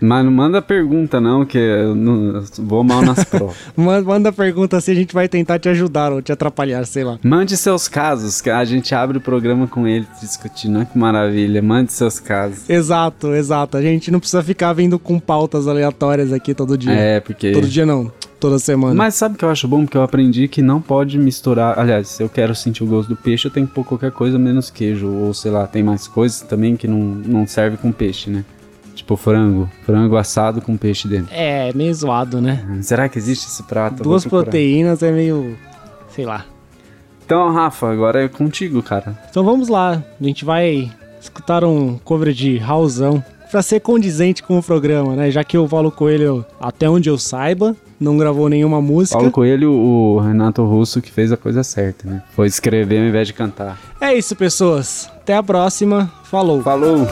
Mas 0.00 0.24
não 0.24 0.32
manda 0.32 0.62
pergunta 0.62 1.20
não, 1.20 1.44
que 1.44 1.58
eu 1.58 1.94
não, 1.94 2.36
eu 2.36 2.44
vou 2.58 2.82
mal 2.82 3.02
nas 3.02 3.22
provas. 3.28 3.56
Ma- 3.76 4.00
Manda 4.00 4.32
pergunta 4.32 4.76
assim, 4.76 4.92
a 4.92 4.94
gente 4.94 5.12
vai 5.14 5.28
tentar 5.28 5.58
te 5.58 5.68
ajudar 5.68 6.12
ou 6.12 6.22
te 6.22 6.32
atrapalhar, 6.32 6.84
sei 6.86 7.04
lá. 7.04 7.18
Mande 7.22 7.56
seus 7.56 7.86
casos, 7.88 8.40
que 8.40 8.48
a 8.50 8.64
gente 8.64 8.94
abre 8.94 9.18
o 9.18 9.20
programa 9.20 9.66
com 9.66 9.86
ele 9.86 10.06
discutindo. 10.20 10.76
Olha 10.76 10.86
que 10.86 10.98
maravilha, 10.98 11.60
mande 11.62 11.92
seus 11.92 12.18
casos. 12.18 12.68
Exato, 12.68 13.34
exato. 13.34 13.76
A 13.76 13.82
gente 13.82 14.10
não 14.10 14.18
precisa 14.20 14.42
ficar 14.42 14.72
vindo 14.72 14.98
com 14.98 15.18
pautas 15.20 15.68
aleatórias 15.68 16.32
aqui 16.32 16.54
todo 16.54 16.76
dia. 16.78 16.92
É, 16.92 17.20
porque... 17.20 17.52
Todo 17.52 17.68
dia 17.68 17.84
não, 17.84 18.10
toda 18.38 18.58
semana. 18.58 18.94
Mas 18.94 19.14
sabe 19.14 19.34
o 19.34 19.38
que 19.38 19.44
eu 19.44 19.50
acho 19.50 19.68
bom? 19.68 19.84
Porque 19.84 19.96
eu 19.96 20.02
aprendi 20.02 20.48
que 20.48 20.62
não 20.62 20.80
pode 20.80 21.18
misturar. 21.18 21.78
Aliás, 21.78 22.08
se 22.08 22.22
eu 22.22 22.28
quero 22.28 22.54
sentir 22.54 22.82
o 22.82 22.86
gosto 22.86 23.10
do 23.10 23.16
peixe, 23.16 23.46
eu 23.46 23.52
tenho 23.52 23.66
que 23.66 23.74
pôr 23.74 23.84
qualquer 23.84 24.10
coisa 24.12 24.38
menos 24.38 24.70
queijo. 24.70 25.08
Ou 25.08 25.34
sei 25.34 25.50
lá, 25.50 25.66
tem 25.66 25.82
mais 25.82 26.08
coisas 26.08 26.40
também 26.40 26.74
que 26.76 26.88
não, 26.88 26.98
não 26.98 27.46
serve 27.46 27.76
com 27.76 27.92
peixe, 27.92 28.30
né? 28.30 28.44
Tipo 28.94 29.16
frango. 29.16 29.68
Frango 29.84 30.16
assado 30.16 30.60
com 30.60 30.76
peixe 30.76 31.08
dentro. 31.08 31.28
É, 31.34 31.72
meio 31.72 31.92
zoado, 31.94 32.40
né? 32.40 32.64
Hum, 32.68 32.82
Será 32.82 33.08
que 33.08 33.18
existe 33.18 33.46
esse 33.46 33.62
prato? 33.62 34.02
Duas 34.02 34.24
proteínas 34.26 35.02
é 35.02 35.10
meio. 35.10 35.56
sei 36.14 36.24
lá. 36.26 36.44
Então, 37.24 37.52
Rafa, 37.52 37.90
agora 37.90 38.24
é 38.24 38.28
contigo, 38.28 38.82
cara. 38.82 39.16
Então 39.30 39.44
vamos 39.44 39.68
lá, 39.68 40.02
a 40.20 40.24
gente 40.24 40.44
vai 40.44 40.90
escutar 41.20 41.64
um 41.64 41.96
cover 41.98 42.32
de 42.32 42.58
Raulzão 42.58 43.22
pra 43.50 43.62
ser 43.62 43.80
condizente 43.80 44.42
com 44.42 44.58
o 44.58 44.62
programa, 44.62 45.14
né? 45.14 45.30
Já 45.30 45.44
que 45.44 45.56
o 45.58 45.68
Paulo 45.68 45.90
Coelho, 45.90 46.44
até 46.60 46.88
onde 46.88 47.08
eu 47.08 47.18
saiba, 47.18 47.76
não 48.00 48.16
gravou 48.18 48.48
nenhuma 48.48 48.80
música. 48.80 49.16
Paulo 49.16 49.30
Coelho, 49.30 49.72
o 49.72 50.18
Renato 50.20 50.64
Russo 50.64 51.00
que 51.00 51.10
fez 51.12 51.30
a 51.32 51.36
coisa 51.36 51.62
certa, 51.62 52.08
né? 52.08 52.22
Foi 52.34 52.46
escrever 52.46 53.00
ao 53.00 53.06
invés 53.06 53.26
de 53.28 53.34
cantar. 53.34 53.78
É 54.00 54.12
isso, 54.14 54.34
pessoas. 54.34 55.08
Até 55.16 55.36
a 55.36 55.42
próxima. 55.42 56.10
Falou. 56.24 56.62
Falou! 56.62 57.06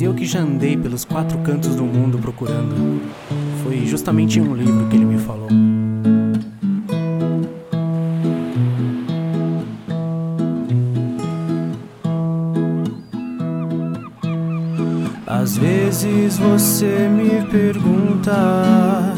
Eu 0.00 0.12
que 0.12 0.26
já 0.26 0.40
andei 0.40 0.76
pelos 0.76 1.04
quatro 1.04 1.38
cantos 1.38 1.74
do 1.76 1.84
mundo 1.84 2.18
procurando. 2.18 3.00
Foi 3.62 3.86
justamente 3.86 4.38
em 4.38 4.42
um 4.42 4.54
livro 4.54 4.86
que 4.88 4.96
ele 4.96 5.06
me 5.06 5.18
falou. 5.18 5.48
Às 15.26 15.56
vezes 15.56 16.38
você 16.38 17.08
me 17.08 17.42
pergunta 17.50 19.14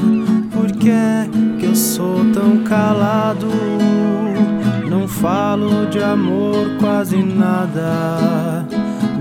por 0.53 0.73
que 0.73 0.91
é 0.91 1.29
que 1.59 1.67
eu 1.67 1.75
sou 1.77 2.25
tão 2.33 2.65
calado. 2.65 3.47
Não 4.89 5.07
falo 5.07 5.87
de 5.87 6.03
amor 6.03 6.77
quase 6.81 7.17
nada, 7.23 8.56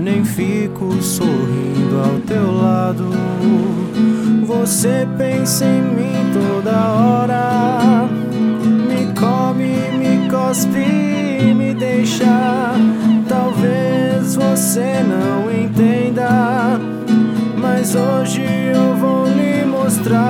nem 0.06 0.24
fico 0.24 1.02
sorrindo 1.02 1.98
ao 1.98 2.20
teu 2.20 2.56
lado. 2.56 3.10
Você 4.46 5.04
pensa 5.18 5.64
em 5.64 5.82
mim 5.82 6.30
toda 6.32 6.70
hora, 6.92 8.08
me 8.62 9.12
come, 9.18 9.90
me 9.98 10.30
cospe, 10.30 11.52
me 11.56 11.74
deixa. 11.74 12.72
Talvez 13.28 14.36
você 14.36 15.02
não 15.02 15.50
entenda, 15.50 16.78
mas 17.58 17.96
hoje 17.96 18.42
eu 18.42 18.94
vou 18.94 19.26
lhe 19.26 19.64
mostrar. 19.64 20.22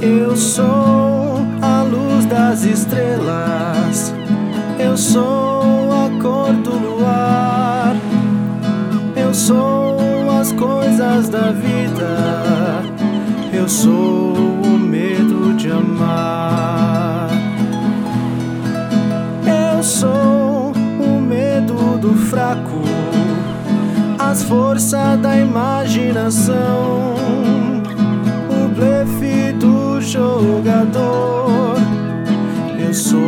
Eu 0.00 0.34
sou 0.34 0.77
eu 13.78 13.82
sou 13.84 14.34
o 14.34 14.78
medo 14.78 15.54
de 15.54 15.70
amar. 15.70 17.28
Eu 19.46 19.82
sou 19.84 20.72
o 20.72 21.20
medo 21.20 21.96
do 22.00 22.12
fraco, 22.14 22.82
as 24.18 24.42
forças 24.42 25.20
da 25.20 25.36
imaginação, 25.36 27.14
o 28.50 28.68
blefe 28.74 29.52
do 29.52 30.00
jogador. 30.00 31.76
Eu 32.84 32.92
sou, 32.92 33.27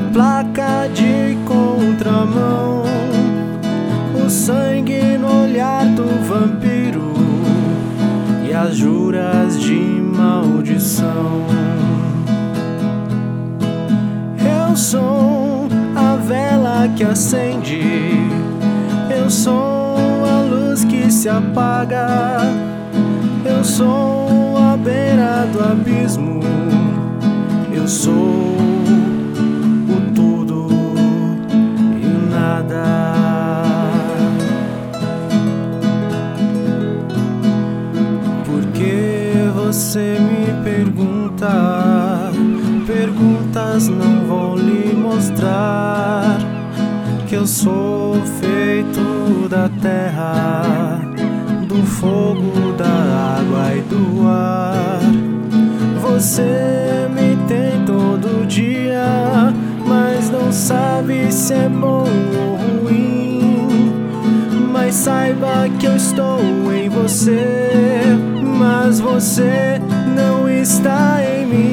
a 0.00 0.12
placa 0.12 0.88
de 0.94 1.36
contramão, 1.44 2.84
o 4.14 4.30
sangue 4.30 5.18
no 5.18 5.42
olhar 5.42 5.84
do 5.84 6.06
vampiro 6.26 7.12
e 8.48 8.52
as 8.52 8.76
juras 8.76 9.60
de 9.60 9.74
maldição. 9.74 11.44
Eu 14.38 14.74
sou 14.74 15.68
a 15.94 16.16
vela 16.16 16.88
que 16.96 17.04
acende, 17.04 17.82
eu 19.14 19.28
sou 19.28 19.96
a 20.24 20.40
luz 20.48 20.82
que 20.82 21.12
se 21.12 21.28
apaga, 21.28 22.38
eu 23.44 23.62
sou 23.62 24.56
a 24.56 24.78
beira 24.78 25.46
do 25.52 25.60
abismo, 25.62 26.40
eu 27.70 27.86
sou 27.86 28.49
você 39.90 40.20
me 40.20 40.62
pergunta, 40.62 42.30
perguntas 42.86 43.88
não 43.88 44.24
vão 44.24 44.54
lhe 44.54 44.94
mostrar 44.94 46.38
que 47.26 47.34
eu 47.34 47.44
sou 47.44 48.14
feito 48.40 49.48
da 49.48 49.68
terra, 49.82 51.00
do 51.66 51.84
fogo, 51.84 52.72
da 52.78 52.86
água 53.40 53.74
e 53.74 53.80
do 53.80 54.28
ar. 54.28 55.00
Você 56.02 57.08
me 57.12 57.34
tem 57.48 57.84
todo 57.84 58.46
dia, 58.46 59.52
mas 59.88 60.30
não 60.30 60.52
sabe 60.52 61.32
se 61.32 61.52
é 61.52 61.68
bom 61.68 62.06
ou 62.38 62.84
ruim. 62.84 63.92
Mas 64.70 64.94
saiba 64.94 65.68
que 65.80 65.86
eu 65.86 65.96
estou 65.96 66.38
em 66.72 66.88
você, 66.88 68.16
mas 68.60 69.00
você 69.00 69.80
não 70.14 70.46
está 70.46 71.18
em 71.24 71.46
mim. 71.46 71.70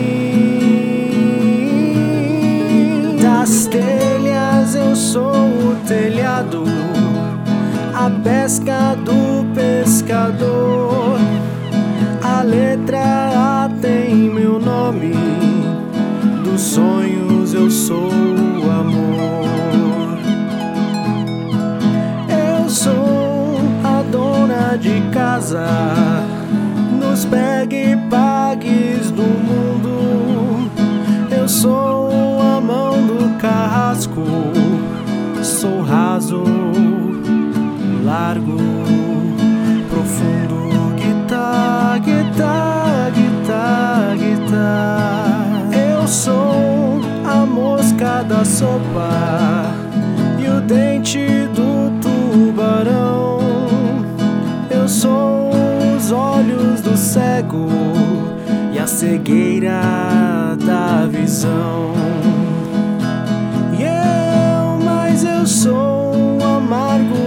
Das 3.21 3.67
telhas 3.67 4.73
eu 4.73 4.95
sou 4.95 5.33
o 5.33 5.75
telhado, 5.85 6.63
a 7.93 8.09
pesca 8.23 8.95
do 9.03 9.45
pescador. 9.53 11.19
A 12.23 12.41
letra 12.41 13.65
A 13.65 13.69
tem 13.81 14.15
meu 14.15 14.57
nome, 14.57 15.13
dos 16.45 16.61
sonhos 16.61 17.53
eu 17.53 17.69
sou 17.69 18.09
o 18.09 18.71
amor. 18.71 20.17
Eu 22.29 22.69
sou 22.69 23.59
a 23.83 24.01
dona 24.09 24.77
de 24.77 25.01
casa, 25.11 25.67
os 27.17 27.25
pegue 27.25 27.93
e 27.93 27.97
pagues 28.11 29.09
do 29.09 29.23
mundo. 29.23 30.69
Eu 31.31 31.47
sou 31.49 32.39
a 32.39 32.61
mão 32.61 32.93
do 33.07 33.37
carrasco, 33.39 34.23
sou 35.41 35.81
raso, 35.81 36.43
largo, 38.05 38.57
profundo. 39.89 40.67
Guitar, 40.95 41.99
guitar, 42.01 43.11
guitar, 43.11 44.15
guitar. 44.15 45.69
Eu 45.73 46.07
sou 46.07 47.01
a 47.25 47.45
mosca 47.47 48.23
da 48.23 48.45
sopa 48.45 49.09
e 50.39 50.47
o 50.47 50.61
dente 50.61 51.47
do 51.55 51.91
tubarão. 51.99 53.26
Os 56.07 56.13
olhos 56.13 56.79
do 56.79 56.95
cego 56.95 57.67
e 58.73 58.79
a 58.79 58.87
cegueira 58.87 60.55
da 60.65 61.05
visão. 61.05 61.91
E 63.77 63.83
eu, 63.83 64.85
mas 64.85 65.25
eu 65.25 65.45
sou 65.45 66.15
o 66.39 66.41
amargo 66.41 67.26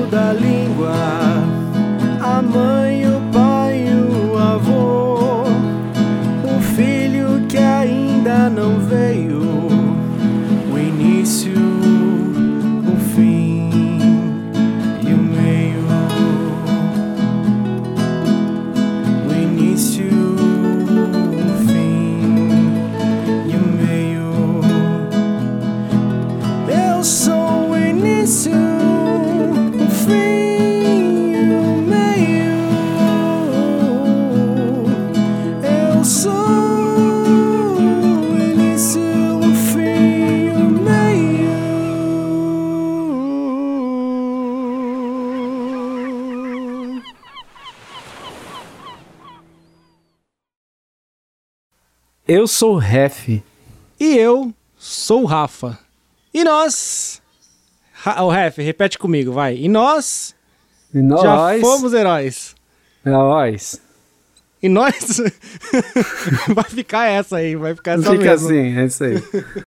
Eu 52.41 52.47
sou 52.49 52.76
o 52.76 52.78
Ref. 52.78 53.28
E 53.28 54.16
eu 54.16 54.51
sou 54.78 55.24
o 55.24 55.26
Rafa. 55.26 55.78
E 56.32 56.43
nós. 56.43 57.20
O 58.22 58.30
Ref, 58.30 58.57
repete 58.57 58.99
comigo, 58.99 59.30
vai. 59.30 59.57
E 59.59 59.68
nós 59.68 60.34
E 60.95 61.03
nós. 61.03 61.20
já 61.20 61.61
fomos 61.61 61.93
heróis. 61.93 62.55
Nós. 63.05 63.78
E 64.62 64.70
nós. 64.70 65.20
vai 66.55 66.64
ficar 66.64 67.09
essa 67.09 67.36
aí, 67.36 67.55
vai 67.57 67.74
ficar 67.74 67.99
essa 67.99 68.11
Fica 68.11 68.24
mesmo. 68.24 68.47
assim, 68.47 68.78
é 68.78 68.84
isso 68.86 69.05
aí. 69.05 69.14